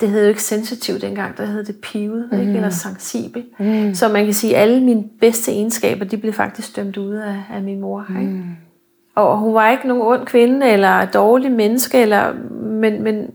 det 0.00 0.08
hed 0.08 0.22
jo 0.22 0.28
ikke 0.28 0.42
sensitiv 0.42 0.98
dengang, 1.00 1.36
der 1.36 1.44
hed 1.46 1.64
det 1.64 1.76
pivet, 1.76 2.28
mm. 2.32 2.40
ikke? 2.40 2.52
eller 2.52 2.70
sensibel. 2.70 3.44
Mm. 3.58 3.94
Så 3.94 4.08
man 4.08 4.24
kan 4.24 4.34
sige, 4.34 4.56
at 4.56 4.62
alle 4.62 4.80
mine 4.84 5.04
bedste 5.20 5.52
egenskaber, 5.52 6.04
de 6.04 6.16
blev 6.16 6.32
faktisk 6.32 6.76
dømt 6.76 6.96
ud 6.96 7.14
af, 7.14 7.42
af 7.54 7.62
min 7.62 7.80
mor. 7.80 8.06
Ikke? 8.20 8.32
Mm. 8.32 8.56
Og 9.14 9.38
hun 9.38 9.54
var 9.54 9.70
ikke 9.70 9.88
nogen 9.88 10.02
ond 10.02 10.26
kvinde, 10.26 10.70
eller 10.70 11.04
dårlig 11.04 11.52
menneske, 11.52 12.02
eller, 12.02 12.32
men, 12.60 13.02
men 13.02 13.30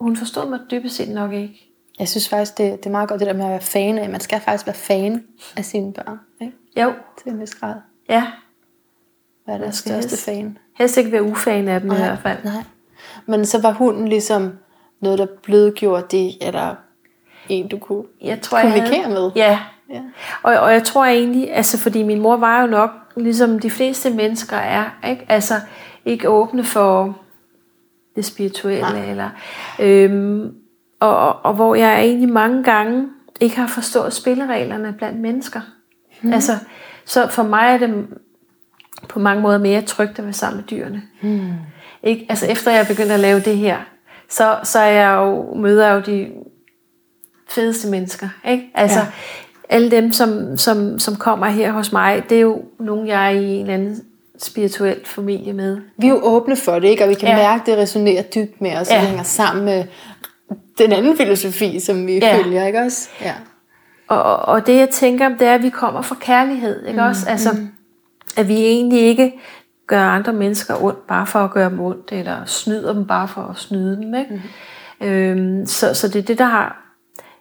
hun 0.00 0.16
forstod 0.16 0.48
mig 0.48 0.60
dybest 0.70 0.96
set 0.96 1.08
nok 1.08 1.32
ikke. 1.32 1.70
Jeg 1.98 2.08
synes 2.08 2.28
faktisk, 2.28 2.58
det, 2.58 2.78
det 2.78 2.86
er 2.86 2.90
meget 2.90 3.08
godt 3.08 3.20
det 3.20 3.26
der 3.28 3.34
med 3.34 3.44
at 3.44 3.50
være 3.50 3.60
fan 3.60 3.98
af. 3.98 4.10
Man 4.10 4.20
skal 4.20 4.40
faktisk 4.40 4.66
være 4.66 4.74
fan 4.76 5.24
af 5.56 5.64
sine 5.64 5.92
børn. 5.92 6.18
Ikke? 6.40 6.52
Jo, 6.82 6.92
Til 7.22 7.32
en 7.32 7.40
vis 7.40 7.54
grad. 7.54 7.74
ja. 8.08 8.26
Hvad 9.44 9.54
er 9.54 9.58
deres 9.58 9.76
største 9.76 10.08
helst- 10.10 10.24
fan? 10.24 10.58
Helst 10.78 10.96
ikke 10.96 11.12
være 11.12 11.22
ufan 11.22 11.68
af 11.68 11.80
dem 11.80 11.92
i 11.92 11.94
hvert 11.94 12.18
fald. 12.18 12.38
Nej. 12.44 12.62
Men 13.26 13.46
så 13.46 13.60
var 13.60 13.72
hunden 13.72 14.08
ligesom 14.08 14.52
noget, 15.00 15.18
der 15.18 15.26
blødgjorde 15.42 16.06
det, 16.10 16.32
eller 16.40 16.74
en, 17.48 17.68
du 17.68 17.78
kunne 17.78 18.04
jeg 18.22 18.40
tror, 18.40 18.58
jeg 18.58 18.66
kommunikere 18.72 19.02
havde, 19.02 19.14
med. 19.14 19.30
Ja. 19.36 19.58
Ja. 19.90 20.02
Og, 20.42 20.54
og 20.58 20.72
jeg 20.72 20.82
tror 20.84 21.04
egentlig, 21.04 21.54
altså 21.54 21.78
fordi 21.78 22.02
min 22.02 22.20
mor 22.20 22.36
var 22.36 22.60
jo 22.60 22.66
nok, 22.66 22.90
ligesom 23.16 23.58
de 23.58 23.70
fleste 23.70 24.10
mennesker 24.10 24.56
er, 24.56 24.84
ikke? 25.08 25.26
Altså 25.28 25.54
ikke 26.04 26.28
åbne 26.28 26.64
for 26.64 27.18
det 28.16 28.24
spirituelle. 28.24 29.00
Nej. 29.00 29.10
Eller, 29.10 29.30
øhm, 29.80 30.54
og, 31.00 31.16
og, 31.16 31.44
og 31.44 31.54
hvor 31.54 31.74
jeg 31.74 32.00
egentlig 32.00 32.28
mange 32.28 32.64
gange 32.64 33.08
ikke 33.40 33.56
har 33.56 33.66
forstået 33.66 34.12
spillereglerne 34.12 34.92
blandt 34.92 35.20
mennesker. 35.20 35.60
Hmm. 36.20 36.32
Altså, 36.32 36.52
så 37.04 37.28
for 37.28 37.42
mig 37.42 37.74
er 37.74 37.78
det 37.78 38.06
på 39.08 39.18
mange 39.18 39.42
måder 39.42 39.58
mere 39.58 39.82
trygt 39.82 40.18
at 40.18 40.24
være 40.24 40.32
sammen 40.32 40.56
med 40.56 40.64
dyrene. 40.64 41.02
Hmm. 41.22 41.52
Ikke? 42.02 42.26
Altså 42.28 42.46
efter 42.46 42.70
jeg 42.70 42.86
begyndte 42.86 43.14
at 43.14 43.20
lave 43.20 43.40
det 43.40 43.56
her, 43.56 43.78
så, 44.28 44.58
så 44.62 44.78
er 44.78 44.90
jeg 44.90 45.16
jo, 45.16 45.54
møder 45.54 45.86
jeg 45.86 45.94
jo 45.94 46.12
de 46.12 46.32
fedeste 47.48 47.88
mennesker. 47.88 48.28
Ikke? 48.48 48.70
Altså, 48.74 48.98
ja. 48.98 49.06
alle 49.68 49.90
dem, 49.90 50.12
som, 50.12 50.56
som, 50.56 50.98
som 50.98 51.16
kommer 51.16 51.46
her 51.46 51.72
hos 51.72 51.92
mig, 51.92 52.24
det 52.28 52.36
er 52.36 52.42
jo 52.42 52.62
nogen, 52.78 53.06
jeg 53.06 53.26
er 53.26 53.30
i 53.30 53.44
en 53.44 53.60
eller 53.60 53.74
anden 53.74 54.00
spirituel 54.38 55.00
familie 55.04 55.52
med. 55.52 55.78
Vi 55.98 56.06
er 56.06 56.10
jo 56.10 56.20
åbne 56.22 56.56
for 56.56 56.78
det, 56.78 56.88
ikke? 56.88 57.04
og 57.04 57.08
vi 57.10 57.14
kan 57.14 57.28
Ja. 57.28 57.36
mærke, 57.36 57.60
at 57.60 57.66
det 57.66 57.78
resonerer 57.78 58.22
dybt 58.22 58.60
med 58.60 58.76
os, 58.76 58.88
og 58.88 58.94
Ja. 58.94 59.00
det 59.00 59.08
hænger 59.08 59.24
sammen 59.24 59.64
med 59.64 59.84
den 60.78 60.92
anden 60.92 61.16
filosofi, 61.16 61.80
som 61.80 62.06
vi 62.06 62.12
Ja. 62.18 62.36
følger, 62.38 62.66
ikke 62.66 62.78
også? 62.80 63.08
Ja. 63.20 63.34
Og, 64.08 64.22
og- 64.22 64.36
og 64.36 64.66
det 64.66 64.76
jeg 64.78 64.88
tænker, 64.90 65.28
det 65.28 65.42
er, 65.46 65.54
at 65.54 65.62
vi 65.62 65.68
kommer 65.70 66.02
fra 66.02 66.16
kærlighed, 66.20 66.86
ikke 66.86 67.00
mm, 67.00 67.06
også? 67.08 67.28
Altså, 67.28 67.56
at 68.36 68.48
vi 68.48 68.54
egentlig 68.56 69.00
ikke 69.00 69.32
gør 69.86 70.02
andre 70.08 70.32
mennesker 70.32 70.82
ondt, 70.84 71.06
bare 71.06 71.26
for 71.26 71.38
at 71.38 71.50
gøre 71.50 71.70
dem 71.70 71.80
ondt, 71.80 72.12
eller 72.12 72.44
snyder 72.44 72.92
dem 72.92 73.06
bare 73.06 73.28
for 73.28 73.40
at 73.42 73.56
snyde 73.56 73.96
dem, 73.96 74.14
ikke? 74.14 74.42
Mm. 75.00 75.06
Øhm, 75.06 75.66
så, 75.66 75.94
så 75.94 76.08
det 76.08 76.16
er 76.18 76.22
det, 76.22 76.38
der 76.38 76.44
har... 76.44 76.80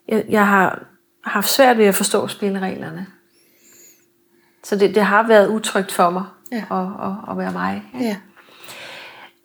Jeg, 0.07 0.23
jeg 0.29 0.47
har 0.47 0.83
haft 1.23 1.49
svært 1.49 1.77
ved 1.77 1.85
at 1.85 1.95
forstå 1.95 2.27
spillereglerne. 2.27 3.05
Så 4.63 4.75
det, 4.75 4.95
det 4.95 5.03
har 5.03 5.27
været 5.27 5.47
utrygt 5.47 5.91
for 5.91 6.09
mig 6.09 6.23
Ja. 6.53 6.81
at, 6.81 6.87
at, 7.07 7.31
at 7.31 7.37
være 7.37 7.51
mig. 7.51 7.83
ja. 7.99 8.15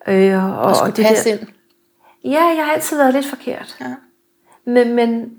Øh, 0.08 0.44
og, 0.44 0.58
Og 0.58 0.76
skulle 0.76 0.96
det 0.96 1.06
passe 1.06 1.30
der, 1.30 1.38
ind. 1.38 1.48
Ja, 2.24 2.44
jeg 2.44 2.64
har 2.64 2.72
altid 2.72 2.96
været 2.96 3.14
lidt 3.14 3.26
forkert. 3.26 3.76
Ja. 3.80 3.94
Men, 4.64 4.94
men 4.94 5.30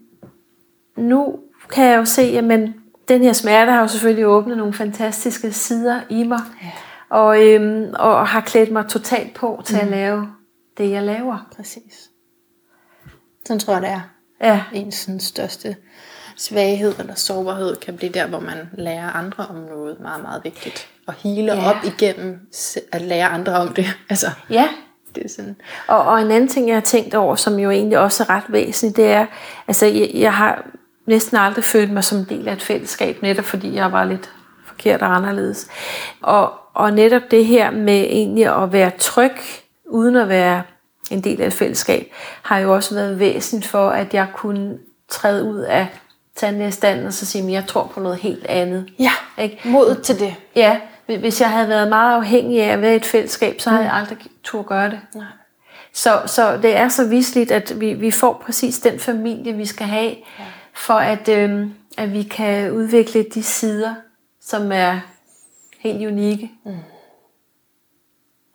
nu 0.98 1.40
kan 1.70 1.86
jeg 1.86 1.98
jo 1.98 2.06
se, 2.06 2.22
at 2.22 2.44
den 3.08 3.24
her 3.24 3.34
smerte 3.34 3.72
har 3.72 3.82
jo 3.82 3.88
selvfølgelig 3.88 4.28
åbnet 4.28 4.58
nogle 4.58 4.74
fantastiske 4.74 5.52
sider 5.52 6.02
i 6.10 6.24
mig. 6.24 6.40
Ja. 6.64 6.72
Og, 7.10 7.48
øhm, 7.48 7.94
og 7.94 8.28
har 8.28 8.42
klædt 8.42 8.72
mig 8.72 8.88
totalt 8.88 9.34
på 9.34 9.62
til 9.66 9.76
mm. 9.76 9.82
at 9.82 9.88
lave 9.88 10.28
det, 10.78 10.92
jeg 10.92 11.04
laver. 11.04 11.48
Præcis. 11.56 12.10
Sådan 13.46 13.60
tror 13.60 13.74
jeg, 13.74 13.82
det 13.82 13.90
er. 13.90 14.02
Ja, 14.42 14.64
Ens 14.74 14.96
sådan, 14.96 15.20
største 15.20 15.76
svaghed 16.40 16.94
eller 17.00 17.16
sårbarhed 17.16 17.76
kan 17.76 17.98
blive 17.98 18.12
der, 18.12 18.28
hvor 18.28 18.40
man 18.40 18.70
lærer 18.74 19.10
andre 19.12 19.46
om 19.50 19.56
noget 19.56 20.00
meget, 20.00 20.22
meget 20.22 20.42
vigtigt. 20.44 20.88
Og 21.08 21.14
healer 21.24 21.56
Ja. 21.56 21.70
op 21.70 21.76
igennem 21.84 22.40
at 22.92 23.02
lære 23.02 23.28
andre 23.28 23.54
om 23.54 23.74
det. 23.74 23.86
Altså, 24.10 24.28
ja 24.50 24.70
det 25.16 25.26
er 25.26 25.30
sådan... 25.30 25.56
Og, 25.88 26.04
og 26.04 26.22
en 26.22 26.32
anden 26.32 26.48
ting, 26.48 26.68
jeg 26.68 26.76
har 26.76 26.82
tænkt 26.82 27.16
over, 27.16 27.36
som 27.36 27.60
jo 27.60 27.70
egentlig 27.70 28.00
også 28.00 28.24
er 28.24 28.30
ret 28.30 28.44
væsentligt, 28.50 28.98
det 28.98 29.12
er, 29.12 29.26
altså 29.68 29.86
jeg, 29.86 30.12
jeg 30.14 30.34
har 30.34 30.66
næsten 31.06 31.38
aldrig 31.38 31.64
følt 31.64 31.92
mig 31.92 32.04
som 32.04 32.18
en 32.18 32.26
del 32.30 32.48
af 32.48 32.54
et 32.54 32.62
fællesskab, 32.62 33.22
netop 33.22 33.46
fordi 33.46 33.76
jeg 33.76 33.92
var 33.92 34.06
lidt 34.06 34.30
forkert 34.66 35.02
og 35.02 35.16
anderledes. 35.16 35.68
Og, 36.22 36.54
og 36.74 36.94
netop 36.94 37.22
det 37.32 37.46
her 37.46 37.72
med 37.72 38.00
egentlig 38.02 38.64
at 38.64 38.74
være 38.74 38.92
tryg, 38.98 39.32
uden 39.90 40.16
at 40.16 40.30
være 40.30 40.64
en 41.12 41.22
del 41.24 41.42
af 41.42 41.48
et 41.48 41.54
fællesskab, 41.54 42.12
har 42.42 42.60
jo 42.60 42.74
også 42.76 42.96
været 42.96 43.20
væsentligt 43.20 43.72
for, 43.72 43.90
at 43.90 44.14
jeg 44.14 44.28
kunne 44.36 44.78
træde 45.10 45.44
ud 45.44 45.60
af 45.60 45.88
tandlægestanden 46.40 47.06
og 47.06 47.14
så 47.14 47.26
sige, 47.26 47.44
at 47.44 47.52
jeg 47.52 47.68
tror 47.68 47.92
på 47.94 48.00
noget 48.00 48.18
helt 48.18 48.46
andet. 48.46 48.90
Ja, 49.00 49.12
Ikke? 49.38 49.62
modet 49.66 50.02
til 50.04 50.20
det. 50.20 50.36
Ja, 50.56 50.80
hvis 51.06 51.42
jeg 51.42 51.50
havde 51.50 51.70
været 51.70 51.90
meget 51.90 52.16
afhængig 52.16 52.64
af 52.64 52.74
at 52.74 52.82
være 52.82 52.94
i 52.94 52.96
et 52.96 53.06
fællesskab, 53.06 53.62
så 53.62 53.70
havde 53.70 53.84
jeg 53.84 53.94
aldrig 53.94 54.18
turde 54.44 54.64
gøre 54.64 54.90
det. 54.90 55.00
Nej. 55.16 55.26
Så, 55.94 56.22
så 56.26 56.58
det 56.58 56.78
er 56.78 56.90
så 56.90 57.08
visligt, 57.08 57.52
at 57.52 57.80
vi, 57.80 57.94
vi 57.94 58.12
får 58.12 58.44
præcis 58.46 58.80
den 58.80 59.00
familie, 59.00 59.54
vi 59.54 59.66
skal 59.66 59.86
have, 59.86 60.16
ja. 60.40 60.44
for 60.74 60.94
at, 60.94 61.30
øhm, 61.30 61.74
at 61.98 62.14
vi 62.14 62.24
kan 62.24 62.72
udvikle 62.72 63.26
de 63.34 63.44
sider, 63.44 63.94
som 64.42 64.72
er 64.72 65.00
helt 65.80 66.08
unikke. 66.08 66.52
Mm. 66.66 66.76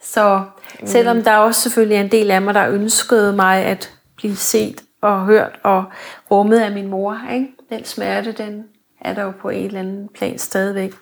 Så 0.02 0.42
selvom 0.84 1.22
der 1.22 1.36
også 1.36 1.60
selvfølgelig 1.60 1.96
er 1.96 2.00
en 2.00 2.10
del 2.10 2.30
af 2.30 2.42
mig, 2.42 2.54
der 2.54 2.68
ønskede 2.68 3.32
mig 3.32 3.64
at 3.64 3.90
blive 4.16 4.36
set 4.36 4.84
og 5.00 5.24
hørt 5.24 5.58
og 5.62 5.84
rummet 6.30 6.58
af 6.58 6.72
min 6.72 6.88
mor, 6.88 7.20
ikke? 7.32 7.48
Den 7.76 7.84
smerte, 7.84 8.32
den 8.32 8.64
er 9.00 9.14
der 9.14 9.22
jo 9.22 9.30
på 9.40 9.50
et 9.50 9.64
eller 9.64 9.80
andet 9.80 10.10
plan 10.14 10.38
stadigvæk. 10.38 10.94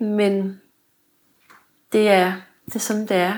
Men 0.00 0.60
det 1.92 2.08
er, 2.08 2.32
det 2.66 2.74
er 2.76 2.80
sådan, 2.80 3.02
det 3.06 3.16
er. 3.16 3.32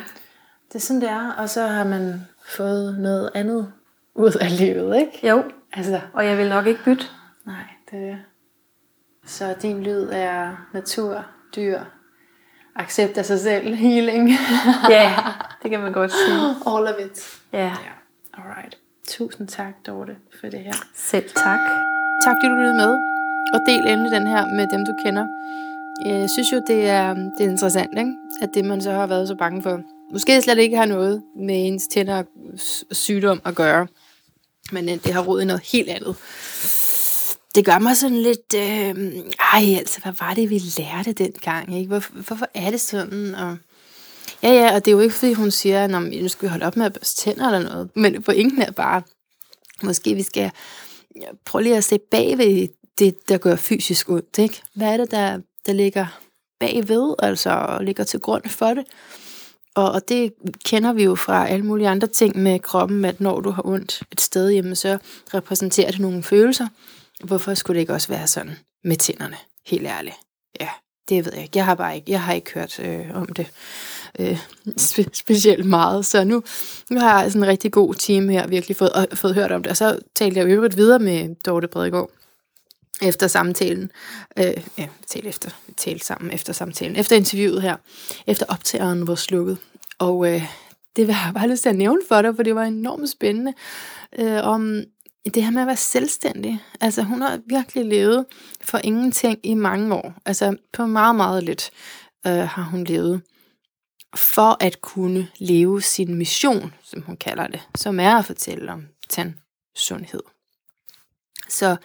Det 0.68 0.74
er 0.74 0.78
sådan, 0.78 1.00
det 1.00 1.08
er. 1.10 1.32
Og 1.32 1.48
så 1.48 1.66
har 1.66 1.84
man 1.84 2.20
fået 2.56 2.98
noget 2.98 3.30
andet 3.34 3.72
ud 4.14 4.32
af 4.40 4.58
livet, 4.58 4.96
ikke? 4.96 5.28
Jo, 5.28 5.44
Altså, 5.72 6.00
og 6.12 6.26
jeg 6.26 6.38
vil 6.38 6.48
nok 6.48 6.66
ikke 6.66 6.84
bytte. 6.84 7.04
nej, 7.46 7.62
det 7.90 8.08
er 8.10 8.16
Så 9.26 9.54
din 9.62 9.82
lyd 9.82 10.08
er 10.12 10.68
natur, 10.74 11.24
dyr, 11.56 11.80
accept 12.74 13.18
af 13.18 13.24
sig 13.24 13.40
selv, 13.40 13.74
healing. 13.74 14.30
Ja, 14.90 15.16
det 15.62 15.70
kan 15.70 15.80
man 15.80 15.92
godt 15.92 16.12
sige. 16.12 16.40
All 16.66 16.86
of 16.86 16.94
it. 17.06 17.40
Ja, 17.52 17.58
Ja, 17.58 17.72
alright. 18.42 18.78
Tusind 19.08 19.48
tak, 19.48 19.72
Dorte, 19.86 20.16
for 20.40 20.46
det 20.48 20.60
her. 20.60 20.72
selv 20.94 21.28
tak. 21.30 21.58
Tak 22.24 22.36
fordi 22.36 22.48
du 22.48 22.54
lyttede 22.54 22.76
med. 22.76 22.92
Og 23.54 23.60
del 23.66 23.86
endelig 23.86 24.12
den 24.12 24.26
her 24.26 24.46
med 24.46 24.66
dem, 24.72 24.86
du 24.86 24.92
kender. 25.04 25.26
Jeg 26.04 26.30
synes 26.30 26.52
jo, 26.52 26.62
det 26.66 26.88
er, 26.88 27.14
mm, 27.14 27.30
det 27.38 27.46
er 27.46 27.50
interessant, 27.50 27.98
ikke? 27.98 28.12
at 28.42 28.48
det 28.54 28.64
man 28.64 28.82
så 28.82 28.92
har 28.92 29.06
været 29.06 29.28
så 29.28 29.34
bange 29.34 29.62
for, 29.62 29.80
måske 30.12 30.42
slet 30.42 30.58
ikke 30.58 30.76
har 30.76 30.84
noget 30.84 31.22
med 31.36 31.66
ens 31.66 31.86
tænder 31.86 32.18
og 32.18 32.24
sygdom 32.90 33.40
at 33.44 33.54
gøre, 33.54 33.86
men 34.72 34.88
øh, 34.88 34.94
det 34.94 35.14
har 35.14 35.22
rod 35.22 35.40
i 35.40 35.44
noget 35.44 35.62
helt 35.72 35.88
andet. 35.88 36.16
Det 37.54 37.64
gør 37.64 37.78
mig 37.78 37.96
sådan 37.96 38.22
lidt, 38.22 38.54
øh, 38.56 39.14
ej 39.54 39.78
altså, 39.78 40.00
hvad 40.00 40.12
var 40.20 40.34
det, 40.34 40.50
vi 40.50 40.58
lærte 40.78 41.12
dengang? 41.12 41.78
Ikke? 41.78 41.88
Hvor, 41.88 42.04
hvorfor 42.12 42.46
er 42.54 42.70
det 42.70 42.80
sådan? 42.80 43.34
Og, 43.34 43.56
ja, 44.42 44.52
ja, 44.52 44.74
og 44.74 44.84
det 44.84 44.90
er 44.90 44.96
jo 44.96 45.00
ikke, 45.00 45.14
fordi 45.14 45.32
hun 45.32 45.50
siger, 45.50 45.84
at 45.84 45.90
nu 45.90 46.28
skal 46.28 46.42
vi 46.42 46.50
holde 46.50 46.66
op 46.66 46.76
med 46.76 46.86
at 46.86 46.92
børste 46.92 47.22
tænder 47.22 47.46
eller 47.46 47.68
noget, 47.70 47.90
men 47.94 48.22
pointen 48.22 48.62
er 48.62 48.70
bare, 48.70 49.02
måske 49.82 50.14
vi 50.14 50.22
skal 50.22 50.50
prøv 51.44 51.60
lige 51.60 51.76
at 51.76 51.84
se 51.84 51.98
bagved 51.98 52.68
det, 52.98 53.28
der 53.28 53.38
gør 53.38 53.56
fysisk 53.56 54.10
ondt. 54.10 54.38
Ikke? 54.38 54.62
Hvad 54.74 54.92
er 54.92 54.96
det, 54.96 55.10
der, 55.10 55.40
der 55.66 55.72
ligger 55.72 56.06
bagved, 56.60 57.14
altså 57.18 57.78
ligger 57.80 58.04
til 58.04 58.20
grund 58.20 58.44
for 58.48 58.74
det? 58.74 58.84
Og, 59.74 59.92
og 59.92 60.08
det 60.08 60.32
kender 60.64 60.92
vi 60.92 61.04
jo 61.04 61.14
fra 61.14 61.48
alle 61.48 61.64
mulige 61.66 61.88
andre 61.88 62.06
ting 62.06 62.38
med 62.38 62.58
kroppen, 62.58 63.04
at 63.04 63.20
når 63.20 63.40
du 63.40 63.50
har 63.50 63.66
ondt 63.66 64.02
et 64.12 64.20
sted, 64.20 64.50
jamen, 64.50 64.76
så 64.76 64.98
repræsenterer 65.34 65.90
det 65.90 66.00
nogle 66.00 66.22
følelser. 66.22 66.66
Hvorfor 67.24 67.54
skulle 67.54 67.76
det 67.76 67.80
ikke 67.80 67.92
også 67.92 68.08
være 68.08 68.26
sådan 68.26 68.56
med 68.84 68.96
tænderne? 68.96 69.36
Helt 69.66 69.86
ærligt. 69.86 70.16
Ja, 70.60 70.68
det 71.08 71.24
ved 71.24 71.32
jeg 71.34 71.42
ikke. 71.42 71.58
Jeg 71.58 71.64
har 71.64 71.74
bare 71.74 71.96
ikke, 71.96 72.10
jeg 72.10 72.22
har 72.22 72.32
ikke 72.32 72.54
hørt 72.54 72.80
øh, 72.80 73.06
om 73.14 73.26
det 73.26 73.46
øh, 74.18 74.38
spe, 74.76 75.06
specielt 75.12 75.66
meget. 75.66 76.06
Så 76.06 76.24
nu, 76.24 76.42
nu 76.90 77.00
har 77.00 77.22
jeg 77.22 77.32
sådan 77.32 77.42
en 77.42 77.48
rigtig 77.48 77.72
god 77.72 77.94
team 77.94 78.28
her, 78.28 78.46
virkelig 78.46 78.76
fået, 78.76 78.92
og, 78.92 79.06
fået 79.14 79.34
hørt 79.34 79.52
om 79.52 79.62
det. 79.62 79.70
Og 79.70 79.76
så 79.76 79.98
talte 80.14 80.40
jeg 80.40 80.46
jo 80.48 80.54
øvrigt 80.54 80.76
videre 80.76 80.98
med 80.98 81.34
Dorte 81.46 81.68
Bredegaard 81.68 82.10
efter 83.02 83.26
samtalen. 83.26 83.90
Øh, 84.38 84.52
ja, 84.78 84.88
vi 85.14 85.28
efter, 85.28 85.50
vi 85.66 85.98
sammen 85.98 86.32
efter 86.32 86.52
samtalen. 86.52 86.96
Efter 86.96 87.16
interviewet 87.16 87.62
her. 87.62 87.76
Efter 88.26 88.46
optageren 88.48 89.06
var 89.06 89.14
slukket. 89.14 89.58
Og 89.98 90.34
øh, 90.34 90.42
det 90.96 91.06
vil 91.06 91.16
jeg 91.24 91.32
bare 91.34 91.48
lyst 91.48 91.62
til 91.62 91.68
at 91.68 91.76
nævne 91.76 92.00
for 92.08 92.22
dig, 92.22 92.36
for 92.36 92.42
det 92.42 92.54
var 92.54 92.64
enormt 92.64 93.10
spændende. 93.10 93.52
Øh, 94.18 94.40
om 94.42 94.82
det 95.34 95.44
her 95.44 95.50
med 95.50 95.60
at 95.60 95.66
være 95.66 95.76
selvstændig. 95.76 96.64
Altså 96.80 97.02
hun 97.02 97.22
har 97.22 97.40
virkelig 97.46 97.84
levet 97.84 98.26
for 98.60 98.80
ingenting 98.84 99.38
i 99.42 99.54
mange 99.54 99.94
år. 99.94 100.14
Altså 100.26 100.56
på 100.72 100.86
meget, 100.86 101.16
meget 101.16 101.44
lidt 101.44 101.70
øh, 102.26 102.32
har 102.32 102.62
hun 102.62 102.84
levet 102.84 103.20
for 104.16 104.56
at 104.60 104.80
kunne 104.80 105.28
leve 105.38 105.82
sin 105.82 106.14
mission, 106.14 106.74
som 106.82 107.02
hun 107.02 107.16
kalder 107.16 107.46
det, 107.46 107.60
som 107.74 108.00
er 108.00 108.14
at 108.14 108.24
fortælle 108.24 108.72
om 108.72 108.86
tandsundhed. 109.08 110.22
Så 111.48 111.76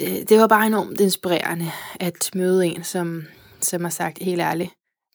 øh, 0.00 0.18
det 0.28 0.38
var 0.38 0.46
bare 0.46 0.66
enormt 0.66 1.00
inspirerende 1.00 1.70
at 2.00 2.30
møde 2.34 2.66
en, 2.66 2.84
som, 2.84 3.24
som 3.60 3.84
har 3.84 3.90
sagt 3.90 4.22
helt 4.22 4.40
ærligt, 4.40 4.70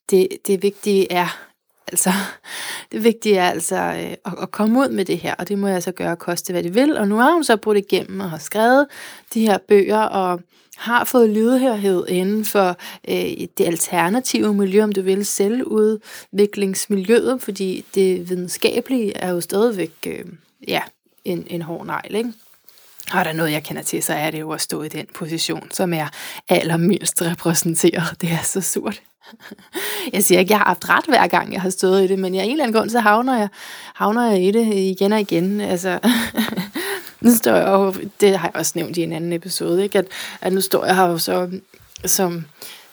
det, 0.09 0.27
det 0.47 0.63
vigtige 0.63 1.11
er, 1.11 1.47
altså, 1.87 2.09
det 2.91 3.03
vigtige 3.03 3.37
er 3.37 3.49
altså 3.49 3.75
øh, 3.75 4.11
at, 4.25 4.41
at 4.41 4.51
komme 4.51 4.79
ud 4.79 4.89
med 4.89 5.05
det 5.05 5.17
her, 5.17 5.35
og 5.35 5.47
det 5.49 5.59
må 5.59 5.67
jeg 5.67 5.83
så 5.83 5.91
gøre 5.91 6.15
koste, 6.15 6.53
hvad 6.53 6.63
det 6.63 6.75
vil. 6.75 6.97
Og 6.97 7.07
nu 7.07 7.15
har 7.15 7.33
hun 7.33 7.43
så 7.43 7.57
brugt 7.57 7.77
igennem 7.77 8.19
og 8.19 8.29
har 8.29 8.37
skrevet 8.37 8.87
de 9.33 9.41
her 9.41 9.57
bøger, 9.67 10.01
og 10.01 10.41
har 10.77 11.03
fået 11.03 11.29
lydhørhed 11.29 12.07
inden 12.07 12.45
for 12.45 12.77
øh, 13.07 13.47
det 13.57 13.65
alternative 13.65 14.53
miljø, 14.53 14.83
om 14.83 14.91
du 14.91 15.01
vil, 15.01 15.25
selvudviklingsmiljøet, 15.25 17.41
fordi 17.41 17.85
det 17.95 18.29
videnskabelige 18.29 19.17
er 19.17 19.31
jo 19.31 19.41
stadigvæk 19.41 19.93
øh, 20.07 20.25
ja, 20.67 20.81
en, 21.25 21.47
en 21.49 21.61
hård 21.61 21.85
negl, 21.85 22.15
ikke? 22.15 22.33
Og 23.13 23.19
er 23.19 23.23
der 23.23 23.33
noget, 23.33 23.51
jeg 23.51 23.63
kender 23.63 23.81
til, 23.81 24.03
så 24.03 24.13
er 24.13 24.31
det 24.31 24.39
jo 24.39 24.51
at 24.51 24.61
stå 24.61 24.83
i 24.83 24.87
den 24.87 25.05
position, 25.13 25.67
som 25.71 25.93
er 25.93 26.07
allermindst 26.49 27.21
repræsenteret. 27.21 28.21
Det 28.21 28.31
er 28.31 28.43
så 28.43 28.61
surt. 28.61 29.01
Jeg 30.13 30.23
siger 30.23 30.39
ikke, 30.39 30.51
jeg 30.51 30.59
har 30.59 30.65
haft 30.65 30.89
ret 30.89 31.05
hver 31.05 31.27
gang, 31.27 31.53
jeg 31.53 31.61
har 31.61 31.69
stået 31.69 32.03
i 32.03 32.07
det, 32.07 32.19
men 32.19 32.35
jeg, 32.35 32.45
en 32.45 32.51
eller 32.51 32.63
anden 32.63 32.79
grund, 32.79 32.89
så 32.89 32.99
havner 32.99 33.37
jeg, 33.37 33.47
havner 33.95 34.31
jeg 34.31 34.43
i 34.43 34.51
det 34.51 34.73
igen 34.73 35.13
og 35.13 35.19
igen. 35.19 35.61
Altså, 35.61 35.99
nu 37.25 37.35
står 37.35 37.55
jeg 37.55 37.67
jo, 37.67 37.93
det 38.21 38.39
har 38.39 38.47
jeg 38.47 38.55
også 38.55 38.71
nævnt 38.75 38.97
i 38.97 39.03
en 39.03 39.13
anden 39.13 39.33
episode, 39.33 39.83
ikke? 39.83 39.99
At, 39.99 40.05
at 40.41 40.53
nu 40.53 40.61
står 40.61 40.85
jeg 40.85 40.95
her 40.95 41.05
jo 41.05 41.17
så 41.17 41.59
som 42.05 42.45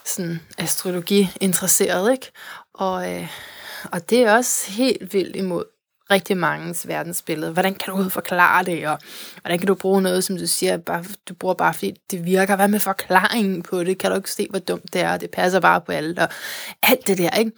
sådan 0.05 0.41
astrologi-interesseret, 0.59 2.13
ikke? 2.13 2.31
Og, 2.75 3.13
øh, 3.13 3.29
og 3.93 4.11
det 4.11 4.19
er 4.19 4.37
også 4.37 4.71
helt 4.71 5.15
vildt 5.15 5.37
imod 5.37 5.65
rigtig 6.11 6.37
mangens 6.37 6.89
verdensbillede. 6.89 7.53
Hvordan 7.53 7.75
kan 7.75 7.95
du 7.95 8.09
forklare 8.09 8.65
det, 8.65 8.89
og 8.89 8.99
hvordan 9.41 9.59
kan 9.59 9.67
du 9.67 9.75
bruge 9.75 10.03
noget, 10.03 10.25
som 10.25 10.37
du 10.37 10.47
siger, 10.47 10.77
bare, 10.77 11.05
du 11.29 11.35
bruger 11.35 11.55
bare 11.55 11.75
fordi 11.75 11.95
det 12.11 12.25
virker. 12.25 12.57
Hvad 12.57 12.69
med 12.69 12.81
forklaringen 12.81 13.63
på 13.63 13.85
det? 13.85 13.99
Kan 13.99 14.11
du 14.11 14.17
ikke 14.17 14.31
se, 14.31 14.47
hvor 14.51 14.59
dumt 14.59 14.93
det 14.93 15.01
er? 15.01 15.17
Det 15.17 15.31
passer 15.31 15.61
bare 15.61 15.81
på 15.81 15.93
alt, 15.93 16.19
og 16.19 16.29
alt 16.83 17.07
det 17.07 17.19
der, 17.19 17.31
ikke? 17.31 17.53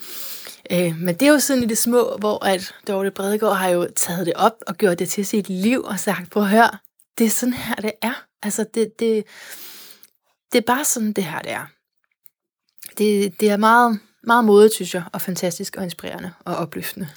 Øh, 0.71 0.99
men 0.99 1.15
det 1.15 1.23
er 1.29 1.33
jo 1.33 1.39
sådan 1.39 1.63
i 1.63 1.67
det 1.67 1.79
små, 1.79 2.17
hvor 2.17 2.45
at 2.45 2.75
Dorte 2.89 3.11
Bredegaard 3.11 3.57
har 3.57 3.69
jo 3.69 3.89
taget 3.97 4.27
det 4.27 4.35
op 4.35 4.57
og 4.67 4.75
gjort 4.75 4.99
det 4.99 5.09
til 5.09 5.27
sit 5.27 5.49
liv 5.49 5.83
og 5.83 6.01
sagt, 6.01 6.31
prøv 6.31 6.43
at 6.43 6.49
høre, 6.49 6.71
det 7.19 7.27
er 7.27 7.31
sådan 7.31 7.53
her, 7.53 7.75
det 7.75 7.93
er. 8.03 8.25
Altså, 8.43 8.65
det, 8.75 8.99
det, 8.99 9.25
det 10.53 10.59
er 10.59 10.67
bare 10.67 10.85
sådan, 10.85 11.13
det 11.13 11.25
her, 11.25 11.39
det 11.39 11.53
er. 11.53 11.67
Det, 12.99 13.41
det 13.41 13.51
er 13.51 13.57
meget, 13.57 14.01
meget 14.23 14.45
modigt, 14.45 14.75
synes 14.75 14.95
jeg, 14.95 15.03
og 15.13 15.21
fantastisk 15.21 15.77
og 15.77 15.85
inspirerende 15.85 16.33
og 16.45 16.57
opløftende 16.57 17.09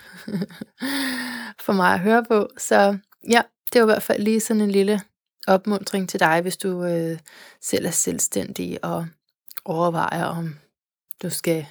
for 1.65 1.73
mig 1.73 1.93
at 1.93 1.99
høre 1.99 2.25
på. 2.25 2.49
Så 2.57 2.97
ja, 3.29 3.41
det 3.73 3.81
var 3.81 3.87
i 3.87 3.91
hvert 3.91 4.03
fald 4.03 4.23
lige 4.23 4.39
sådan 4.39 4.61
en 4.61 4.71
lille 4.71 5.01
opmuntring 5.47 6.09
til 6.09 6.19
dig, 6.19 6.41
hvis 6.41 6.57
du 6.57 6.83
øh, 6.83 7.19
selv 7.61 7.85
er 7.85 7.91
selvstændig 7.91 8.83
og 8.83 9.07
overvejer, 9.65 10.25
om 10.25 10.55
du 11.23 11.29
skal 11.29 11.65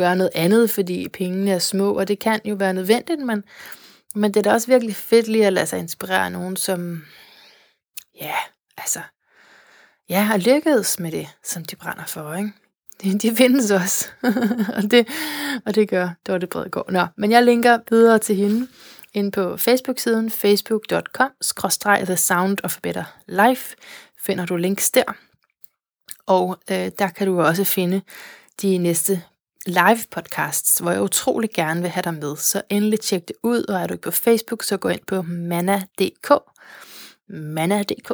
gøre 0.00 0.16
noget 0.16 0.30
andet, 0.34 0.70
fordi 0.70 1.08
pengene 1.08 1.50
er 1.50 1.58
små, 1.58 1.92
og 1.92 2.08
det 2.08 2.18
kan 2.18 2.40
jo 2.44 2.54
være 2.54 2.74
nødvendigt, 2.74 3.20
men, 3.20 3.44
men 4.14 4.34
det 4.34 4.40
er 4.40 4.42
da 4.42 4.52
også 4.52 4.66
virkelig 4.66 4.96
fedt 4.96 5.28
lige 5.28 5.46
at 5.46 5.52
lade 5.52 5.66
sig 5.66 5.78
inspirere 5.78 6.24
af 6.24 6.32
nogen, 6.32 6.56
som 6.56 7.04
ja, 8.20 8.34
altså, 8.78 9.00
ja, 10.08 10.20
har 10.20 10.36
lykkedes 10.36 10.98
med 10.98 11.12
det, 11.12 11.28
som 11.44 11.64
de 11.64 11.76
brænder 11.76 12.06
for, 12.06 12.34
ikke? 12.34 12.52
De, 13.02 13.18
de 13.18 13.36
findes 13.36 13.70
også, 13.70 14.08
og, 14.76 14.82
det, 14.90 15.08
og 15.66 15.74
det 15.74 15.88
gør 15.88 16.08
Dorte 16.26 16.46
Bredegaard. 16.46 16.92
Nå, 16.92 17.06
men 17.16 17.30
jeg 17.30 17.44
linker 17.44 17.78
videre 17.90 18.18
til 18.18 18.36
hende 18.36 18.68
ind 19.14 19.32
på 19.32 19.56
Facebook-siden 19.56 20.30
facebook.com 20.30 21.30
The 22.04 22.16
Sound 22.16 22.58
of 22.64 22.76
a 22.76 22.80
Better 22.82 23.04
Life. 23.26 23.76
Finder 24.24 24.46
du 24.46 24.56
links 24.56 24.90
der. 24.90 25.16
Og 26.26 26.58
øh, 26.70 26.90
der 26.98 27.08
kan 27.08 27.26
du 27.26 27.40
også 27.40 27.64
finde 27.64 28.02
de 28.62 28.78
næste 28.78 29.22
live 29.66 29.98
podcasts, 30.10 30.78
hvor 30.78 30.90
jeg 30.90 31.02
utrolig 31.02 31.50
gerne 31.54 31.80
vil 31.80 31.90
have 31.90 32.02
dig 32.02 32.14
med. 32.14 32.36
Så 32.36 32.62
endelig 32.68 33.00
tjek 33.00 33.28
det 33.28 33.36
ud, 33.42 33.64
og 33.68 33.80
er 33.80 33.86
du 33.86 33.94
ikke 33.94 34.02
på 34.02 34.10
Facebook, 34.10 34.62
så 34.62 34.76
gå 34.76 34.88
ind 34.88 35.00
på 35.06 35.22
manna.dk. 35.22 36.32
Manna.dk 37.28 38.12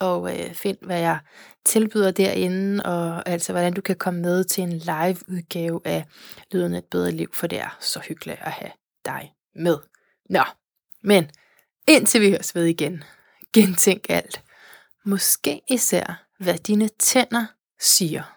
og 0.00 0.40
øh, 0.40 0.54
find, 0.54 0.76
hvad 0.80 1.00
jeg 1.00 1.18
tilbyder 1.64 2.10
derinde, 2.10 2.82
og 2.84 3.28
altså 3.28 3.52
hvordan 3.52 3.72
du 3.72 3.80
kan 3.80 3.96
komme 3.96 4.20
med 4.20 4.44
til 4.44 4.62
en 4.62 4.72
live 4.72 5.16
udgave 5.28 5.80
af 5.84 6.04
Lyden 6.52 6.74
et 6.74 6.84
bedre 6.84 7.10
liv, 7.12 7.34
for 7.34 7.46
det 7.46 7.60
er 7.60 7.76
så 7.80 8.00
hyggeligt 8.00 8.38
at 8.40 8.52
have 8.52 8.70
dig 9.04 9.34
med. 9.54 9.78
Nå, 10.30 10.42
men 11.02 11.30
indtil 11.88 12.20
vi 12.20 12.30
høres 12.30 12.54
ved 12.54 12.64
igen, 12.64 13.04
gentænk 13.52 14.06
alt. 14.08 14.42
Måske 15.04 15.60
især, 15.70 16.26
hvad 16.38 16.58
dine 16.58 16.88
tænder 16.98 17.46
siger. 17.80 18.34